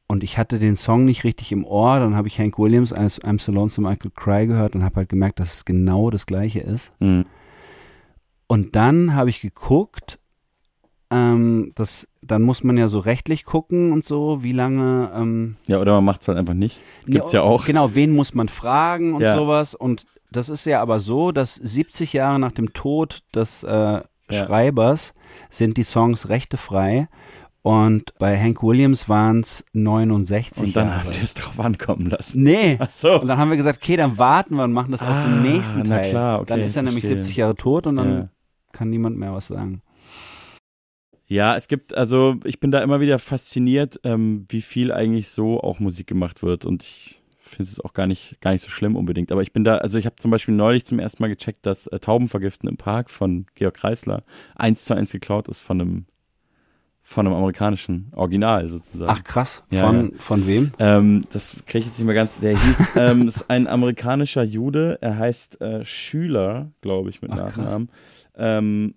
[0.08, 3.40] Und ich hatte den Song nicht richtig im Ohr, dann habe ich Hank Williams, I'm
[3.40, 6.60] so lonesome I could cry gehört und habe halt gemerkt, dass es genau das gleiche
[6.60, 6.92] ist.
[7.00, 7.26] Mhm.
[8.52, 10.20] Und dann habe ich geguckt,
[11.10, 15.80] ähm, das, dann muss man ja so rechtlich gucken und so, wie lange, ähm, ja,
[15.80, 16.82] oder man macht es halt einfach nicht.
[17.06, 17.66] Gibt's ja auch.
[17.66, 19.36] Genau, wen muss man fragen und Ja.
[19.38, 19.74] sowas.
[19.76, 25.14] Und das ist ja aber so, dass 70 Jahre nach dem Tod des äh, Schreibers
[25.50, 27.08] sind die Songs rechtefrei.
[27.64, 31.04] Und bei Hank Williams waren es 69 Und dann Jahre.
[31.06, 32.42] habt ihr es drauf ankommen lassen.
[32.44, 32.78] Nee.
[32.80, 33.22] Ach so.
[33.22, 35.42] Und dann haben wir gesagt, okay, dann warten wir und machen das auf Ah, den
[35.44, 36.10] nächsten na Teil.
[36.10, 37.22] klar, okay, dann ist er nämlich verstehe.
[37.24, 38.30] 70 Jahre tot und dann Ja.
[38.82, 39.84] Kann niemand mehr was sagen.
[41.28, 45.62] Ja, es gibt, also ich bin da immer wieder fasziniert, ähm, wie viel eigentlich so
[45.62, 46.66] auch Musik gemacht wird.
[46.66, 49.32] Und ich finde es auch gar nicht, gar nicht so schlimm unbedingt.
[49.32, 51.86] Aber ich bin da, also ich habe zum Beispiel neulich zum ersten Mal gecheckt, dass
[51.86, 54.24] äh, Taubenvergiften im Park von Georg Kreisler
[54.56, 56.06] eins zu eins geklaut ist von einem
[57.04, 59.12] von einem amerikanischen Original sozusagen.
[59.12, 59.64] Ach krass.
[59.70, 60.72] Ja, von, von wem?
[60.80, 62.40] Ähm, das kriege ich jetzt nicht mehr ganz.
[62.40, 64.98] Der hieß, ähm, ist ein amerikanischer Jude.
[65.02, 67.80] Er heißt äh, Schüler, glaube ich, mit Ach, krass.
[68.36, 68.96] Ähm,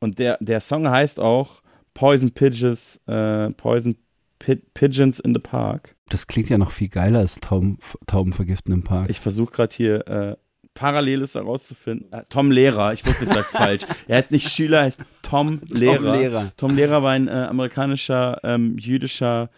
[0.00, 1.62] und der, der Song heißt auch
[1.94, 3.96] Poison Pigeons, äh, Poison
[4.38, 5.96] Pi Pigeons in the Park.
[6.08, 9.10] Das klingt ja noch viel geiler als Tauben, Tauben vergiften im Park.
[9.10, 10.36] Ich versuche gerade hier äh,
[10.74, 12.12] Paralleles herauszufinden.
[12.12, 13.82] Äh, Tom Lehrer, ich wusste, ich sag's falsch.
[14.06, 16.16] Er heißt nicht Schüler, er heißt Tom Lehrer.
[16.16, 16.52] Lehrer.
[16.56, 19.50] Tom Lehrer war ein äh, amerikanischer ähm, jüdischer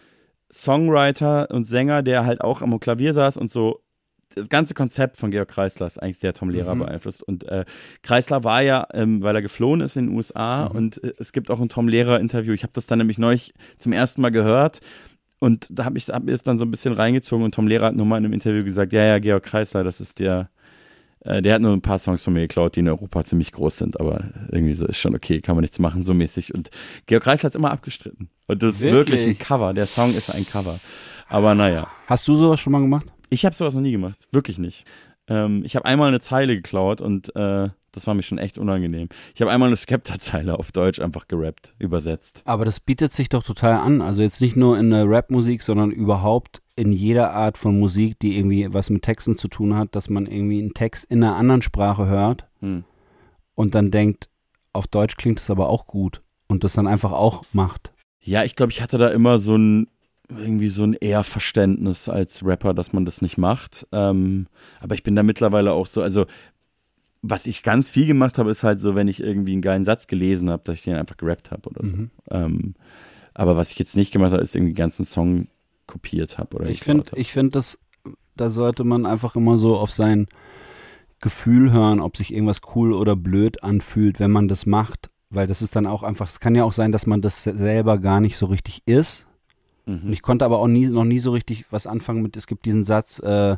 [0.51, 3.81] Songwriter und Sänger, der halt auch am Klavier saß und so
[4.35, 6.79] das ganze Konzept von Georg Kreisler ist eigentlich sehr Tom Lehrer Mhm.
[6.79, 7.23] beeinflusst.
[7.23, 7.65] Und äh,
[8.03, 10.75] Kreisler war ja, ähm, weil er geflohen ist in den USA Mhm.
[10.77, 12.53] und äh, es gibt auch ein Tom Lehrer-Interview.
[12.53, 14.79] Ich habe das dann nämlich neulich zum ersten Mal gehört
[15.39, 17.87] und da habe ich hab mir das dann so ein bisschen reingezogen und Tom Lehrer
[17.87, 20.49] hat nur mal in einem Interview gesagt, ja, ja, Georg Kreisler, das ist der,
[21.21, 23.77] äh, der hat nur ein paar Songs von mir geklaut, die in Europa ziemlich groß
[23.79, 26.53] sind, aber irgendwie so ist schon okay, kann man nichts machen, so mäßig.
[26.53, 26.69] Und
[27.07, 28.29] Georg Kreisler ist immer abgestritten.
[28.47, 29.39] Und das ist wirklich ein Wirklich?
[29.39, 29.73] Cover.
[29.73, 30.79] Der Song ist ein Cover.
[31.29, 31.87] Aber naja.
[32.07, 33.07] Hast du sowas schon mal gemacht?
[33.29, 34.27] Ich habe sowas noch nie gemacht.
[34.31, 34.85] Wirklich nicht.
[35.27, 39.09] Ähm, ich habe einmal eine Zeile geklaut und äh, das war mir schon echt unangenehm.
[39.35, 42.41] Ich habe einmal eine Skepta-Zeile auf Deutsch einfach gerappt, übersetzt.
[42.45, 44.01] Aber das bietet sich doch total an.
[44.01, 48.37] Also jetzt nicht nur in der Rapmusik, sondern überhaupt in jeder Art von Musik, die
[48.37, 51.61] irgendwie was mit Texten zu tun hat, dass man irgendwie einen Text in einer anderen
[51.61, 52.83] Sprache hört Hm.
[53.55, 54.29] und dann denkt,
[54.73, 57.91] auf Deutsch klingt es aber auch gut und das dann einfach auch macht.
[58.21, 59.87] Ja, ich glaube, ich hatte da immer so ein
[60.29, 63.87] irgendwie so ein eher Verständnis als Rapper, dass man das nicht macht.
[63.91, 64.47] Ähm,
[64.79, 66.25] aber ich bin da mittlerweile auch so, also
[67.21, 70.07] was ich ganz viel gemacht habe, ist halt so, wenn ich irgendwie einen geilen Satz
[70.07, 71.95] gelesen habe, dass ich den einfach gerappt habe oder so.
[71.95, 72.11] Mhm.
[72.29, 72.75] Ähm,
[73.33, 75.47] aber was ich jetzt nicht gemacht habe, ist irgendwie den ganzen Song
[75.87, 77.79] kopiert habe oder Ich finde, ich finde, das,
[78.35, 80.27] da sollte man einfach immer so auf sein
[81.19, 85.09] Gefühl hören, ob sich irgendwas cool oder blöd anfühlt, wenn man das macht.
[85.29, 87.99] Weil das ist dann auch einfach, es kann ja auch sein, dass man das selber
[87.99, 89.27] gar nicht so richtig ist.
[89.89, 90.13] Und Mhm.
[90.13, 92.83] ich konnte aber auch nie, noch nie so richtig was anfangen mit, es gibt diesen
[92.83, 93.57] Satz, äh,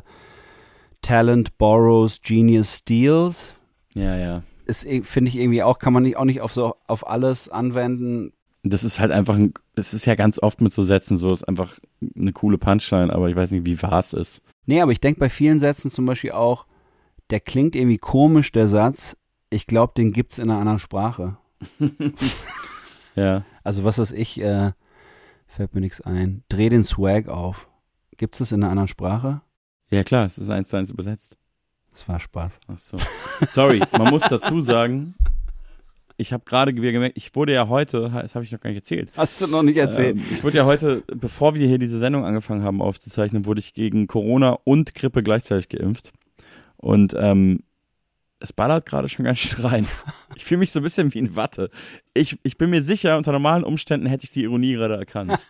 [1.02, 3.54] Talent borrows, Genius steals.
[3.94, 4.42] Ja, ja.
[4.64, 8.32] Ist, finde ich irgendwie auch, kann man nicht, auch nicht auf so, auf alles anwenden.
[8.62, 11.42] Das ist halt einfach, ein, es ist ja ganz oft mit so Sätzen so, ist
[11.48, 11.78] einfach
[12.16, 14.40] eine coole Punchline, aber ich weiß nicht, wie wahr es ist.
[14.66, 16.66] Nee, aber ich denke bei vielen Sätzen zum Beispiel auch,
[17.30, 19.16] der klingt irgendwie komisch, der Satz.
[19.50, 21.36] Ich glaube, den gibt's in einer anderen Sprache.
[23.14, 23.44] Ja.
[23.62, 24.72] Also was weiß ich, äh,
[25.52, 26.42] fällt mir nichts ein.
[26.48, 27.68] Dreh den Swag auf.
[28.16, 29.42] Gibt's das in einer anderen Sprache?
[29.90, 31.36] Ja, klar, es ist eins zu eins übersetzt.
[31.90, 32.52] Das war Spaß.
[32.68, 32.96] Ach so.
[33.50, 35.14] Sorry, man muss dazu sagen,
[36.16, 39.10] ich habe gerade gemerkt, ich wurde ja heute, das habe ich noch gar nicht erzählt.
[39.16, 40.16] Hast du noch nicht erzählt?
[40.16, 43.74] Ähm, ich wurde ja heute, bevor wir hier diese Sendung angefangen haben aufzuzeichnen, wurde ich
[43.74, 46.12] gegen Corona und Grippe gleichzeitig geimpft.
[46.76, 47.62] Und ähm,
[48.42, 49.86] es ballert gerade schon ganz schön rein.
[50.34, 51.70] Ich fühle mich so ein bisschen wie in Watte.
[52.14, 55.38] Ich, ich bin mir sicher, unter normalen Umständen hätte ich die Ironie gerade erkannt.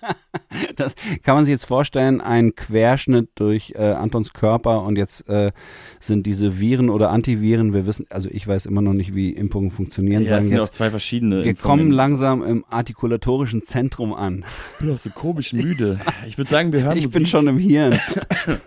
[0.77, 5.51] Das kann man sich jetzt vorstellen, ein Querschnitt durch äh, Antons Körper und jetzt äh,
[5.98, 9.70] sind diese Viren oder Antiviren, wir wissen, also ich weiß immer noch nicht, wie Impfungen
[9.70, 11.36] funktionieren, Ja, es sind auch zwei verschiedene.
[11.43, 11.78] wir Impfungen.
[11.78, 14.44] kommen langsam im artikulatorischen Zentrum an.
[14.74, 16.01] Ich bin auch so komisch müde.
[16.27, 17.19] Ich würde sagen, wir hören Ich Musik.
[17.19, 17.98] bin schon im Hirn.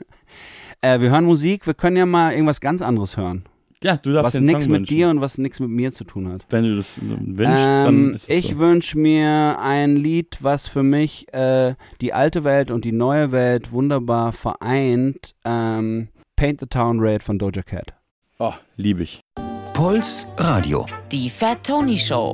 [0.82, 3.46] äh, wir hören Musik, wir können ja mal irgendwas ganz anderes hören.
[3.86, 6.28] Ja, du darfst Was den nichts mit dir und was nichts mit mir zu tun
[6.34, 6.48] hat.
[6.50, 8.58] Wenn du das wünschst, dann Ähm, ist es ich so.
[8.58, 13.72] wünsche mir ein Lied, was für mich äh, die alte Welt und die neue Welt
[13.72, 15.36] wunderbar vereint.
[15.46, 17.94] Ähm, Paint the Town Red von Doja Cat.
[18.40, 19.22] Oh, liebe ich.
[19.74, 20.88] Puls Radio.
[21.12, 22.34] Die Fat Tony Show.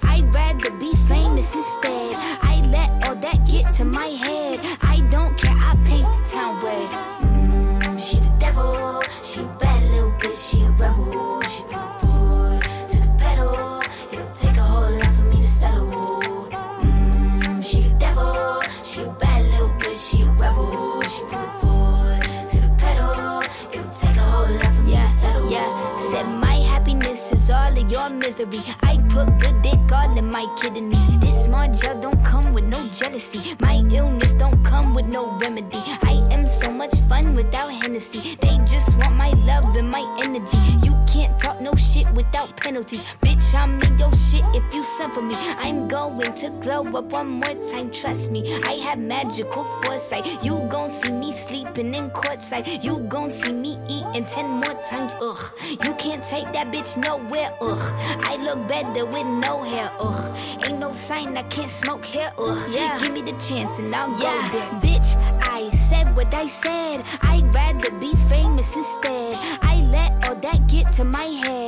[48.01, 48.41] Trust me.
[48.63, 50.25] I have magical foresight.
[50.43, 52.83] You gon' see me sleeping in courtside.
[52.83, 55.43] You gon' see me eating ten more times, ugh.
[55.83, 57.85] You can't take that bitch nowhere, ugh.
[58.23, 60.37] I look better with no hair, ugh.
[60.65, 62.57] Ain't no sign I can't smoke hair, ugh.
[62.71, 62.97] Yeah.
[62.99, 64.49] Give me the chance and I'll yeah.
[64.51, 64.71] go there.
[64.81, 65.09] Bitch,
[65.41, 67.03] I said what I said.
[67.21, 69.37] I'd rather be famous instead.
[69.61, 71.60] I let all that get to my head.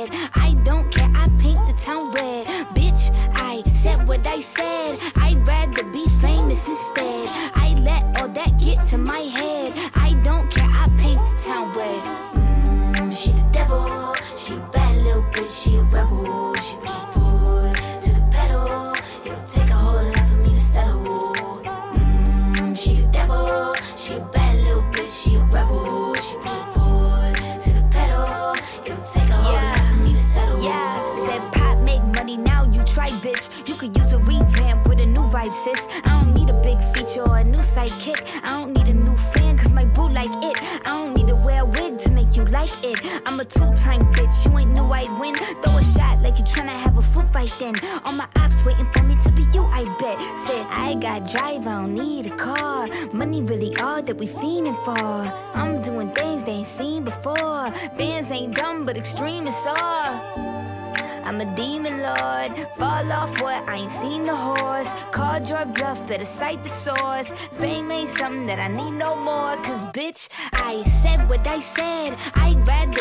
[66.54, 67.32] Cite the source.
[67.58, 69.56] Fame ain't something that I need no more.
[69.62, 72.16] Cause bitch, I said what I said.
[72.36, 72.93] I'd rather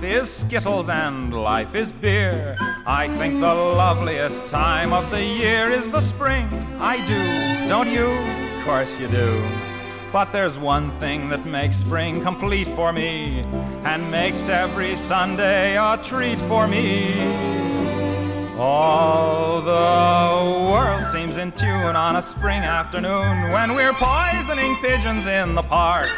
[0.00, 2.56] Life is skittles and life is beer.
[2.86, 6.46] I think the loveliest time of the year is the spring.
[6.80, 8.06] I do, don't you?
[8.06, 9.46] Of course you do.
[10.10, 13.40] But there's one thing that makes spring complete for me
[13.84, 17.20] and makes every Sunday a treat for me.
[18.56, 25.54] All the world seems in tune on a spring afternoon when we're poisoning pigeons in
[25.54, 26.08] the park.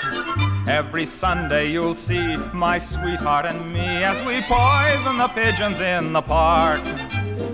[0.69, 6.23] Every Sunday you'll see my sweetheart and me as we poison the pigeons in the
[6.23, 6.81] park.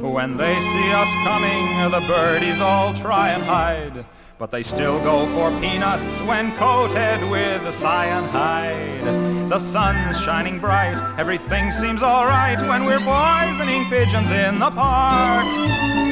[0.03, 4.05] When they see us coming, the birdies all try and hide.
[4.39, 9.49] But they still go for peanuts when coated with the cyanide.
[9.49, 16.08] The sun's shining bright, everything seems alright when we're poisoning pigeons in the park.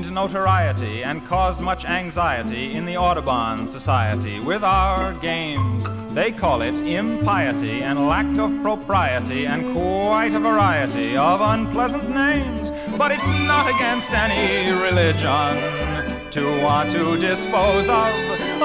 [0.00, 5.86] Gained notoriety and caused much anxiety in the Audubon Society with our games.
[6.14, 12.70] They call it impiety and lack of propriety and quite a variety of unpleasant names.
[12.96, 18.14] But it's not against any religion to want to dispose of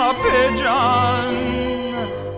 [0.07, 1.65] a pigeon.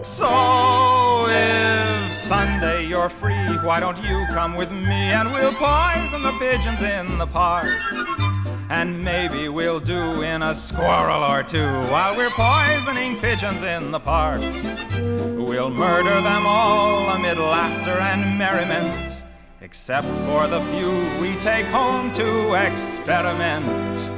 [0.06, 6.32] So if Sunday you're free, why don't you come with me and we'll poison the
[6.40, 8.37] pigeons in the park?
[8.70, 14.00] And maybe we'll do in a squirrel or two while we're poisoning pigeons in the
[14.00, 14.42] park.
[14.42, 19.16] We'll murder them all amid laughter and merriment,
[19.62, 20.92] except for the few
[21.22, 24.10] we take home to experiment.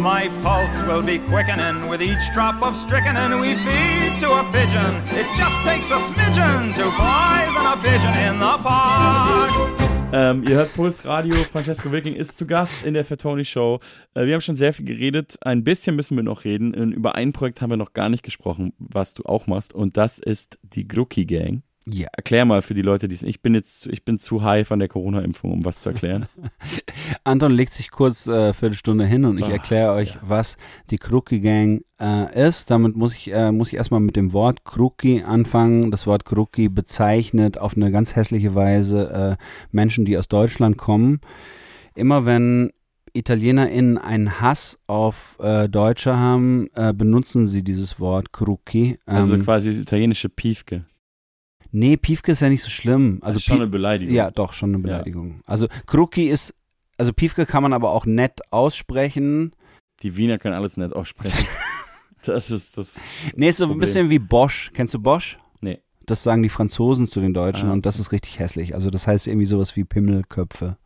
[0.00, 5.02] My pulse will be quickening with each drop of strychnine we feed to a pigeon.
[5.16, 9.83] It just takes a smidgen to poison a pigeon in the park.
[10.16, 13.80] Ähm, ihr hört Puls Radio, Francesco Wilking ist zu Gast in der Fatoni Show.
[14.14, 16.72] Äh, wir haben schon sehr viel geredet, ein bisschen müssen wir noch reden.
[16.72, 19.96] Äh, Über ein Projekt haben wir noch gar nicht gesprochen, was du auch machst und
[19.96, 21.62] das ist die Grucki Gang.
[21.86, 22.08] Ja.
[22.16, 24.78] Erklär mal für die Leute, die es Ich bin jetzt, ich bin zu high von
[24.78, 26.26] der Corona-Impfung, um was zu erklären.
[27.24, 30.56] Anton legt sich kurz äh, Viertelstunde hin und ich erkläre euch, was
[30.90, 32.70] die Kruki Gang äh, ist.
[32.70, 35.90] Damit muss ich, äh, muss ich erstmal mit dem Wort Kruki anfangen.
[35.90, 41.20] Das Wort Kruki bezeichnet auf eine ganz hässliche Weise äh, Menschen, die aus Deutschland kommen.
[41.94, 42.72] Immer wenn
[43.12, 48.98] ItalienerInnen einen Hass auf äh, Deutsche haben, äh, benutzen sie dieses Wort Kruki.
[49.06, 50.84] Also Ähm, quasi das italienische Piefke.
[51.76, 53.18] Nee, Piefke ist ja nicht so schlimm.
[53.20, 54.14] Also Also schon Pie- eine Beleidigung.
[54.14, 55.40] Ja, doch, schon eine Beleidigung.
[55.44, 56.54] Also Kruki ist,
[56.98, 59.52] also Piefke kann man aber auch nett aussprechen.
[60.02, 61.46] Die Wiener können alles nett aussprechen.
[62.24, 63.00] das ist das.
[63.34, 63.80] Nee, ist so ein Problem.
[63.80, 64.70] bisschen wie Bosch.
[64.74, 65.38] Kennst du Bosch?
[65.60, 65.80] Nee.
[66.06, 68.74] Das sagen die Franzosen zu den Deutschen Ah, und das ist richtig hässlich.
[68.74, 70.76] Also das heißt irgendwie sowas wie Pimmelköpfe.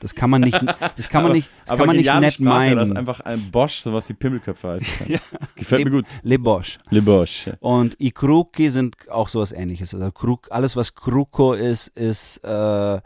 [0.00, 0.60] Das kann man nicht,
[0.96, 2.76] das kann man nicht, das aber kann man nicht nett Sprache, meinen.
[2.76, 4.84] dass einfach ein Bosch sowas wie Pimmelköpfe heißt.
[5.56, 6.04] Gefällt mir gut.
[6.22, 6.78] Le Bosch.
[6.90, 7.48] Le Bosch.
[7.60, 9.94] Und i Kruki sind auch sowas ähnliches.
[9.94, 13.00] Also Kruk, alles was Kruko ist, ist, äh,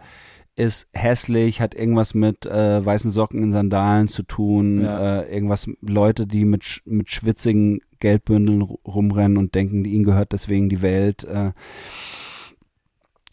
[0.56, 5.20] ist hässlich, hat irgendwas mit äh, weißen Socken in Sandalen zu tun, Ja.
[5.20, 10.68] äh, irgendwas, Leute, die mit, mit schwitzigen Geldbündeln ru- rumrennen und denken, ihnen gehört deswegen
[10.68, 11.22] die Welt.
[11.22, 11.52] Äh,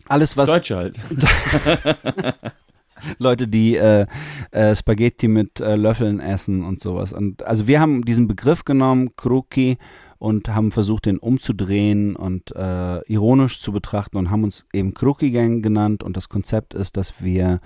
[0.07, 0.99] alles was Deutsche halt.
[3.17, 4.05] Leute, die äh,
[4.51, 7.13] äh, Spaghetti mit äh, Löffeln essen und sowas.
[7.13, 9.77] Und also wir haben diesen Begriff genommen, Kruki,
[10.19, 15.31] und haben versucht, den umzudrehen und äh, ironisch zu betrachten und haben uns eben Kruki
[15.31, 16.03] Gang genannt.
[16.03, 17.59] Und das Konzept ist, dass wir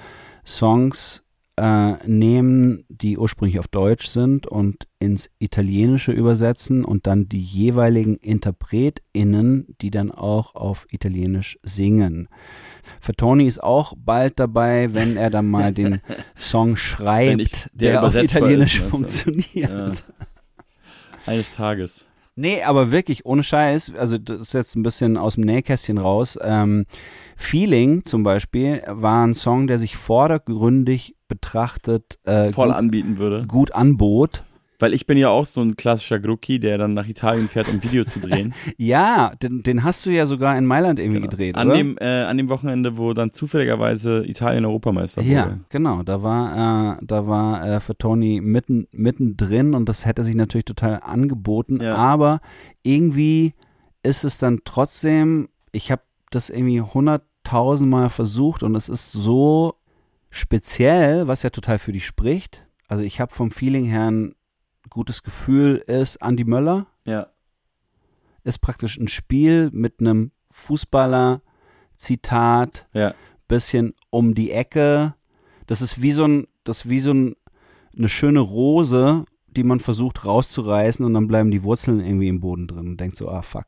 [0.45, 1.23] Songs
[1.57, 8.17] äh, nehmen, die ursprünglich auf Deutsch sind und ins Italienische übersetzen und dann die jeweiligen
[8.17, 12.27] InterpretInnen, die dann auch auf Italienisch singen.
[12.99, 15.99] Für Tony ist auch bald dabei, wenn er dann mal den
[16.37, 19.45] Song Wenn ich- schreibt, der der, auf Italienisch ist, funktioniert.
[19.55, 19.91] Ja.
[21.25, 22.05] Eines Tages.
[22.35, 26.39] Nee, aber wirklich, ohne Scheiß, also das ist jetzt ein bisschen aus dem Nähkästchen raus.
[26.41, 26.85] Ähm,
[27.35, 33.45] Feeling zum Beispiel war ein Song, der sich vordergründig betrachtet äh, Voll gut, anbieten würde.
[33.47, 34.43] gut anbot.
[34.81, 37.83] Weil ich bin ja auch so ein klassischer Grucki, der dann nach Italien fährt, um
[37.83, 38.53] Video zu drehen.
[38.77, 41.61] Ja, den, den hast du ja sogar in Mailand irgendwie gedreht, Genau.
[41.61, 41.77] An oder?
[41.77, 45.31] dem, äh, an dem Wochenende, wo dann zufälligerweise Italien Europameister wurde.
[45.31, 46.01] Ja, genau.
[46.03, 50.65] Da war, äh, da war äh, für Tony mitten, mittendrin und das hätte sich natürlich
[50.65, 51.79] total angeboten.
[51.81, 51.95] Ja.
[51.95, 52.41] Aber
[52.81, 53.53] irgendwie
[54.03, 56.01] ist es dann trotzdem, ich habe
[56.31, 59.75] das irgendwie hunderttausendmal versucht und es ist so
[60.29, 62.65] speziell, was ja total für dich spricht.
[62.87, 64.35] Also ich habe vom Feeling her ein
[64.91, 67.27] gutes Gefühl, ist Andy Möller Ja.
[68.43, 71.41] ist praktisch ein Spiel mit einem Fußballer,
[71.95, 73.13] Zitat, Ja.
[73.47, 75.15] bisschen um die Ecke.
[75.67, 77.35] Das ist wie so ein, das wie so ein,
[77.97, 82.67] eine schöne Rose, die man versucht rauszureißen und dann bleiben die Wurzeln irgendwie im Boden
[82.67, 83.65] drin und denkt so, ah fuck.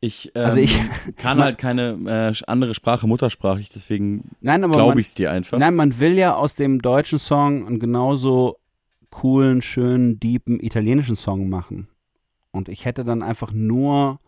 [0.00, 0.78] Ich, ähm, Also ich-
[1.16, 5.58] kann halt keine äh, andere Sprache muttersprachlich, deswegen Nein, aber glaube ich es dir einfach.
[5.58, 8.56] Nein, man will ja aus dem deutschen Song einen genauso
[9.12, 11.86] coolen, schönen, deepen italienischen Song machen.
[12.50, 14.18] Und ich hätte dann einfach nur,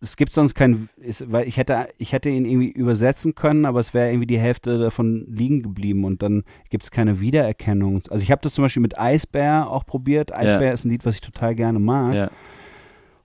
[0.00, 3.78] es gibt sonst keinen, es- weil ich hätte, ich hätte ihn irgendwie übersetzen können, aber
[3.80, 8.02] es wäre irgendwie die Hälfte davon liegen geblieben und dann gibt es keine Wiedererkennung.
[8.10, 10.34] Also ich habe das zum Beispiel mit Eisbär auch probiert.
[10.34, 12.14] Eisbär ist ein Lied, was ich total gerne mag.
[12.14, 12.30] Ja.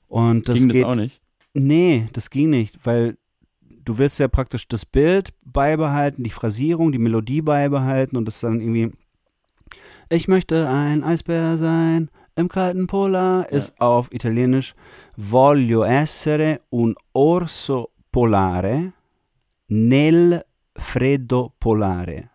[0.07, 1.21] Und das Ging das geht, auch nicht?
[1.53, 3.17] Nee, das ging nicht, weil
[3.83, 8.59] du willst ja praktisch das Bild beibehalten, die Phrasierung, die Melodie beibehalten und das dann
[8.59, 8.91] irgendwie
[10.10, 14.76] Ich möchte ein Eisbär sein im kalten Polar ist auf Italienisch
[15.15, 18.91] Voglio essere un orso polare
[19.69, 20.44] nel
[20.76, 22.30] freddo polare.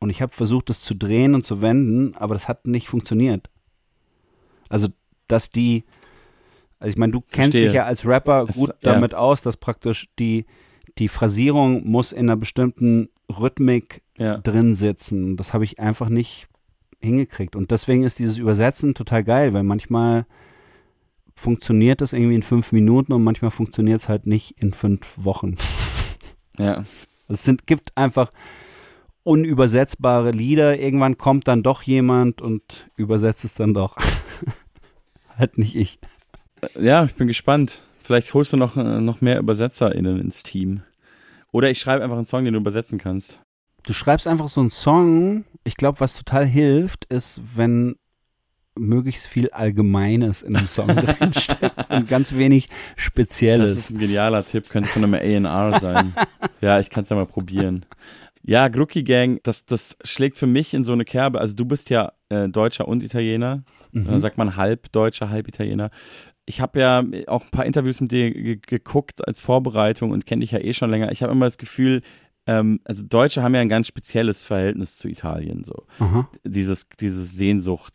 [0.00, 3.48] Und ich habe versucht, das zu drehen und zu wenden, aber das hat nicht funktioniert.
[4.68, 4.88] Also,
[5.28, 5.84] dass die,
[6.80, 7.62] also ich meine, du kennst Verstehe.
[7.68, 8.92] dich ja als Rapper Es- gut ja.
[8.92, 10.46] damit aus, dass praktisch die,
[10.98, 14.38] die Phrasierung muss in einer bestimmten Rhythmik Ja.
[14.38, 15.36] drin sitzen.
[15.36, 16.48] Das habe ich einfach nicht
[17.04, 17.56] hingekriegt.
[17.56, 20.26] Und deswegen ist dieses Übersetzen total geil, weil manchmal
[21.34, 25.56] funktioniert das irgendwie in fünf Minuten und manchmal funktioniert es halt nicht in fünf Wochen.
[26.56, 26.84] Ja.
[27.26, 28.30] Es sind, gibt einfach
[29.24, 30.78] unübersetzbare Lieder.
[30.78, 33.96] Irgendwann kommt dann doch jemand und übersetzt es dann doch.
[35.36, 35.98] halt nicht ich.
[36.78, 37.82] Ja, ich bin gespannt.
[37.98, 40.82] Vielleicht holst du noch, äh, noch mehr UbersetzerInnen ins Team.
[41.50, 43.40] Oder ich schreibe einfach einen Song, den du übersetzen kannst.
[43.86, 45.44] Du schreibst einfach so einen Song.
[45.62, 47.96] Ich glaube, was total hilft, ist, wenn
[48.76, 53.70] möglichst viel Allgemeines in einem Song drinsteckt und ganz wenig Spezielles.
[53.70, 56.14] Das ist ein genialer Tipp, könnte von einem A&R sein.
[56.60, 57.86] ja, ich kann es ja mal probieren.
[58.42, 61.40] Ja, Grucki Gang, das, das schlägt für mich in so eine Kerbe.
[61.40, 63.64] Also du bist ja äh, Deutscher und Italiener.
[63.92, 64.08] Mhm.
[64.08, 65.90] Äh, sagt man halb Deutscher, halb Italiener.
[66.46, 70.40] ich habe ja auch ein paar Interviews mit dir ge geguckt als Vorbereitung und kenne
[70.40, 71.10] dich ja eh schon länger.
[71.12, 72.02] Ich habe immer das Gefühl,
[72.46, 75.84] ähm, also Deutsche haben ja ein ganz spezielles Verhältnis zu Italien, so.
[75.98, 76.28] Aha.
[76.44, 77.94] Dieses, dieses Sehnsucht,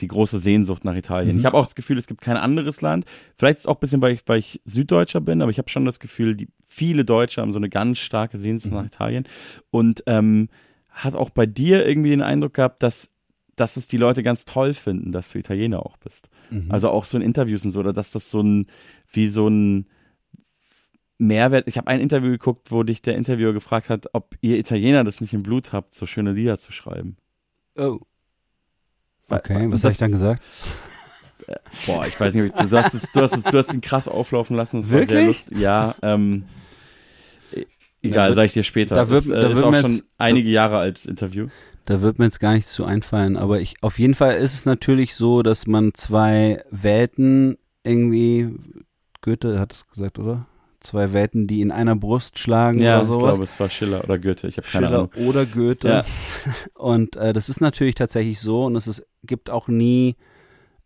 [0.00, 1.34] die große Sehnsucht nach Italien.
[1.34, 1.38] Mhm.
[1.40, 3.04] Ich habe auch das Gefühl, es gibt kein anderes Land.
[3.36, 5.70] Vielleicht ist es auch ein bisschen, weil ich, weil ich Süddeutscher bin, aber ich habe
[5.70, 8.78] schon das Gefühl, die, viele Deutsche haben so eine ganz starke Sehnsucht Mhm.
[8.78, 9.24] nach Italien.
[9.70, 10.48] Und ähm,
[10.90, 13.10] hat auch bei dir irgendwie den Eindruck gehabt, dass,
[13.56, 16.28] dass es die Leute ganz toll finden, dass du Italiener auch bist.
[16.50, 16.70] Mhm.
[16.70, 18.66] Also auch so in Interviews und so, oder dass das so ein,
[19.12, 19.86] wie so ein
[21.26, 21.66] Mehrwert.
[21.68, 25.20] Ich habe ein Interview geguckt, wo dich der Interviewer gefragt hat, ob ihr Italiener das
[25.20, 27.16] nicht im Blut habt, so schöne Lieder zu schreiben.
[27.76, 27.98] Oh.
[29.30, 30.42] Okay, was habe ich dann gesagt?
[31.86, 33.80] Boah, ich weiß nicht, ob ich, du hast es, du hast es, du hast ihn
[33.80, 34.80] krass auflaufen lassen.
[34.82, 35.26] Das war sehr Wirklich?
[35.26, 35.58] lustig.
[35.58, 36.44] Ja, ähm,
[37.52, 37.64] e-
[38.02, 38.94] egal, wird- sag ich dir später.
[38.94, 41.48] da wird- das äh, da ist wird auch mir schon jetzt- einige Jahre altes Interview.
[41.86, 44.64] Da wird mir jetzt gar nichts zu einfallen, aber ich auf jeden Fall ist es
[44.64, 48.54] natürlich so, dass man zwei Welten irgendwie
[49.20, 50.46] Goethe hat es gesagt, oder?
[50.84, 53.22] Zwei Welten, die in einer Brust schlagen Ja, oder ich sowas.
[53.32, 54.46] glaube, es war Schiller oder Goethe.
[54.46, 55.26] Ich habe keine Schiller Ahnung.
[55.28, 55.88] oder Goethe.
[55.88, 56.04] Ja.
[56.74, 60.14] Und äh, das ist natürlich tatsächlich so und es ist, gibt auch nie,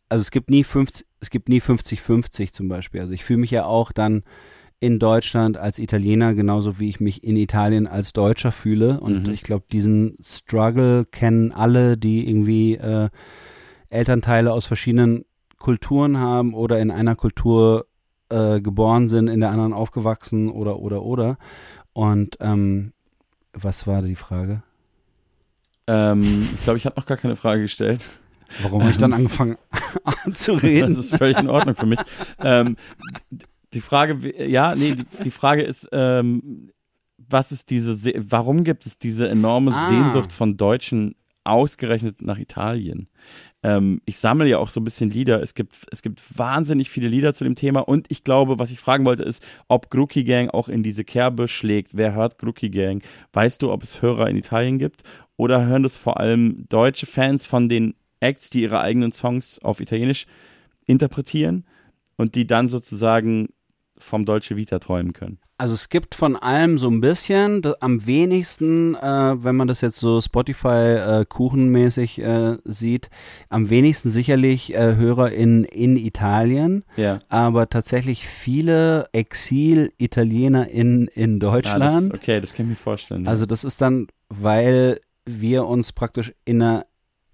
[0.08, 3.00] also es gibt nie 50, es gibt nie 50-50 zum Beispiel.
[3.00, 4.22] Also ich fühle mich ja auch dann
[4.80, 9.00] in Deutschland als Italiener genauso wie ich mich in Italien als Deutscher fühle.
[9.00, 9.34] Und Mhm.
[9.34, 13.08] ich glaube, diesen Struggle kennen alle, die irgendwie äh,
[13.90, 15.24] Elternteile aus verschiedenen
[15.58, 17.86] Kulturen haben oder in einer Kultur
[18.30, 21.38] äh, geboren sind, in der anderen aufgewachsen oder oder oder.
[21.92, 22.92] Und ähm,
[23.52, 24.62] was war die Frage?
[25.86, 28.02] Ähm, ich glaube, ich habe noch gar keine Frage gestellt.
[28.62, 29.56] Warum habe ich dann angefangen
[30.32, 30.94] zu reden?
[30.94, 31.98] Das ist völlig in Ordnung für mich.
[32.40, 32.76] ähm,
[33.74, 34.18] die Frage,
[34.48, 36.70] ja, nee, die, die Frage ist, ähm,
[37.16, 39.88] was ist diese, Se warum gibt es diese enorme Ah.
[39.88, 41.14] Sehnsucht von Deutschen
[41.48, 43.08] ausgerechnet nach Italien?
[43.62, 45.42] Ähm, ich sammle ja auch so ein bisschen Lieder.
[45.42, 48.78] Es gibt, es gibt wahnsinnig viele Lieder zu dem Thema und ich glaube, was ich
[48.78, 51.96] fragen wollte, ist, ob Grucki Gang auch in diese Kerbe schlägt.
[51.96, 53.02] Wer hört Grucki Gang?
[53.32, 55.02] Weißt du, ob es Hörer in Italien gibt?
[55.36, 59.80] Oder hören das vor allem deutsche Fans von den Acts, die ihre eigenen Songs auf
[59.80, 60.26] Italienisch
[60.86, 61.64] interpretieren
[62.16, 63.48] und die dann sozusagen
[63.98, 65.38] vom Dolce Vita träumen können?
[65.60, 69.98] Also es gibt von allem so ein bisschen, am wenigsten, äh, wenn man das jetzt
[69.98, 70.68] so Spotify
[71.22, 73.10] äh, kuchenmäßig äh, sieht,
[73.48, 77.18] am wenigsten sicherlich äh, Hörer in, in Italien, Ja.
[77.28, 82.12] aber tatsächlich viele Exil-Italiener in, in Ah, Deutschland.
[82.12, 83.24] das, okay, das kann ich mir vorstellen.
[83.24, 83.30] ja.
[83.30, 86.86] Also das ist dann, weil wir uns praktisch in einer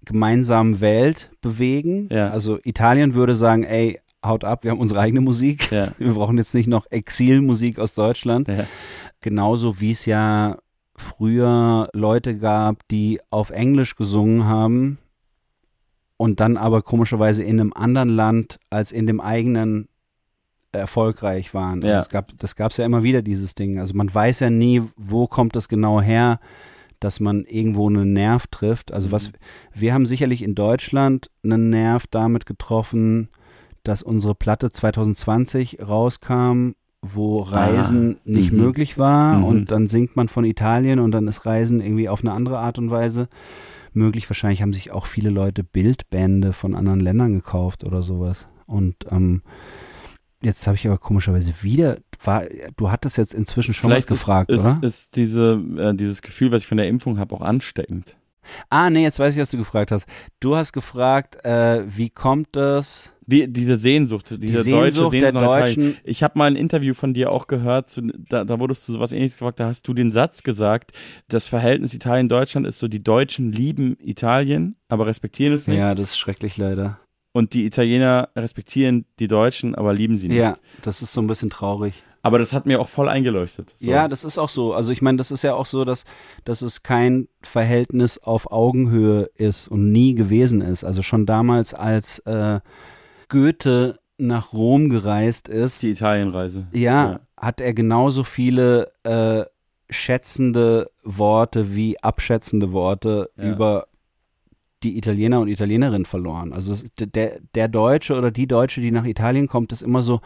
[0.03, 2.09] gemeinsamen Welt bewegen.
[2.11, 2.29] Ja.
[2.29, 5.71] Also Italien würde sagen, ey, haut ab, wir haben unsere eigene Musik.
[5.71, 5.89] Ja.
[5.97, 8.47] Wir brauchen jetzt nicht noch Exilmusik aus Deutschland.
[8.47, 8.65] Ja.
[9.21, 10.57] Genauso wie es ja
[10.95, 14.97] früher Leute gab, die auf Englisch gesungen haben
[16.17, 19.89] und dann aber komischerweise in einem anderen Land als in dem eigenen
[20.71, 21.81] erfolgreich waren.
[21.81, 22.01] Ja.
[22.01, 23.79] Es gab, das gab es ja immer wieder, dieses Ding.
[23.79, 26.39] Also man weiß ja nie, wo kommt das genau her,
[26.99, 28.91] dass man irgendwo einen Nerv trifft.
[28.93, 29.31] Also was,
[29.73, 33.29] wir haben sicherlich in Deutschland einen Nerv damit getroffen,
[33.87, 36.71] dass unsere Platte 2020 rauskam,
[37.01, 38.59] wo Reisen nicht mhm.
[38.59, 39.43] möglich war Mhm.
[39.43, 42.77] und dann singt man von Italien und dann ist Reisen irgendwie auf eine andere Art
[42.79, 43.27] und Weise
[43.93, 44.29] möglich.
[44.29, 48.47] Wahrscheinlich haben sich auch viele Leute Bildbände von anderen Ländern gekauft oder sowas.
[48.65, 49.43] Und ähm,
[50.41, 52.43] jetzt habe ich aber komischerweise wieder, war,
[52.75, 54.79] du hattest jetzt inzwischen schon Vielleicht was gefragt, ist, oder?
[54.81, 58.17] ist, ist diese, äh, dieses Gefühl, was ich von der Impfung habe, auch ansteckend.
[58.69, 60.05] Ah, nee, jetzt weiß ich, was du gefragt hast.
[60.39, 63.11] Du hast gefragt, äh, wie kommt es?
[63.27, 65.59] Wie, diese Sehnsucht, diese deutsche Sehnsucht Sehnsucht der nach.
[65.59, 65.97] Deutschen.
[66.03, 69.11] Ich habe mal ein Interview von dir auch gehört, zu, da, da wurdest du sowas
[69.11, 70.91] ähnliches gefragt, da hast du den Satz gesagt,
[71.27, 75.79] das Verhältnis Italien-Deutschland ist so, die Deutschen lieben Italien, aber respektieren es nicht.
[75.79, 76.99] Ja, das ist schrecklich leider.
[77.31, 80.37] Und die Italiener respektieren die Deutschen, aber lieben sie nicht.
[80.37, 82.03] Ja, das ist so ein bisschen traurig.
[82.21, 83.75] Aber das hat mir auch voll eingeleuchtet.
[83.77, 83.85] So.
[83.85, 84.73] Ja, das ist auch so.
[84.73, 86.05] Also ich meine, das ist ja auch so, dass,
[86.43, 90.83] dass es kein Verhältnis auf Augenhöhe ist und nie gewesen ist.
[90.83, 92.61] Also schon damals, als äh,
[93.29, 96.67] Goethe nach Rom gereist ist, Die Italienreise.
[96.71, 99.43] ja, hat er genauso viele äh,
[99.89, 103.43] schätzende Worte wie abschätzende Worte Ja.
[103.51, 103.87] über
[104.83, 106.53] die Italiener und Italienerinnen verloren.
[106.53, 110.21] Also der, der Deutsche oder die Deutsche, die nach Italien kommt, ist immer so,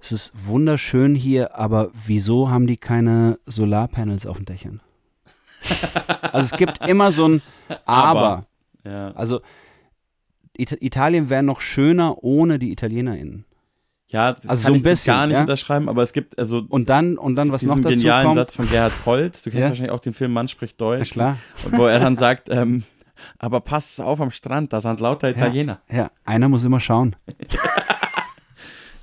[0.00, 4.80] es ist wunderschön hier, aber wieso haben die keine Solarpanels auf den Dächern?
[6.32, 7.42] also es gibt immer so ein
[7.86, 8.46] Aber.
[8.84, 9.10] Ja.
[9.12, 9.40] Also
[10.58, 13.44] Italien wäre noch schöner ohne die ItalienerInnen.
[14.08, 15.40] Ja, das Also kann so ein ich bisschen, gar nicht ja?
[15.40, 18.36] unterschreiben, aber es gibt also Und dann, und dann was noch dazu genialen kommt.
[18.36, 19.34] Satz von Gerhard Polt.
[19.44, 19.68] Du kennst Ja.
[19.70, 21.10] wahrscheinlich auch den Film Mann spricht Deutsch.
[21.16, 21.38] Na klar.
[21.64, 22.84] Und wo er dann sagt, ähm,
[23.38, 25.80] aber passt auf am Strand, da sind lauter Italiener.
[25.90, 27.16] Ja, einer muss immer schauen.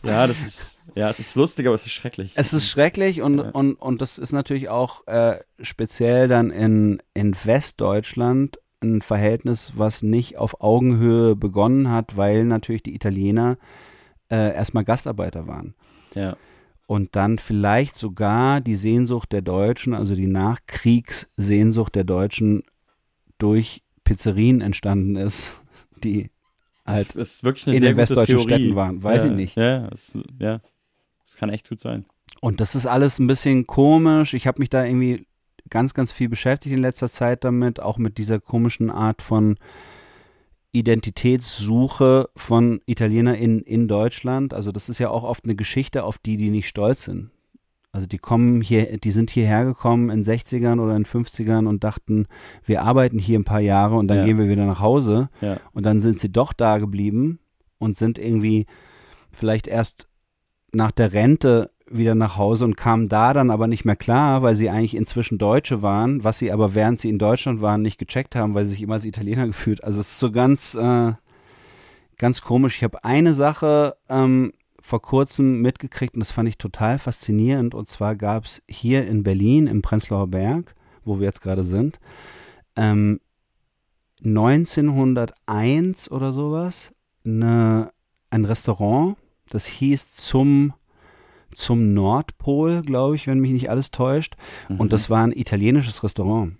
[0.05, 2.33] Ja, das ist, ja, es ist lustig, aber es ist schrecklich.
[2.35, 3.43] Es ist schrecklich und, Ja.
[3.51, 10.03] und, und das ist natürlich auch äh, speziell dann in, in Westdeutschland ein Verhältnis, was
[10.03, 13.57] nicht auf Augenhöhe begonnen hat, weil natürlich die Italiener
[14.29, 15.73] äh, erstmal Gastarbeiter waren.
[16.13, 16.35] Ja.
[16.85, 22.63] Und dann vielleicht sogar die Sehnsucht der Deutschen, also die Nachkriegssehnsucht der Deutschen
[23.37, 25.61] durch Pizzerien entstanden ist,
[26.03, 26.29] die
[26.85, 28.53] halt ist wirklich eine in sehr den westdeutschen Theorie.
[28.53, 29.03] Städten waren.
[29.03, 29.55] Weiß ja, ich nicht.
[29.55, 30.59] Ja, das, ja,
[31.23, 32.05] das kann echt gut sein.
[32.41, 34.33] Und das ist alles ein bisschen komisch.
[34.33, 35.25] Ich habe mich da irgendwie
[35.69, 39.55] ganz, ganz viel beschäftigt in letzter Zeit damit, auch mit dieser komischen Art von
[40.71, 44.53] Identitätssuche von Italiener in, in Deutschland.
[44.53, 47.29] Also das ist ja auch oft eine Geschichte, auf die die nicht stolz sind.
[47.91, 52.25] Also die kommen hier, die sind hierher gekommen in 60ern oder in 50ern und dachten,
[52.65, 54.25] wir arbeiten hier ein paar Jahre und dann Ja.
[54.25, 55.29] gehen wir wieder nach Hause.
[55.41, 55.57] Ja.
[55.73, 57.39] Und dann sind sie doch da geblieben
[57.77, 58.65] und sind irgendwie
[59.31, 60.07] vielleicht erst
[60.71, 64.55] nach der Rente wieder nach Hause und kamen da dann aber nicht mehr klar, weil
[64.55, 68.35] sie eigentlich inzwischen Deutsche waren, was sie aber während sie in Deutschland waren nicht gecheckt
[68.35, 69.83] haben, weil sie sich immer als Italiener gefühlt.
[69.83, 71.13] Also es ist so ganz, äh,
[72.17, 72.77] ganz komisch.
[72.77, 77.73] Ich habe eine Sache ähm, vor kurzem mitgekriegt und das fand ich total faszinierend.
[77.73, 80.75] Und zwar gab es hier in Berlin im Prenzlauer Berg,
[81.05, 81.99] wo wir jetzt gerade sind,
[82.75, 83.19] ähm,
[84.25, 86.93] 1901 oder sowas
[87.25, 87.91] eine,
[88.29, 89.17] ein Restaurant,
[89.49, 90.73] das hieß zum,
[91.53, 94.35] zum Nordpol, glaube ich, wenn mich nicht alles täuscht.
[94.69, 94.79] Mhm.
[94.79, 96.55] Und das war ein italienisches Restaurant.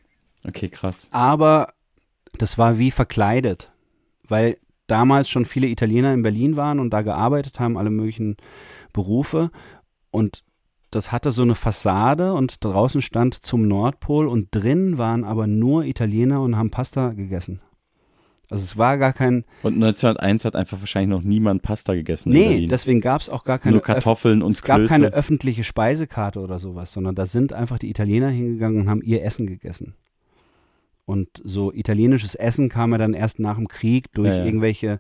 [0.46, 1.08] Okay, krass.
[1.12, 1.74] Aber
[2.38, 3.72] das war wie verkleidet,
[4.28, 4.58] weil
[4.88, 8.38] damals schon viele Italiener in Berlin waren und da gearbeitet haben, alle möglichen
[8.92, 9.52] Berufe.
[10.12, 10.44] Und
[10.92, 15.86] das hatte so eine Fassade und draußen stand zum Nordpol und drin waren aber nur
[15.86, 17.62] Italiener und haben Pasta gegessen.
[18.50, 22.68] Also es war gar kein, Und 1901 hat einfach wahrscheinlich noch niemand Pasta gegessen nee,
[22.68, 24.90] deswegen gab es auch gar keine Nur Kartoffeln und es gab Klöße.
[24.90, 29.24] keine öffentliche Speisekarte oder sowas, sondern da sind einfach die Italiener hingegangen und haben ihr
[29.24, 29.96] Essen gegessen.
[31.06, 34.46] Und so italienisches Essen kam ja dann erst nach dem Krieg durch Ja, ja.
[34.46, 35.00] irgendwelche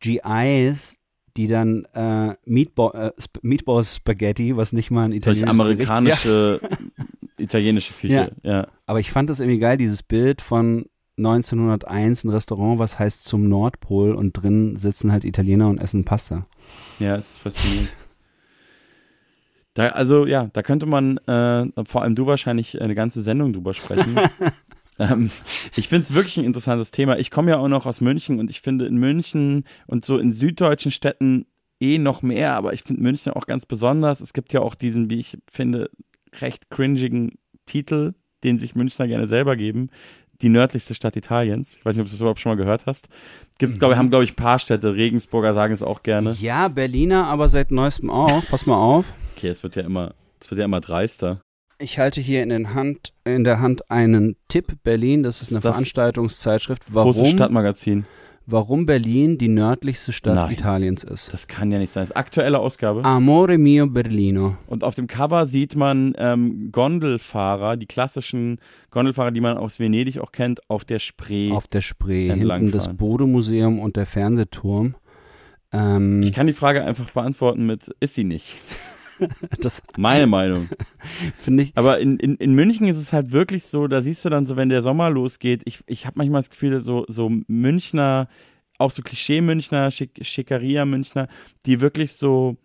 [0.00, 0.98] GIs,
[1.36, 7.40] die dann äh, Meatball, äh, Meatball Spaghetti, was nicht mal ein Durch italienisches amerikanische, Gericht,
[7.40, 8.32] italienische Küche.
[8.42, 8.50] Ja.
[8.50, 8.66] ja.
[8.86, 10.86] Aber ich fand das irgendwie geil, dieses Bild von
[11.18, 16.46] 1901, ein Restaurant, was heißt zum Nordpol und drin sitzen halt Italiener und essen Pasta.
[16.98, 17.90] Ja, es ist faszinierend.
[19.74, 23.72] Da, also ja, da könnte man, äh, vor allem du wahrscheinlich, eine ganze Sendung drüber
[23.72, 24.18] sprechen.
[24.98, 25.30] ähm,
[25.76, 27.18] ich finde es wirklich ein interessantes Thema.
[27.18, 30.32] Ich komme ja auch noch aus München und ich finde in München und so in
[30.32, 31.46] süddeutschen Städten
[31.80, 34.20] eh noch mehr, aber ich finde München auch ganz besonders.
[34.20, 35.88] Es gibt ja auch diesen, wie ich finde,
[36.40, 38.14] recht cringigen Titel,
[38.44, 39.90] den sich Münchner gerne selber geben.
[40.42, 41.76] Die nördlichste Stadt Italiens.
[41.76, 43.08] Ich weiß nicht, ob du das überhaupt schon mal gehört hast.
[43.58, 44.94] Gibt's, glaube ich, haben, glaube ich, ein paar Städte.
[44.94, 46.34] Regensburger sagen es auch gerne.
[46.40, 48.42] Ja, Berliner, aber seit neuestem auch.
[48.48, 49.04] Pass mal auf.
[49.36, 51.40] Okay, es wird ja immer, es wird ja immer dreister.
[51.78, 55.22] Ich halte hier in, den Hand, in der Hand einen Tipp Berlin.
[55.22, 56.86] Das ist eine Ist das Veranstaltungszeitschrift.
[56.92, 58.06] Großes Warum, Stadtmagazin.
[58.46, 60.52] Warum Berlin die nördlichste Stadt Nein.
[60.52, 61.32] Italiens ist.
[61.32, 62.02] Das kann ja nicht sein.
[62.02, 63.04] Das ist aktuelle Ausgabe.
[63.04, 64.56] Amore mio Berlino.
[64.66, 68.58] Und auf dem Cover sieht man ähm, Gondelfahrer, die klassischen
[68.90, 71.52] Gondelfahrer, die man aus Venedig auch kennt, auf der Spree.
[71.52, 72.28] Auf der Spree.
[72.32, 72.94] Hinten das.
[72.96, 74.94] Bode-Museum und der Fernsehturm.
[75.72, 78.56] Ähm, ich kann die Frage einfach beantworten mit, ist sie nicht.
[79.60, 80.68] das Meine Meinung.
[81.36, 81.72] finde ich.
[81.74, 84.56] Aber in, in, in München ist es halt wirklich so, da siehst du dann so,
[84.56, 88.28] wenn der Sommer losgeht, ich, ich habe manchmal das Gefühl, so, so Münchner,
[88.78, 91.28] auch so Klischee-Münchner, Schick, Schickeria-Münchner,
[91.66, 92.56] die wirklich so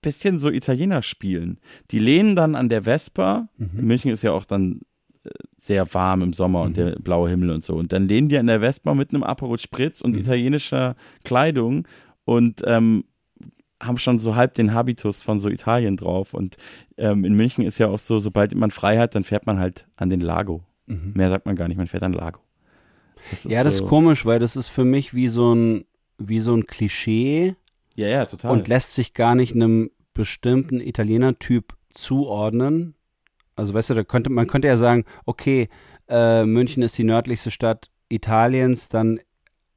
[0.00, 1.58] bisschen so Italiener spielen.
[1.90, 3.48] Die lehnen dann an der Vespa.
[3.56, 4.80] München ist ja auch dann
[5.24, 7.74] äh, sehr warm im Sommer und der blaue Himmel und so.
[7.74, 10.94] Und dann lehnen die an der Vespa mit einem Aperol Spritz und italienischer
[11.24, 11.86] Kleidung
[12.24, 13.04] und ähm,
[13.82, 16.34] haben schon so halb den Habitus von so Italien drauf.
[16.34, 16.56] Und
[16.96, 19.86] ähm, in München ist ja auch so, sobald man frei hat, dann fährt man halt
[19.96, 20.62] an den Lago.
[20.86, 22.40] Mehr sagt man gar nicht, man fährt an Lago.
[23.30, 25.84] Das Ja, das so, ist komisch, weil das ist für mich wie so ein,
[26.16, 27.54] wie so ein Klischee
[27.94, 28.52] Ja, ja, total.
[28.52, 32.94] und lässt sich gar nicht einem bestimmten Italiener-Typ zuordnen.
[33.54, 35.68] Also weißt du, da könnte, man könnte ja sagen, okay,
[36.08, 39.20] äh, München ist die nördlichste Stadt Italiens, dann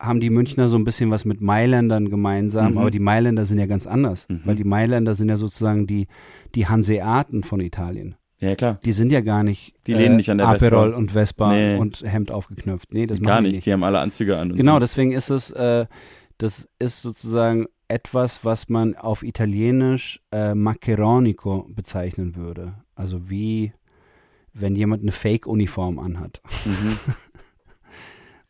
[0.01, 2.77] haben die Münchner so ein bisschen was mit Mailändern gemeinsam, Mhm.
[2.79, 4.41] aber die Mailänder sind ja ganz anders, Mhm.
[4.45, 6.07] weil die Mailänder sind ja sozusagen die,
[6.55, 8.15] die Hanseaten von Italien.
[8.39, 8.79] ja, klar.
[8.83, 10.97] Die sind ja gar nicht, äh, Die lehnen nicht an der Aperol Vespa.
[10.97, 11.77] und Vespa Nee.
[11.77, 12.91] und Hemd aufgeknöpft.
[12.91, 13.65] Nee, das Gar machen die nicht.
[13.67, 14.55] Die haben alle Anzüge an.
[14.55, 14.79] Genau, so.
[14.79, 15.85] deswegen ist es, äh,
[16.39, 22.73] das ist sozusagen etwas, was man auf Italienisch äh, maccheronico bezeichnen würde.
[22.95, 23.73] Also wie
[24.53, 26.97] wenn jemand eine Fake-Uniform anhat Mhm.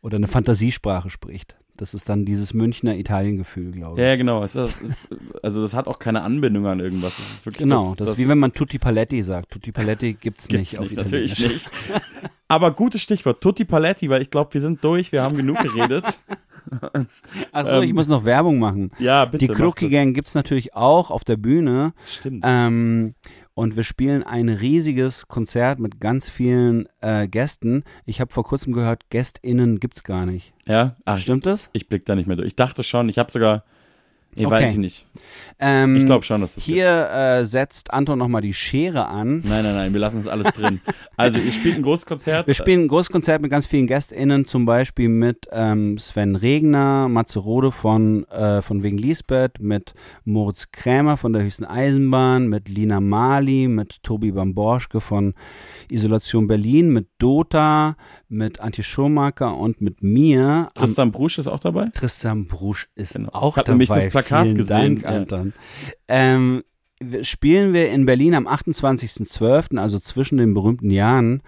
[0.02, 1.56] oder eine Fantasiesprache spricht.
[1.76, 4.06] Das ist dann dieses Münchner Italien-Gefühl, glaube ich.
[4.06, 4.44] Ja, genau.
[4.44, 5.08] Es ist, es ist,
[5.42, 7.14] also das hat auch keine Anbindung an irgendwas.
[7.16, 9.50] Das ist wirklich Genau, das, das, ist wie wenn man Tutti Paletti sagt.
[9.50, 11.70] Tutti Paletti gibt's, Gibt's nicht auf nicht, natürlich nicht.
[12.48, 16.04] Aber gutes Stichwort, Tutti Paletti, weil ich glaube, wir sind durch, wir haben genug geredet.
[17.52, 18.92] Achso, ich Ähm, muss noch Werbung machen.
[18.98, 19.46] Ja, bitte.
[19.46, 19.74] Die das.
[19.90, 21.92] Gang gibt's natürlich auch auf der Bühne.
[22.06, 22.44] Stimmt.
[22.46, 23.14] Ähm,
[23.54, 27.84] und wir spielen ein riesiges Konzert mit ganz vielen äh, Gästen.
[28.06, 30.54] Ich habe vor kurzem gehört, GästInnen gibt's gar nicht.
[30.66, 31.68] Ja, ach, Stimmt das?
[31.72, 32.48] ich blick da nicht mehr durch.
[32.48, 33.64] Ich dachte schon, ich habe sogar,
[34.36, 34.54] nee, Okay.
[34.64, 35.06] weiß ich nicht.
[35.58, 39.42] Ähm, Ich glaube schon, dass das Hier äh, setzt Anton nochmal die Schere an.
[39.44, 40.80] Nein, nein, nein, wir lassen das alles drin.
[41.16, 42.46] Also, ihr spielt ein großes Konzert.
[42.46, 47.08] Wir spielen ein großes Konzert mit ganz vielen GästInnen, zum Beispiel mit ähm, Sven Regner,
[47.08, 49.94] Matze Rode von, äh, von Wegen Lisbeth, mit
[50.24, 55.34] Moritz Krämer von der Höchsten Eisenbahn, mit Lina Mali, mit Tobi Bamborschke von
[55.90, 57.96] Isolation Berlin, mit Dota,
[58.28, 60.70] mit Antje Schumacher und mit mir.
[60.74, 61.88] Tristan Brusch ist auch dabei.
[61.94, 63.28] Tristan Brusch ist Genau.
[63.32, 64.10] auch dabei.
[64.22, 65.32] Plakat Vielen gesehen, Dank.
[65.32, 65.52] Anton.
[66.08, 66.64] Ähm,
[67.22, 71.42] spielen wir in Berlin am 28.12., also zwischen den berühmten Jahren,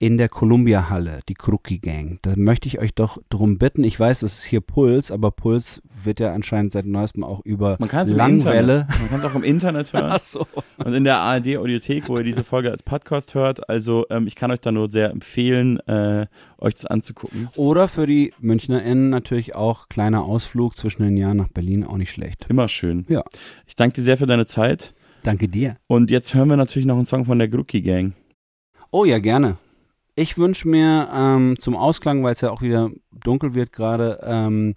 [0.00, 2.20] in der Columbia Halle, die Crookie Gang.
[2.22, 3.82] Da möchte ich euch doch drum bitten.
[3.82, 7.76] Ich weiß, es ist hier Puls, aber Puls wird ja anscheinend seit neuestem auch über
[7.80, 8.80] Man kann es im Langwelle.
[8.80, 9.00] Internet.
[9.00, 10.10] Man kann es auch im Internet hören.
[10.12, 10.46] Ach so.
[10.76, 13.68] Und in der ARD Audiothek, wo ihr diese Folge als Podcast hört.
[13.68, 16.26] Also ähm, ich kann euch da nur sehr empfehlen, äh,
[16.58, 17.48] euch das anzugucken.
[17.56, 22.12] Oder für die MünchnerInnen natürlich auch kleiner Ausflug zwischen den Jahren nach Berlin, auch nicht
[22.12, 22.46] schlecht.
[22.48, 23.04] Immer schön.
[23.08, 23.24] Ja.
[23.66, 24.94] Ich danke dir sehr für deine Zeit.
[25.24, 25.76] Danke dir.
[25.88, 28.12] Und jetzt hören wir natürlich noch einen Song von der Grucki Gang.
[28.92, 29.58] Oh ja, gerne.
[30.18, 34.74] Ich wünsche mir ähm, zum Ausklang, weil es ja auch wieder dunkel wird gerade, ähm,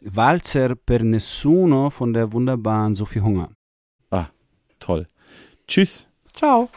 [0.00, 3.50] Walzer per Nessuno von der wunderbaren Sophie Hunger.
[4.78, 5.08] Toll.
[5.66, 6.06] Tschüss.
[6.32, 6.68] Ciao.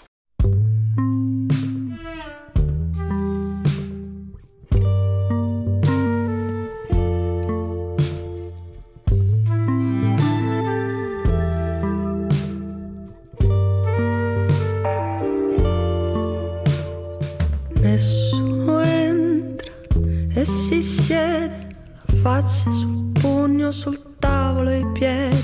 [22.42, 25.44] La faccia sul pugno, sul tavolo e i piedi.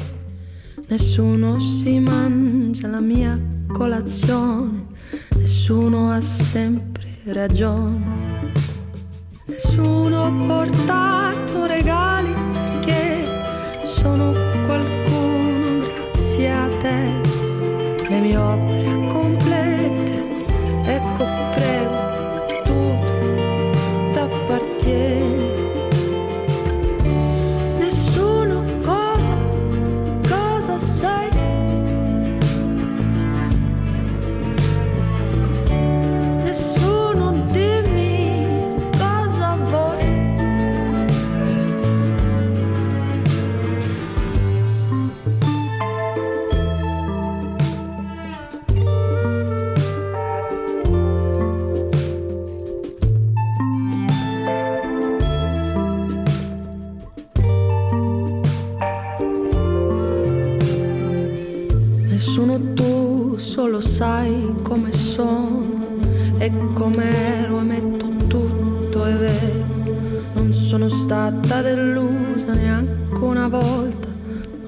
[0.88, 3.40] Nessuno si mangia la mia
[3.72, 4.88] colazione,
[5.36, 8.52] nessuno ha sempre ragione.
[9.46, 12.17] Nessuno ha portato regali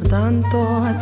[0.10, 0.99] tanto a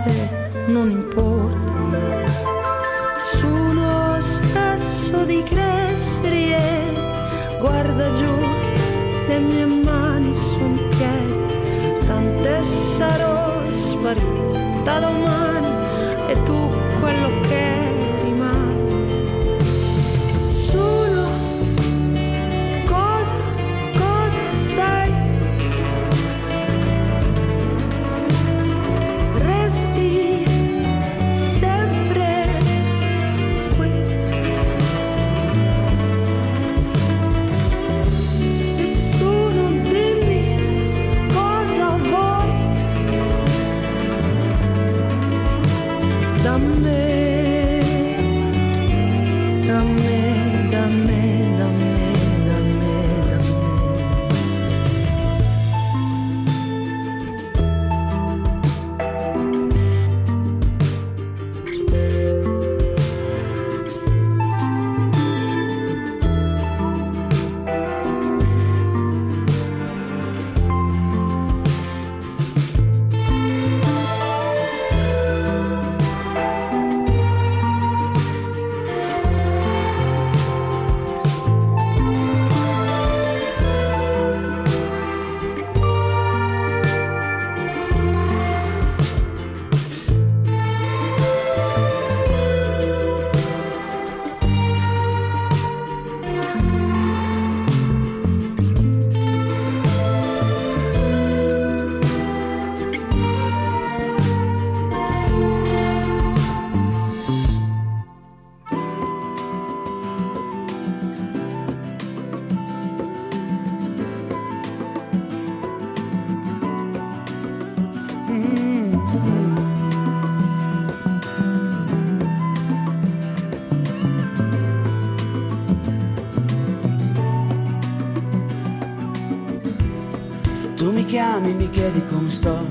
[131.38, 132.68] chiami, mi chiedi come sto.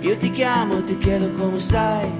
[0.00, 2.10] Io ti chiamo ti chiedo come stai.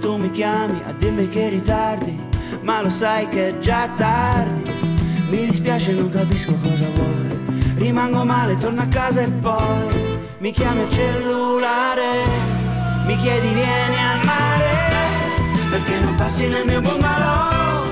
[0.00, 2.16] Tu mi chiami a dirmi che ritardi,
[2.62, 4.62] ma lo sai che è già tardi.
[5.30, 7.42] Mi dispiace, non capisco cosa vuoi.
[7.76, 12.12] Rimango male, torno a casa e poi mi chiami al cellulare.
[13.06, 14.70] Mi chiedi vieni al mare,
[15.70, 17.82] perché non passi nel mio bungalow.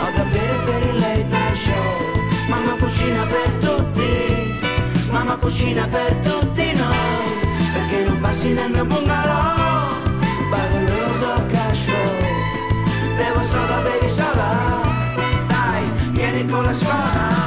[0.00, 2.48] Ho da bere per il late night show.
[2.48, 4.23] Mamma cucina per tutti,
[5.24, 7.52] mamma cucina per tutti noi.
[7.72, 9.96] Perché non passi nel mio bungalow,
[10.50, 13.16] bagoloso cash flow.
[13.16, 14.82] Bevo soda, bevi soda,
[15.48, 17.43] dai, vieni con la scuola.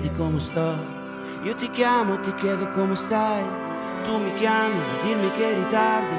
[0.00, 0.78] Chiedi come sto,
[1.42, 3.42] io ti chiamo e ti chiedo come stai.
[4.04, 6.16] Tu mi chiami a dirmi che ritardi,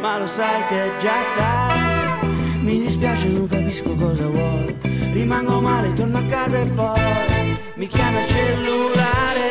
[0.00, 2.26] ma lo sai che è già tardi.
[2.62, 4.74] Mi dispiace, non capisco cosa vuoi.
[5.12, 9.48] Rimango male, torno a casa e poi mi chiami al cellulare.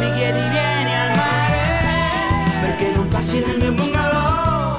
[0.00, 4.76] Mi chiedi vieni al mare Perché non passi nel mio bungalow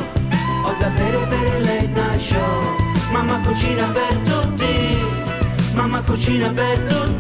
[0.63, 2.75] Ho da bere per il late night show
[3.11, 7.14] Mamma cucina per tutti Mamma cucina per tutti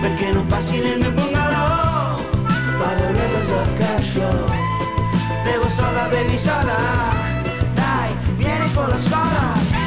[0.00, 2.24] Perché non passi nel mio bungalow.
[2.78, 4.46] Vado reverse a cash flow.
[5.44, 6.76] Bevo soda, bevi soda.
[7.74, 9.77] Dai, vieni con la scuola